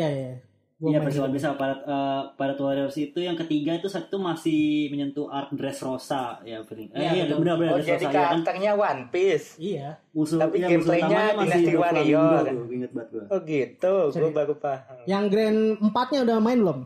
Iya, 0.85 0.99
iya. 0.99 1.07
Iya. 1.07 1.21
One 1.21 1.31
Piece 1.31 1.41
sama 1.41 1.55
Pirate, 1.55 1.83
eh, 1.85 2.21
Pirate 2.33 2.61
Warriors 2.61 2.97
itu 2.97 3.17
yang 3.17 3.35
ketiga 3.35 3.71
itu 3.73 3.87
satu 3.87 4.15
masih 4.17 4.61
menyentuh 4.87 5.25
art 5.27 5.47
Dressrosa 5.49 6.43
ya 6.43 6.59
Fring. 6.61 6.91
Eh, 6.91 6.99
Iya, 6.99 7.09
iya 7.09 7.23
betul. 7.25 7.37
benar 7.39 7.55
benar 7.55 7.71
Oh, 7.71 7.79
jadi 7.79 7.97
ya 7.97 8.09
kan. 8.09 8.15
karakternya 8.35 8.71
One 8.73 9.01
Piece. 9.07 9.47
Iya. 9.55 9.87
Musuh 10.11 10.37
Tapi 10.37 10.55
iya, 10.57 10.67
gameplaynya 10.69 11.19
Dynasty 11.33 11.73
Warrior. 11.73 12.43
banget 12.43 13.07
gua. 13.09 13.23
Oh 13.27 13.39
gitu, 13.41 13.93
gue 14.11 14.31
baru 14.31 14.53
paham. 14.55 14.97
Yang 15.05 15.23
Grand 15.29 15.59
4-nya 15.81 16.19
udah 16.21 16.37
main 16.37 16.59
belum? 16.59 16.79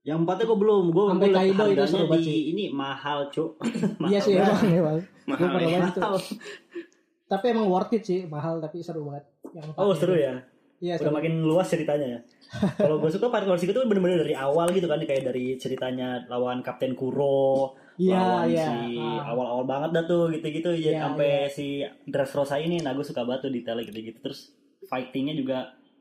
Yang 0.00 0.18
empatnya 0.18 0.44
gue 0.46 0.58
belum, 0.58 0.84
gue 0.88 1.04
Sampai 1.06 1.28
Kaido 1.28 1.64
itu 1.66 1.84
seru 1.84 2.06
banget 2.06 2.22
di 2.22 2.24
sih. 2.24 2.40
ini 2.48 2.64
mahal 2.70 3.18
cuk. 3.28 3.50
Iya 4.08 4.18
sih 4.18 4.32
emang 4.34 4.62
emang. 4.64 4.98
Mahal 5.26 5.52
ya. 5.60 5.80
Tapi 7.28 7.44
emang 7.46 7.66
worth 7.66 7.92
it 7.92 8.02
sih, 8.02 8.24
mahal 8.24 8.56
tapi 8.56 8.80
seru 8.80 9.04
banget. 9.04 9.28
Yang 9.52 9.64
Oh 9.70 9.90
empatnya 9.90 9.98
seru 9.98 10.14
ya. 10.16 10.34
Iya, 10.78 10.94
Udah 10.96 11.10
makin 11.12 11.42
luas 11.42 11.66
ceritanya 11.66 12.06
ya. 12.06 12.20
Kalau 12.80 12.96
gue 12.96 13.10
suka 13.10 13.28
Pirate 13.28 13.44
Warriors 13.46 13.66
itu 13.66 13.80
bener-bener 13.82 14.22
dari 14.22 14.32
awal 14.32 14.70
gitu 14.70 14.86
kan 14.86 14.96
kayak 14.96 15.20
dari 15.22 15.54
ceritanya 15.54 16.24
lawan 16.26 16.62
Kapten 16.62 16.94
Kuro, 16.94 17.74
Iya, 17.96 18.14
lawan 18.14 18.46
iya. 18.46 18.64
si 18.64 18.94
Ah. 18.96 19.28
awal-awal 19.28 19.64
banget 19.64 19.90
dah 19.92 20.04
tuh 20.04 20.30
gitu-gitu 20.30 20.70
ya 20.72 20.90
Iya, 20.94 21.00
sampai 21.04 21.28
iya. 21.28 21.50
si 21.50 21.66
Dressrosa 22.04 22.56
ini 22.56 22.78
nah 22.78 22.94
gue 22.94 23.02
suka 23.02 23.22
banget 23.22 23.44
tuh 23.44 23.52
detailnya 23.52 23.84
gitu-gitu 23.84 24.18
terus 24.22 24.54
fightingnya 24.82 25.34
juga 25.34 25.58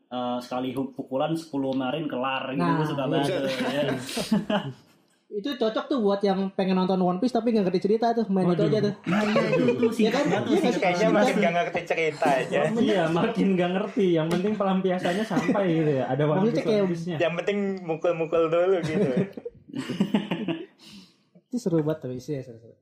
eh, 0.08 0.38
sekali 0.40 0.72
pukulan 0.72 1.34
10 1.34 1.52
marin 1.74 2.06
kelar 2.06 2.48
gitu 2.50 2.62
Nah, 2.62 2.78
gue 2.78 2.88
suka 2.88 3.04
iya. 3.04 3.12
banget 3.12 3.28
tuh, 3.34 3.52
ya. 3.68 3.84
Itu 5.28 5.60
cocok 5.60 5.86
tuh 5.92 6.00
buat 6.00 6.24
yang 6.24 6.48
pengen 6.56 6.80
nonton 6.80 6.98
One 6.98 7.20
Piece 7.20 7.36
tapi 7.36 7.52
nggak 7.52 7.68
ngerti 7.68 7.80
cerita 7.84 8.16
tuh, 8.16 8.26
main 8.32 8.48
itu 8.48 8.63
aja 8.63 8.80
tuh. 8.80 8.94
Nah, 9.12 9.22
iya, 9.28 9.36
itu 9.36 9.36
kan? 9.36 9.44
banget 9.44 9.76
tuh 9.76 9.92
Iya 9.92 10.63
kan? 10.63 10.80
Kayaknya 10.80 11.08
makin 11.12 11.36
gak 11.36 11.54
ngerti 11.54 11.82
cerita 11.84 12.28
aja. 12.32 12.60
iya, 12.80 13.04
makin 13.12 13.48
gak 13.54 13.72
ngerti. 13.76 14.06
Yang 14.16 14.28
penting 14.32 14.54
pelampiasannya 14.56 15.26
sampai 15.28 15.66
gitu 15.68 15.92
ya. 16.00 16.06
Ada 16.08 16.24
One 16.26 16.40
Piece 16.48 16.63
kayak- 16.63 16.80
One 16.80 16.90
Piece-nya. 16.96 17.18
Yang 17.20 17.34
penting 17.44 17.58
mukul-mukul 17.84 18.44
dulu 18.48 18.78
gitu. 18.82 19.08
Itu 21.48 21.58
seru 21.60 21.84
banget 21.84 22.08
tuh 22.08 22.12
isinya 22.16 22.42
seru-seru. 22.44 22.76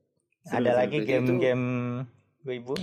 Ada 0.46 0.70
lagi 0.76 1.02
Itu- 1.02 1.08
game-game 1.08 1.66
wibu. 2.46 2.74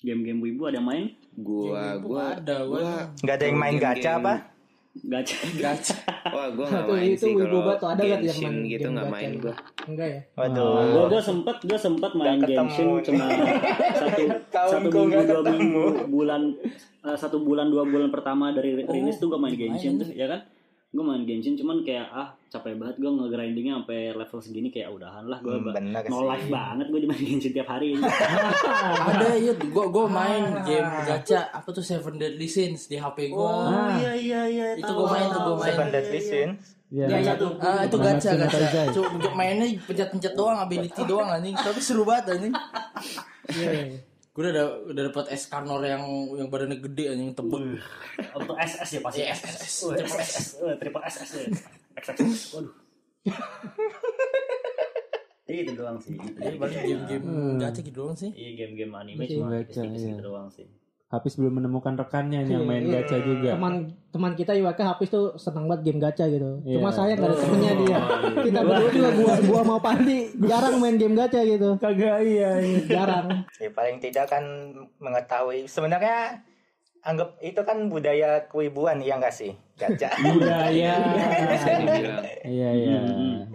game-game 0.00 0.40
wibu 0.40 0.64
ada 0.64 0.80
main 0.80 1.12
Gua 1.36 2.00
gua 2.00 2.32
ada, 2.32 2.64
gua 2.64 2.80
gua. 2.80 2.96
Gak 3.20 3.36
ada 3.36 3.44
yang 3.44 3.60
main 3.60 3.76
gacha 3.76 4.16
apa? 4.16 4.49
Gacha 4.90 5.36
Gacha. 5.54 5.94
Wah, 6.34 6.50
gua 6.50 6.66
enggak 6.66 6.82
Tuh, 6.82 6.92
main 6.92 7.06
itu 7.08 7.22
sih 7.22 7.32
kalau 7.32 7.60
tuh. 7.78 7.88
Ada 7.88 7.94
nggak 7.94 8.08
yang 8.10 8.22
Genshin 8.22 8.42
main 8.50 8.66
gitu 8.66 8.88
gacha 8.90 9.06
main 9.06 9.30
gitu? 9.30 9.40
gua. 9.40 9.54
Enggak 9.86 10.08
ya? 10.08 10.20
Waduh. 10.34 10.70
gue 10.82 11.04
gue 11.08 11.22
sempet 11.22 11.56
gue 11.62 11.78
sempet 11.78 12.10
main 12.12 12.36
Nggak 12.36 12.50
Genshin 12.50 12.86
cuma 13.00 13.24
satu 14.00 14.22
satu 14.50 14.76
minggu 14.82 15.00
nggak 15.06 15.24
dua 15.24 15.40
ketemu. 15.40 15.54
minggu 15.56 15.84
bulan 16.06 16.42
eh, 17.00 17.16
satu 17.16 17.36
bulan 17.40 17.66
dua 17.68 17.84
bulan 17.84 18.08
pertama 18.10 18.50
dari 18.50 18.82
rilis 18.82 19.16
tuh 19.16 19.30
gue 19.30 19.38
main 19.38 19.54
Genshin 19.54 19.96
tuh 19.96 20.10
ya 20.10 20.26
kan 20.26 20.40
gue 20.90 21.04
main 21.06 21.22
Genshin 21.22 21.54
cuman 21.54 21.86
kayak 21.86 22.10
ah 22.10 22.34
capek 22.50 22.74
banget 22.74 22.98
gue 22.98 23.06
nge-grindingnya 23.06 23.78
sampai 23.78 24.10
level 24.10 24.42
segini 24.42 24.68
kayak 24.68 24.90
udahan 24.90 25.22
lah 25.22 25.38
gue 25.38 25.54
Hmm, 25.54 25.70
bener 25.70 26.02
no 26.10 26.26
life 26.26 26.50
banget 26.50 26.90
gue 26.90 27.00
di 27.00 27.06
main 27.06 27.22
Genshin 27.30 27.52
tiap 27.54 27.70
hari 27.70 27.94
Ada 27.94 29.38
ya, 29.46 29.54
gua 29.70 29.86
gua 29.86 30.10
main 30.10 30.66
game 30.66 30.82
gacha 31.06 31.46
apa 31.48 31.70
tuh 31.70 31.78
Seven 31.80 32.18
Deadly 32.18 32.50
Sins 32.50 32.90
di 32.90 32.98
HP 32.98 33.30
gua. 33.30 33.70
Ah. 33.70 33.94
iya 33.96 34.12
iya 34.18 34.40
iya 34.44 34.64
Itu 34.74 34.90
gua 34.90 35.14
main 35.14 35.30
tuh 35.30 35.40
gua 35.40 35.56
main. 35.62 35.70
Seven 35.70 35.88
Deadly 35.88 36.20
Sins. 36.20 36.62
Iya. 36.90 37.06
Iya, 37.06 37.16
iya 37.22 37.32
tuh. 37.38 37.54
Ah 37.62 37.86
itu 37.86 37.94
Mengatasi 37.94 38.26
gacha 38.26 38.30
gacha. 38.34 38.58
Taizai. 38.58 38.86
Cuma 38.90 39.30
mainnya 39.38 39.66
pencet-pencet 39.78 40.34
doang, 40.34 40.58
ability 40.58 41.02
doang 41.10 41.30
anjing. 41.30 41.54
Tapi 41.54 41.78
seru 41.78 42.02
banget 42.02 42.34
anjing. 42.34 42.54
Gue 44.30 44.40
udah 44.40 44.54
da- 44.54 44.78
udah 44.86 45.02
dapat 45.06 45.26
Escanor 45.30 45.82
yang 45.82 46.06
yang 46.32 46.46
badannya 46.46 46.78
gede 46.80 47.04
anjing 47.08 47.32
tebel. 47.32 47.76
untuk 48.32 48.54
SS 48.56 48.90
ya 48.92 49.00
pasti 49.00 49.20
Iya, 49.20 49.32
SS 49.32 49.54
SS. 49.56 49.74
Wah, 49.82 49.94
SS 50.16 50.46
triple 50.76 51.02
SS 51.02 51.30
XXX 51.92 52.30
waduh. 52.54 52.74
Itu 55.50 55.74
doang 55.74 55.98
sih. 55.98 56.14
Jadi 56.14 56.56
paling 56.56 56.78
game-game 56.80 57.26
gacha 57.58 57.80
gitu 57.82 57.96
doang 58.00 58.14
sih. 58.14 58.30
iya 58.30 58.50
game-game 58.56 58.92
anime 58.92 59.18
Iya, 59.20 59.34
cuma 59.34 59.50
iya. 59.50 59.66
gitu 59.66 60.22
doang 60.22 60.46
sih 60.48 60.66
Hafiz 61.10 61.34
belum 61.34 61.58
menemukan 61.58 61.98
rekannya 61.98 62.46
yang 62.46 62.62
main 62.62 62.86
Iya, 62.86 63.02
gacha 63.02 63.18
juga. 63.18 63.58
teman 63.58 63.98
teman 64.14 64.32
kita 64.38 64.54
IWK 64.54 64.78
Hafiz 64.78 65.10
tuh 65.10 65.34
senang 65.42 65.66
banget 65.66 65.90
game 65.90 65.98
gacha 65.98 66.30
gitu. 66.30 66.62
Iya. 66.62 66.78
Cuma 66.78 66.94
saya 66.94 67.18
nggak 67.18 67.34
ada 67.34 67.38
temennya 67.42 67.72
dia. 67.82 67.98
Kita 68.46 68.60
berdua 68.62 68.90
juga 68.94 69.10
gua 69.18 69.34
gua 69.42 69.60
mau 69.66 69.80
Pandi 69.82 70.30
jarang 70.38 70.78
main 70.78 70.94
game 70.94 71.18
gacha 71.18 71.42
gitu. 71.42 71.82
Kagak 71.82 72.22
iya. 72.22 72.62
iya. 72.62 72.80
Jarang. 72.86 73.42
Ya 73.58 73.70
paling 73.74 73.98
tidak 73.98 74.30
kan 74.30 74.46
mengetahui 75.02 75.66
sebenarnya 75.66 76.46
anggap 77.02 77.42
itu 77.42 77.60
kan 77.64 77.88
budaya 77.90 78.44
kewibuan 78.46 79.00
iya 79.00 79.16
nggak 79.16 79.32
sih 79.32 79.56
gacha 79.80 80.12
Budaya. 80.36 80.94
Iya 82.46 82.70
iya. 82.70 83.00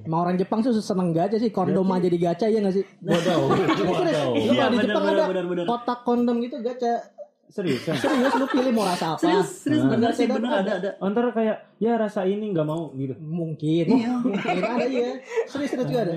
Emang 0.03 0.27
orang 0.27 0.35
Jepang 0.35 0.59
tuh 0.59 0.75
seneng 0.75 1.15
gacha 1.15 1.39
sih, 1.39 1.55
kondom 1.55 1.87
aja 1.93 2.09
di 2.11 2.19
gacha 2.19 2.45
ya 2.51 2.59
nggak 2.61 2.75
sih? 2.75 2.85
Bodoh. 2.99 3.47
Iya, 4.35 4.69
di 4.69 4.77
Jepang 4.83 5.05
ada 5.07 5.23
kotak 5.65 6.03
kondom 6.03 6.43
gitu 6.43 6.59
gacha. 6.59 7.14
Serius 7.55 7.81
kan? 7.81 7.95
Serius 7.95 8.35
lu 8.35 8.45
pilih 8.45 8.67
mau 8.69 8.83
rasa 8.83 9.15
apa? 9.15 9.19
serius 9.21 9.47
serius 9.63 9.79
Nah, 9.81 9.95
bener 9.95 10.11
sih 10.11 10.27
bener 10.27 10.51
ada. 10.51 10.71
ada 10.75 10.89
Ontar 10.99 11.31
kayak 11.31 11.79
ya 11.79 11.95
rasa 11.95 12.27
ini 12.27 12.51
nggak 12.51 12.67
mau 12.67 12.91
gitu. 12.93 13.15
Mungkin. 13.15 13.85
Mungkin 14.27 14.59
ada 14.59 14.83
ya. 14.83 15.15
Serius 15.47 15.71
serius 15.71 15.87
juga 15.87 16.03
ada. 16.03 16.13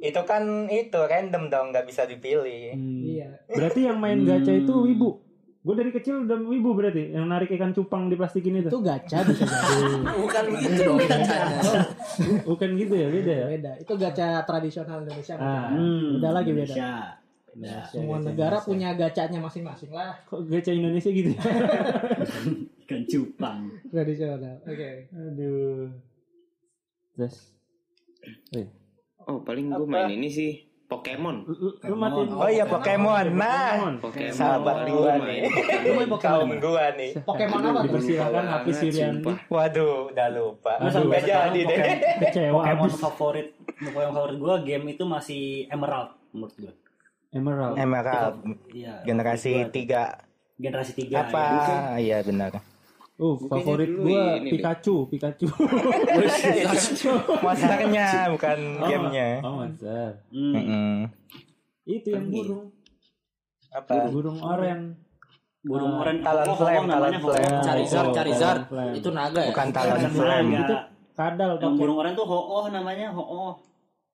Itu 0.00 0.20
kan 0.24 0.42
itu 0.66 0.96
random 0.96 1.42
dong 1.46 1.66
nggak 1.68 1.84
bisa 1.84 2.04
dipilih 2.04 2.72
Hmm. 2.72 3.04
Iya. 3.04 3.28
Berarti 3.46 3.80
yang 3.84 4.00
main 4.00 4.24
gacha 4.24 4.52
itu 4.54 4.72
wibu. 4.72 5.20
Gue 5.60 5.76
dari 5.76 5.92
kecil 5.92 6.24
udah 6.24 6.40
wibu 6.40 6.72
berarti 6.72 7.12
yang 7.12 7.28
narik 7.28 7.52
ikan 7.52 7.76
cupang 7.76 8.08
di 8.08 8.16
plastikin 8.16 8.56
itu. 8.56 8.72
Itu 8.72 8.80
gacha 8.80 9.20
bisa 9.20 9.44
jadi. 9.44 10.00
Bukan 10.24 10.44
begitu 10.48 10.80
dong 10.82 10.96
gacanya. 10.96 11.60
Bukan 12.42 12.68
gitu 12.74 12.94
ya, 12.96 13.08
beda 13.10 13.32
ya. 13.34 13.46
Beda. 13.50 13.70
Itu 13.76 13.92
gacha 13.94 14.40
tradisional 14.42 15.04
Indonesia. 15.04 15.36
Ah, 15.36 15.68
Hmm. 15.68 16.16
Beda 16.16 16.28
lagi 16.32 16.50
beda. 16.50 16.64
Indonesia 16.64 16.90
Beda. 17.52 17.82
Semua 17.84 18.18
negara 18.18 18.56
punya 18.58 18.92
gacanya 18.92 19.38
masing-masing 19.38 19.90
lah. 19.90 20.14
Kok 20.24 20.46
gacha 20.46 20.70
Indonesia 20.70 21.08
gitu 21.08 21.30
ya? 21.30 21.40
ikan 22.82 23.02
cupang 23.04 23.58
Tradisional. 23.86 24.58
Oke. 24.62 25.10
Aduh. 25.10 25.90
Terus 27.12 27.36
Eh, 28.52 28.66
Oh 29.22 29.40
paling 29.40 29.66
gue 29.68 29.82
main 29.84 30.10
ini 30.10 30.26
sih 30.26 30.52
Pokemon. 30.86 31.46
lu, 31.46 31.54
lu- 31.56 31.76
lu 31.80 31.94
matiin 31.94 32.28
oh 32.30 32.46
iya 32.46 32.64
Pokemon 32.64 33.26
nah 33.32 33.78
Pokemon. 33.78 33.94
Pokemon. 34.00 34.32
sahabat 34.32 34.74
paling 34.76 34.90
gua 34.90 35.02
gua 35.02 35.14
nih 35.22 35.40
main. 35.46 36.08
kaum 36.18 36.50
gua 36.56 36.84
nih 36.92 37.10
Pokemon 37.20 37.60
apa 37.60 37.70
tuh? 37.70 37.82
Dipersilakan 37.86 38.44
Siriandi. 38.68 39.22
sumpah. 39.22 39.36
waduh 39.48 40.10
udah 40.10 40.28
lupa 40.30 40.72
Aduh. 40.76 40.90
Sampai 40.92 41.22
jadi 41.22 41.60
deh 41.60 41.78
Pokemon- 41.78 42.02
Kecewa 42.20 42.52
Pokemon 42.56 42.90
favorit 42.92 43.48
Pokemon 43.70 44.10
favorit 44.10 44.36
gue 44.36 44.56
game 44.66 44.86
itu 44.90 45.04
masih 45.04 45.42
Emerald 45.66 46.10
menurut 46.28 46.54
gue 46.58 46.72
Emerald. 47.30 47.74
Emerald 47.76 48.34
iya 48.70 49.00
generasi 49.02 49.66
tiga 49.70 50.18
generasi 50.56 50.92
tiga 50.92 51.24
apa 51.24 51.40
ya. 51.40 51.80
iya 51.98 52.18
benar 52.20 52.52
Oh, 53.16 53.36
Bukannya 53.36 53.60
favorit 53.60 53.88
gua 53.92 54.22
ini, 54.34 54.48
Pikachu, 54.50 54.96
Pikachu. 55.06 55.44
monsternya 57.44 58.06
bukan 58.32 58.58
gamenya 58.80 59.28
Oh, 59.42 59.52
monster. 59.60 60.24
Hmm. 60.32 60.52
Mm-mm. 60.56 60.94
Itu 61.84 62.08
yang 62.08 62.26
burung. 62.26 62.64
apa 63.70 63.92
Burung 64.08 64.38
oren. 64.40 64.80
burung 65.60 65.92
Ah, 65.92 66.00
oren 66.00 66.16
Talon 66.18 66.42
Ho-ho 66.42 66.56
Flame, 66.56 66.86
Talon 66.88 67.12
Flame. 67.20 67.60
Charizard, 67.60 68.06
Oh, 68.08 68.14
Charizard. 68.16 68.60
Itu 68.96 69.08
naga 69.12 69.38
ya? 69.38 69.46
bukan 69.52 69.66
talon 69.68 69.94
Talon 69.94 70.10
flame. 70.10 70.48
Itu 70.56 70.74
kadal 71.12 71.50
yang 71.60 71.74
burung 71.76 71.96
oren 72.00 72.12
tuh 72.14 72.24
ho-oh 72.24 72.64
namanya 72.66 73.12
ho-oh 73.12 73.52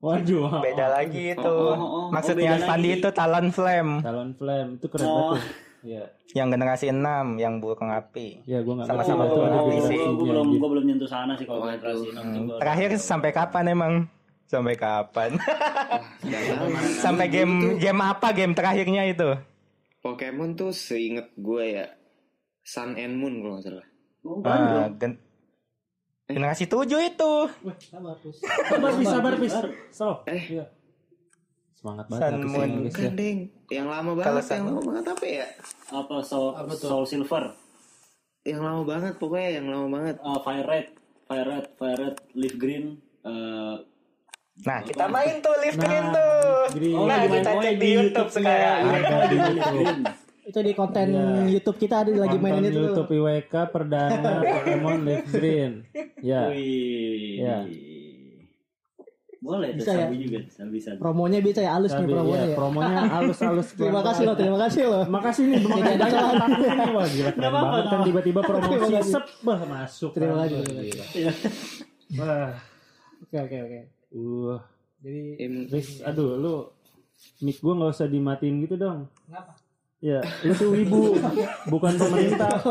Waduh. 0.07 0.61
beda 0.61 0.87
lagi 0.89 1.25
itu 1.33 1.43
Oh, 1.43 1.73
oh, 1.73 1.87
oh. 1.99 2.07
maksudnya 2.09 2.55
Oh, 2.55 2.63
Sandi 2.63 2.89
lagi. 2.89 3.01
itu 3.01 3.09
talon 3.11 3.47
flame 3.49 3.93
Talon 4.01 4.31
Flame 4.33 4.69
itu 4.75 4.87
keren 4.87 5.05
Oh. 5.05 5.35
banget. 5.35 5.45
Iya. 5.83 6.05
yang 6.35 6.49
generasi 6.49 6.87
6 6.89 6.99
yang 7.37 7.55
burung 7.57 7.89
api 7.89 8.43
Ya 8.45 8.59
gua 8.61 8.75
enggak 8.77 8.91
Sama-sama 8.91 9.23
itu 9.25 9.37
ada 9.37 9.57
api 9.57 9.71
generasi 9.73 9.87
sih. 9.87 9.99
gue 9.99 10.15
dia 10.17 10.27
belum 10.27 10.43
aja. 10.45 10.57
gue 10.57 10.69
belum 10.69 10.85
nyentuh 10.85 11.09
sana 11.09 11.33
sih 11.33 11.45
kalau 11.45 11.61
generasi 11.65 12.07
enam 12.09 12.25
tuh 12.27 12.43
gua- 12.45 12.59
terakhir 12.59 12.89
sampai 12.97 13.31
kapan 13.31 13.65
emang 13.69 13.93
sampai 14.45 14.75
kapan 14.75 15.31
sampai 17.03 17.27
game 17.29 17.55
game 17.77 18.01
apa 18.01 18.29
game 18.31 18.53
terakhirnya 18.53 19.03
itu 19.05 19.29
Pokemon 19.99 20.55
tuh 20.55 20.71
seinget 20.71 21.35
gue 21.35 21.65
ya 21.73 21.87
Sun 22.63 22.95
and 22.95 23.15
Moon 23.17 23.39
kalau 23.39 23.55
nggak 23.55 23.65
salah. 23.65 23.87
Oh, 24.23 24.39
baru 24.41 24.65
Ah, 24.77 24.91
gen- 24.93 25.23
generasi 26.27 26.65
7 26.65 26.83
itu 27.07 27.33
Wah, 27.63 27.77
sabar 27.81 28.15
terus. 28.19 28.37
Sabar, 28.43 28.91
Pis, 28.93 29.07
sabar, 29.09 29.33
Pis. 29.37 29.53
Stop. 29.89 30.17
Eh. 30.27 30.43
Iya. 30.53 30.65
Semangat 31.73 32.07
banget 32.07 32.23
Sun 32.27 32.43
Moon. 32.45 32.67
Indonesia. 32.67 32.99
Bukan 32.99 33.13
deng, 33.15 33.39
yang 33.69 33.87
lama 33.87 34.11
banget, 34.13 34.43
Sun 34.43 34.53
yang 34.53 34.65
lama 34.69 34.81
banget 34.83 35.05
apa 35.07 35.25
ya? 35.25 35.47
apa 35.89 36.15
soul, 36.21 36.49
Apa 36.53 36.73
tuh? 36.73 36.89
soul 36.89 37.05
silver 37.05 37.45
Yang 38.43 38.61
lama 38.61 38.83
banget 38.83 39.13
pokoknya, 39.17 39.51
yang 39.55 39.67
lama 39.69 39.87
banget. 39.93 40.17
uh, 40.19 40.39
fire 40.41 40.63
red 40.65 40.87
fire 41.25 41.43
red 41.45 41.67
fire 41.75 41.95
red 41.97 42.17
leaf 42.33 42.55
green 42.57 42.85
uh, 43.21 43.83
nah 44.59 44.79
kita 44.81 45.05
main 45.07 45.39
tuh 45.39 45.53
live 45.59 45.75
Nah, 45.75 45.85
green 45.85 46.07
tuh 46.09 46.35
Green. 46.73 46.95
nah 46.97 47.17
lagi 47.19 47.27
main 47.29 47.37
kita 47.37 47.51
cek 47.53 47.61
di 47.61 47.77
di 47.77 47.89
YouTube 47.89 48.07
YouTube 48.09 48.29
sekarang 48.33 48.79
Ada 48.87 49.17
di 49.21 49.37
leaf 49.37 49.43
YouTube. 49.53 49.75
green 49.75 49.99
Itu 50.47 50.59
di 50.61 50.73
konten 50.73 51.07
Iya. 51.09 51.27
YouTube 51.51 51.77
kita 51.77 51.95
ada 51.99 52.11
lagi 52.17 52.37
mainin 52.37 52.63
itu. 52.65 52.73
tuh. 52.73 52.83
YouTube 52.89 53.11
IWK 53.13 53.55
perdana 53.69 54.33
Pokemon 54.41 54.99
Leaf 55.03 55.25
Green. 55.29 55.73
Ya. 56.25 56.49
Wih. 56.49 57.41
Iya. 57.41 57.57
boleh 59.37 59.79
tuh 59.79 59.85
Bisa 59.85 59.93
ya? 59.95 60.09
juga 60.11 60.39
sabi 60.51 60.79
sabi 60.83 60.99
Promonya 60.99 61.39
bisa 61.39 61.61
ya 61.63 61.79
halus 61.79 61.93
nih 61.95 62.09
promonya 62.09 62.35
ya, 62.35 62.51
ya. 62.51 62.57
promonya 62.59 62.99
halus-halus. 63.15 63.69
Terima 63.79 64.03
kasih 64.03 64.23
loh, 64.27 64.35
terima 64.35 64.59
kasih 64.59 64.83
loh. 64.91 65.05
Makasih 65.07 65.43
nih, 65.47 65.59
terima 65.63 65.77
Jadi 65.77 66.01
kasih 66.03 66.19
banyak 66.19 66.49
nih. 66.51 66.91
Wah 66.97 67.07
gila 67.07 67.31
keren 67.31 67.47
apa-apa, 67.47 67.69
banget 67.71 67.87
kan 67.87 68.01
tiba-tiba 68.03 68.41
promosi 68.43 68.73
Terima 68.75 68.89
kasih. 68.99 69.13
sep 69.13 69.25
masuk. 69.47 70.11
Terima 70.17 70.35
kasih, 70.43 70.57
terima 70.67 70.83
Gila. 70.83 71.33
Wah. 72.19 72.51
Oke 73.23 73.37
oke 73.39 73.57
oke. 73.63 73.81
Uh, 74.11 74.57
Jadi 75.05 75.21
Riz, 75.71 75.89
aduh 76.03 76.31
lu 76.41 76.55
mic 77.45 77.61
gua 77.61 77.73
nggak 77.77 77.93
usah 77.93 78.09
dimatiin 78.09 78.65
gitu 78.65 78.75
dong. 78.75 79.07
kenapa? 79.29 79.53
Ya, 80.07 80.23
itu 80.47 80.65
wibu, 80.71 81.19
bukan 81.67 81.99
pemerintah. 81.99 82.63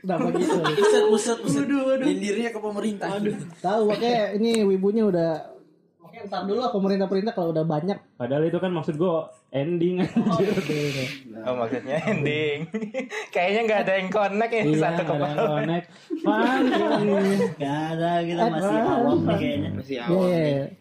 Kenapa 0.00 0.32
gitu? 0.32 0.56
Buset, 0.80 1.04
buset, 1.12 1.38
buset. 1.44 1.64
Lindirnya 2.00 2.56
ke 2.56 2.60
pemerintah. 2.62 3.20
Tahu 3.60 3.80
makanya 3.84 4.32
ini 4.40 4.64
wibunya 4.64 5.04
udah 5.04 5.60
Oke, 6.10 6.26
ntar 6.26 6.42
dulu 6.42 6.58
lah 6.58 6.74
pemerintah-pemerintah 6.74 7.34
kalau 7.38 7.54
udah 7.54 7.62
banyak. 7.62 7.94
Padahal 8.18 8.42
itu 8.42 8.58
kan 8.58 8.74
maksud 8.74 8.98
gua 8.98 9.30
ending 9.54 10.02
anjir. 10.02 10.50
oh 11.46 11.54
maksudnya 11.54 12.02
ending 12.02 12.66
kayaknya 13.34 13.60
nggak 13.70 13.80
ada 13.86 13.92
yang 13.94 14.10
connect 14.10 14.50
ini 14.50 14.74
Iya, 14.74 14.78
satu 14.82 14.90
ada 14.90 14.98
yang 14.98 15.06
kepala 15.06 15.46
connect. 15.46 15.86
Fun, 16.26 16.60
ini. 16.66 17.34
Gak 17.62 17.78
ada 17.94 18.10
kita 18.26 18.42
masih 18.50 18.78
awam 18.82 19.18
nih 19.22 19.36
kayaknya 19.38 19.70
Masih 19.70 19.94
Iya, 19.94 20.02
awal 20.10 20.26
iya, 20.26 20.38
nih. 20.42 20.79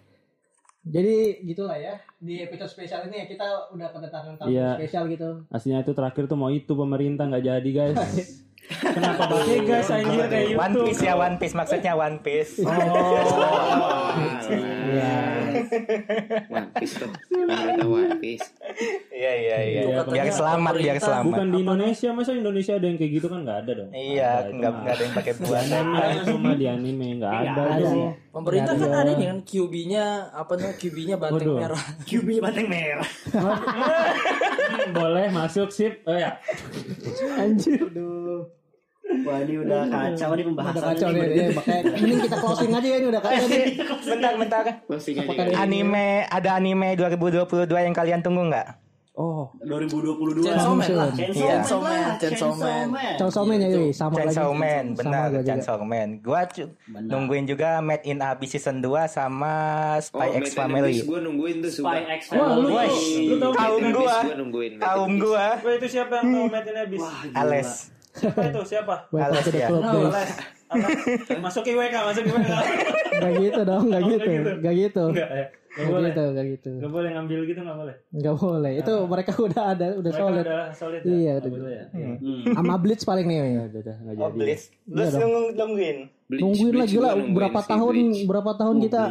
Jadi 0.79 1.43
gitulah 1.43 1.75
ya 1.75 1.99
di 2.17 2.39
episode 2.39 2.71
spesial 2.71 3.03
ini 3.11 3.21
ya 3.21 3.25
kita 3.27 3.47
udah 3.75 3.87
kedatangan 3.91 4.33
tamu 4.39 4.49
Iya. 4.49 4.79
spesial 4.79 5.05
gitu. 5.11 5.43
Aslinya 5.51 5.83
itu 5.83 5.91
terakhir 5.91 6.25
tuh 6.25 6.39
mau 6.39 6.49
itu 6.49 6.71
pemerintah 6.71 7.27
nggak 7.27 7.45
jadi 7.45 7.69
guys. 7.69 7.99
Kenapa 8.69 9.23
pakai 9.25 9.59
gas 9.63 9.89
anjir 9.89 10.25
kayak 10.25 10.47
One 10.53 10.69
YouTube? 10.71 10.85
Piece 10.85 11.01
ya 11.01 11.13
One 11.13 11.35
Piece 11.35 11.55
maksudnya 11.55 11.93
One 11.93 12.17
Piece 12.21 12.53
Oh, 12.61 12.69
Iya. 14.89 15.13
One 16.47 16.69
Piece 16.71 16.93
tuh. 16.95 17.09
One 17.83 18.13
Piece. 18.17 18.45
iya 19.11 19.31
iya 19.35 19.57
iya 19.59 19.81
Iya, 19.83 19.97
biar 20.03 20.29
selamat 20.29 20.73
biar 20.75 20.97
selamat 20.97 21.25
Bukan 21.27 21.47
di 21.49 21.57
Indonesia, 21.59 22.09
masa 22.11 22.31
Indonesia 22.31 22.73
ada 22.73 22.85
yang 22.85 22.95
kayak 22.95 23.11
gitu 23.11 23.27
kan 23.27 23.39
nggak 23.41 23.57
ada 23.59 23.71
dong. 23.75 23.89
iya 23.91 24.31
nggak 24.45 24.71
nggak 24.71 24.93
ada 24.93 25.03
yang 25.03 25.13
pakai 25.13 25.33
anime 25.33 26.05
itu 26.15 26.33
mah 26.35 26.53
di 26.53 26.65
anime 26.67 27.07
nggak 27.17 27.33
ada. 27.33 27.49
Nggak 27.49 27.67
ada, 27.67 27.87
ya. 27.89 28.11
Pemerintah 28.29 28.73
kan 28.75 28.87
Iya. 28.87 28.99
ada 28.99 29.11
nih 29.11 29.27
kan 29.27 29.39
QB-nya 29.41 30.05
apa 30.31 30.51
namanya 30.53 30.75
QB-nya 30.77 31.15
banteng 31.17 31.47
Waduh. 31.47 31.57
merah. 31.59 31.83
QB 32.05 32.27
banteng 32.39 32.67
merah 32.69 33.09
Boleh 34.91 35.27
masuk 35.29 35.69
sip. 35.69 36.01
Oh 36.03 36.13
ya. 36.13 36.37
Anjir. 37.35 37.81
Aduh. 37.83 38.58
Wah 39.09 39.37
ini 39.41 39.53
udah 39.59 39.81
kacau 39.85 40.29
nih 40.31 40.43
Udah 40.43 40.53
pembahasan. 40.53 40.85
kacau 40.87 41.07
nih, 41.09 41.21
ya, 41.25 41.45
makanya 41.51 41.81
mending 41.91 42.19
kita 42.21 42.37
closing 42.37 42.71
aja 42.71 42.87
ya 42.87 42.97
ini 42.97 43.07
udah 43.09 43.21
kacau 43.21 43.45
nih. 43.47 43.65
bentar 44.09 44.33
bentar 44.35 44.61
Closing 44.85 45.15
aja. 45.15 45.25
Apakah 45.25 45.45
anime 45.57 46.07
ada 46.25 46.49
anime 46.53 46.87
2022 46.93 47.45
yang 47.79 47.95
kalian 47.95 48.21
tunggu 48.21 48.45
nggak 48.45 48.69
Oh, 49.19 49.51
2022. 49.59 50.47
Chainsaw 50.47 50.71
Man 50.71 50.89
lah. 50.95 51.11
Chainsaw 51.11 51.35
Iya. 51.35 51.59
Man 51.59 51.91
lah, 51.99 52.15
Chainsaw 52.15 52.51
Man. 52.55 52.87
Chainsaw 53.19 53.43
Man 53.43 53.57
ya, 53.59 53.67
yoi, 53.67 53.91
sama 53.91 54.15
lagi. 54.15 54.19
Chainsaw 54.21 54.49
Man 54.53 54.85
Sama 54.85 54.95
benar 54.95 55.19
gua 55.19 55.27
juga. 55.27 55.43
Chainsaw 55.43 55.79
Man 55.83 56.09
gua 56.23 56.41
nungguin 56.87 57.43
juga 57.43 57.69
Made 57.83 58.05
in 58.05 58.19
Abyss 58.21 58.51
season 58.55 58.79
2 58.79 58.87
sama 59.09 59.55
Oh, 59.91 60.23
Spy 60.23 60.39
X 60.39 60.55
Family 60.55 61.03
Gue 61.03 61.19
nungguin 61.19 61.59
tuh 61.59 61.71
Spy. 61.73 61.99
X 62.15 62.31
Wah, 62.31 62.47
lu- 62.55 62.71
Family. 62.71 63.27
lu 63.27 63.35
tau 63.35 63.51
kaum 63.51 63.83
gua 63.91 64.17
kaum 64.79 65.11
gua 65.19 65.47
itu 65.75 65.87
siapa 65.89 66.13
yang 66.15 66.27
mau 66.29 66.47
habis? 66.47 66.99
Wah, 67.01 67.15
gila. 67.19 67.35
Ales 67.35 67.69
Siapa 68.11 68.41
itu? 68.43 68.61
Siapa? 68.65 68.95
Welcome 69.09 69.29
Alas 69.29 69.43
to 69.43 69.51
the 69.51 69.59
ya. 69.59 69.67
club, 69.67 69.81
No, 69.81 69.91
guys. 70.09 70.31
Masuk 71.39 71.63
IWK, 71.63 71.95
masuk 72.03 72.23
IWK. 72.25 72.51
Gak 73.19 73.31
gitu 73.37 73.61
dong, 73.63 73.83
gak 73.85 73.99
Oh, 73.99 74.07
gitu, 74.07 74.29
gitu. 74.31 74.51
gak 74.59 74.75
gitu. 74.75 75.03
Enggak 75.09 75.29
ya. 75.29 75.45
Enggak 75.69 75.77
Gak 75.79 75.85
boleh. 75.87 76.09
gitu, 76.09 76.23
gak 76.29 76.45
gitu. 76.47 76.69
Enggak 76.71 76.91
boleh 76.91 77.09
ngambil 77.11 77.39
gitu 77.43 77.59
enggak 77.59 77.77
boleh. 77.77 77.95
Gak 78.15 78.35
boleh. 78.35 78.71
Itu 78.75 78.93
mereka 79.05 79.31
udah 79.47 79.63
ada, 79.67 79.85
udah 79.91 80.11
Mereka 80.11 80.21
solid. 80.23 80.45
udah 80.45 80.63
solid 80.71 81.01
Iya, 81.03 81.11
ya. 81.11 81.33
udah. 81.35 81.41
Nggak 81.43 81.59
boleh 81.59 81.73
ya. 81.73 81.85
Iya. 81.91 82.07
Hmm. 82.15 82.41
Sama 82.53 82.73
Blitz 82.77 83.03
paling 83.03 83.25
nih. 83.25 83.37
Udah, 83.39 83.65
udah, 83.75 83.95
enggak 83.99 84.15
oh 84.15 84.19
jadi. 84.23 84.37
Blitz 84.37 84.63
Iya 84.87 85.05
dong. 85.05 85.19
nunggu- 85.21 85.53
nungguin 85.55 85.97
Bleach, 86.29 86.41
Nungguin 86.45 86.75
lagi 86.77 86.97
lah 86.99 87.13
berapa 87.17 87.59
tahun, 87.59 87.95
berapa 88.23 88.51
tahun 88.53 88.75
kita 88.79 89.01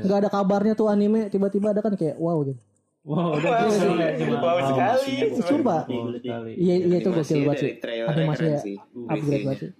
nggak 0.00 0.18
ada 0.22 0.30
kabarnya 0.30 0.74
tuh 0.74 0.86
anime, 0.86 1.26
tiba-tiba 1.26 1.74
ada 1.74 1.82
kan 1.82 1.90
kayak 1.92 2.14
wow 2.16 2.38
gitu. 2.40 2.54
Wow, 3.02 3.34
udah 3.34 3.66
Wow, 3.66 3.98
ya 3.98 4.14
cuma. 4.14 4.38
wow 4.38 4.58
sekali. 4.62 5.14
Wow 5.26 6.14
sekali. 6.14 6.52
Iya, 6.54 6.74
iya 6.80 6.96
itu 6.98 7.10
gokil 7.10 7.40
banget 7.42 7.58
sih. 7.58 7.72
keren 7.82 8.28
sih. 8.56 8.76
upgrade 9.04 9.42
banget 9.42 9.58
sih. 9.58 9.70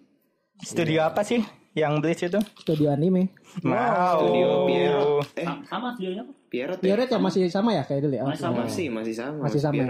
studio 0.60 1.00
apa 1.02 1.22
sih 1.22 1.40
yang 1.72 1.98
Blitz 1.98 2.22
itu 2.22 2.38
Studio 2.56 2.90
anime. 2.90 3.30
mau 3.62 4.18
Studio 4.20 4.66
Pierrot. 4.66 5.26
Eh, 5.34 5.42
Sa- 5.42 5.62
Sama 5.64 5.94
studionya 5.94 6.22
apa? 6.22 6.32
Pierrot 6.46 6.78
ya? 6.78 6.82
Pierrot 6.82 7.08
ya 7.08 7.18
masih 7.18 7.42
sama 7.46 7.70
ya 7.72 7.82
kayak 7.82 8.02
dulu 8.02 8.14
ya? 8.14 8.22
Masih 8.22 8.42
sama. 8.42 8.56
Masih, 8.60 8.86
masih 8.90 9.14
sama. 9.14 9.38
Masih 9.42 9.60
sama. 9.60 9.82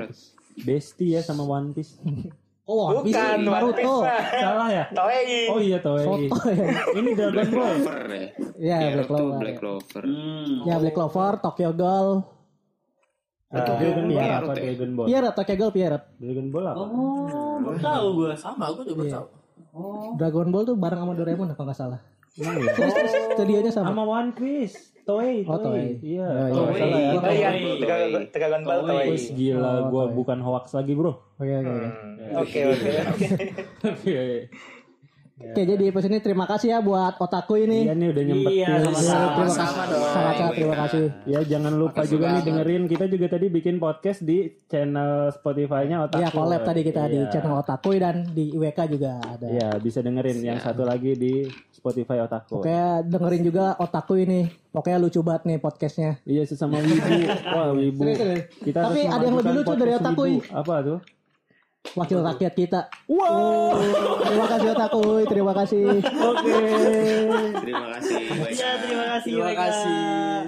Bestie 0.59 1.11
ya 1.11 1.21
sama 1.21 1.43
One 1.43 1.73
Piece. 1.73 1.97
Oh, 2.63 2.95
One 2.95 3.03
Piece, 3.03 3.19
bukan 3.19 3.43
Naruto. 3.43 4.07
Salah 4.07 4.71
ya? 4.71 4.85
Toei 4.89 5.51
Oh 5.51 5.59
iya 5.59 5.83
Toei. 5.83 6.31
Soto 6.31 6.47
ya. 6.47 6.71
Ini 6.95 7.11
Dragon 7.11 7.33
Black 7.35 7.51
Ball. 7.51 7.59
Clover 7.75 7.99
ya. 8.07 8.27
Ya, 8.55 8.77
Pierrot 8.79 8.95
Black 8.95 9.09
Clover. 9.11 9.39
Black 9.43 9.57
Clover. 9.59 10.03
Hmm. 10.07 10.55
Ya 10.63 10.75
Black 10.79 10.95
Clover, 10.95 11.33
Tokyo 11.43 11.71
Ghoul. 11.75 12.11
Atau 13.53 13.75
Dragon 13.77 14.05
Ball 14.07 14.17
Pierrot 14.19 14.41
apa 14.43 14.53
ya? 14.53 14.63
Dragon 14.65 14.91
Ball? 14.93 15.07
Pierrot, 15.07 15.35
Tokyo 15.35 15.67
Pierrot. 15.69 16.03
Dragon 16.17 16.47
Ball 16.49 16.65
apa? 16.65 16.77
Oh, 16.79 16.89
baru 17.61 17.79
tahu 17.79 18.07
gue. 18.17 18.31
Sama, 18.35 18.65
gue 18.73 18.85
juga 18.87 19.03
Iya. 19.03 19.13
tahu. 19.15 19.27
Dragon 20.17 20.49
Ball 20.49 20.65
tuh 20.65 20.77
bareng 20.77 21.01
sama 21.01 21.13
Doraemon 21.13 21.49
kalau 21.51 21.67
nggak 21.67 21.79
salah. 21.79 22.01
Emang 22.33 22.57
ya? 22.59 22.73
Studionya 23.31 23.71
sama. 23.71 23.87
Sama 23.89 24.03
One 24.03 24.33
Piece. 24.33 24.77
Toei, 25.03 25.43
Oh, 25.45 25.59
Toei. 25.59 25.99
Iya. 25.99 26.25
Oh, 26.25 26.47
iya. 26.47 26.55
Oh, 26.55 26.65
Toei. 26.65 26.79
salah 26.79 26.97
ya. 26.97 27.11
oh 27.11 27.29
iya 27.29 27.51
Toei. 27.51 27.77
Dragon- 27.77 28.29
Dragon 28.31 28.63
Ball 28.63 28.79
Toei. 28.79 28.89
Toei 28.89 29.09
Wis 29.11 29.27
gila, 29.31 29.61
Oh, 29.61 29.79
gua 29.91 30.05
Toei. 30.07 30.15
bukan 30.17 30.39
hoax 30.41 30.65
lagi 30.73 30.93
bro. 30.95 31.13
Oke, 31.37 31.53
oke, 31.53 31.69
oke. 31.69 31.91
Hmm, 31.93 32.39
oke 32.39 32.61
oke 32.63 32.91
oke 35.35 35.51
Oke, 35.53 35.63
jadi 35.65 35.85
episode 35.87 36.09
ini 36.09 36.21
terima 36.21 36.45
kasih 36.45 36.69
ya 36.71 36.79
buat 36.79 37.15
otaku 37.17 37.55
ini. 37.59 37.85
Iya 37.85 37.93
nih 37.93 38.09
udah 38.09 38.23
nyempetin. 38.23 38.53
Iya, 38.55 38.69
sama-sama. 38.79 39.03
Terima 39.03 39.43
kasih. 39.43 39.53
Sama 39.55 39.85
dong. 39.85 40.03
Sangat-sangat 40.07 40.53
terima 40.55 40.77
kasih. 40.79 41.05
Ya 41.25 41.41
jangan 41.43 41.73
lupa 41.75 41.93
Makasih 41.95 42.11
juga 42.11 42.23
nih 42.23 42.33
banget. 42.33 42.47
dengerin 42.47 42.83
kita 42.87 43.05
juga 43.07 43.27
tadi 43.29 43.47
bikin 43.49 43.75
podcast 43.77 44.21
di 44.23 44.39
channel 44.67 45.11
Spotify-nya 45.31 45.97
Otaku. 46.03 46.21
Iya, 46.21 46.29
collab 46.31 46.63
tadi 46.63 46.81
kita 46.83 47.03
di 47.07 47.19
Iya. 47.19 47.31
channel 47.31 47.55
Otaku 47.55 47.89
dan 47.95 48.17
di 48.29 48.45
IWK 48.51 48.79
juga 48.89 49.11
ada. 49.19 49.47
Iya, 49.47 49.69
bisa 49.77 49.99
dengerin 50.01 50.39
yang 50.43 50.59
satu 50.59 50.83
lagi 50.83 51.13
di 51.15 51.33
Spotify 51.71 52.17
Otaku. 52.21 52.55
Oke, 52.59 52.79
dengerin 53.05 53.43
juga 53.43 53.65
Otaku 53.77 54.15
ini. 54.19 54.41
Pokoknya 54.69 54.99
lucu 54.99 55.21
banget 55.21 55.43
nih 55.45 55.59
podcastnya. 55.59 56.11
Iya 56.23 56.43
sesama 56.45 56.79
wibu. 56.79 57.09
Wah, 57.53 57.71
wibu. 57.73 58.03
Kita 58.63 58.79
Tapi 58.81 59.05
ada 59.05 59.21
yang 59.21 59.37
lebih 59.37 59.53
lucu 59.55 59.73
dari 59.75 59.91
podcast 59.91 60.01
Otaku, 60.01 60.23
wibu. 60.23 60.39
Ih. 60.39 60.43
Apa 60.51 60.75
tuh? 60.81 60.99
Wakil 61.93 62.23
rakyat 62.25 62.55
kita. 62.57 62.81
Wow. 63.11 63.77
terima 64.25 64.47
kasih 64.49 64.69
Otaku, 64.73 65.03
terima 65.29 65.53
kasih. 65.53 65.85
Oke. 66.01 66.61
Terima 67.59 67.87
kasih. 67.99 68.23
Ya, 68.55 68.71
terima 68.81 69.05
kasih. 69.19 69.33
Terima 69.35 69.53
kasih. 69.59 70.43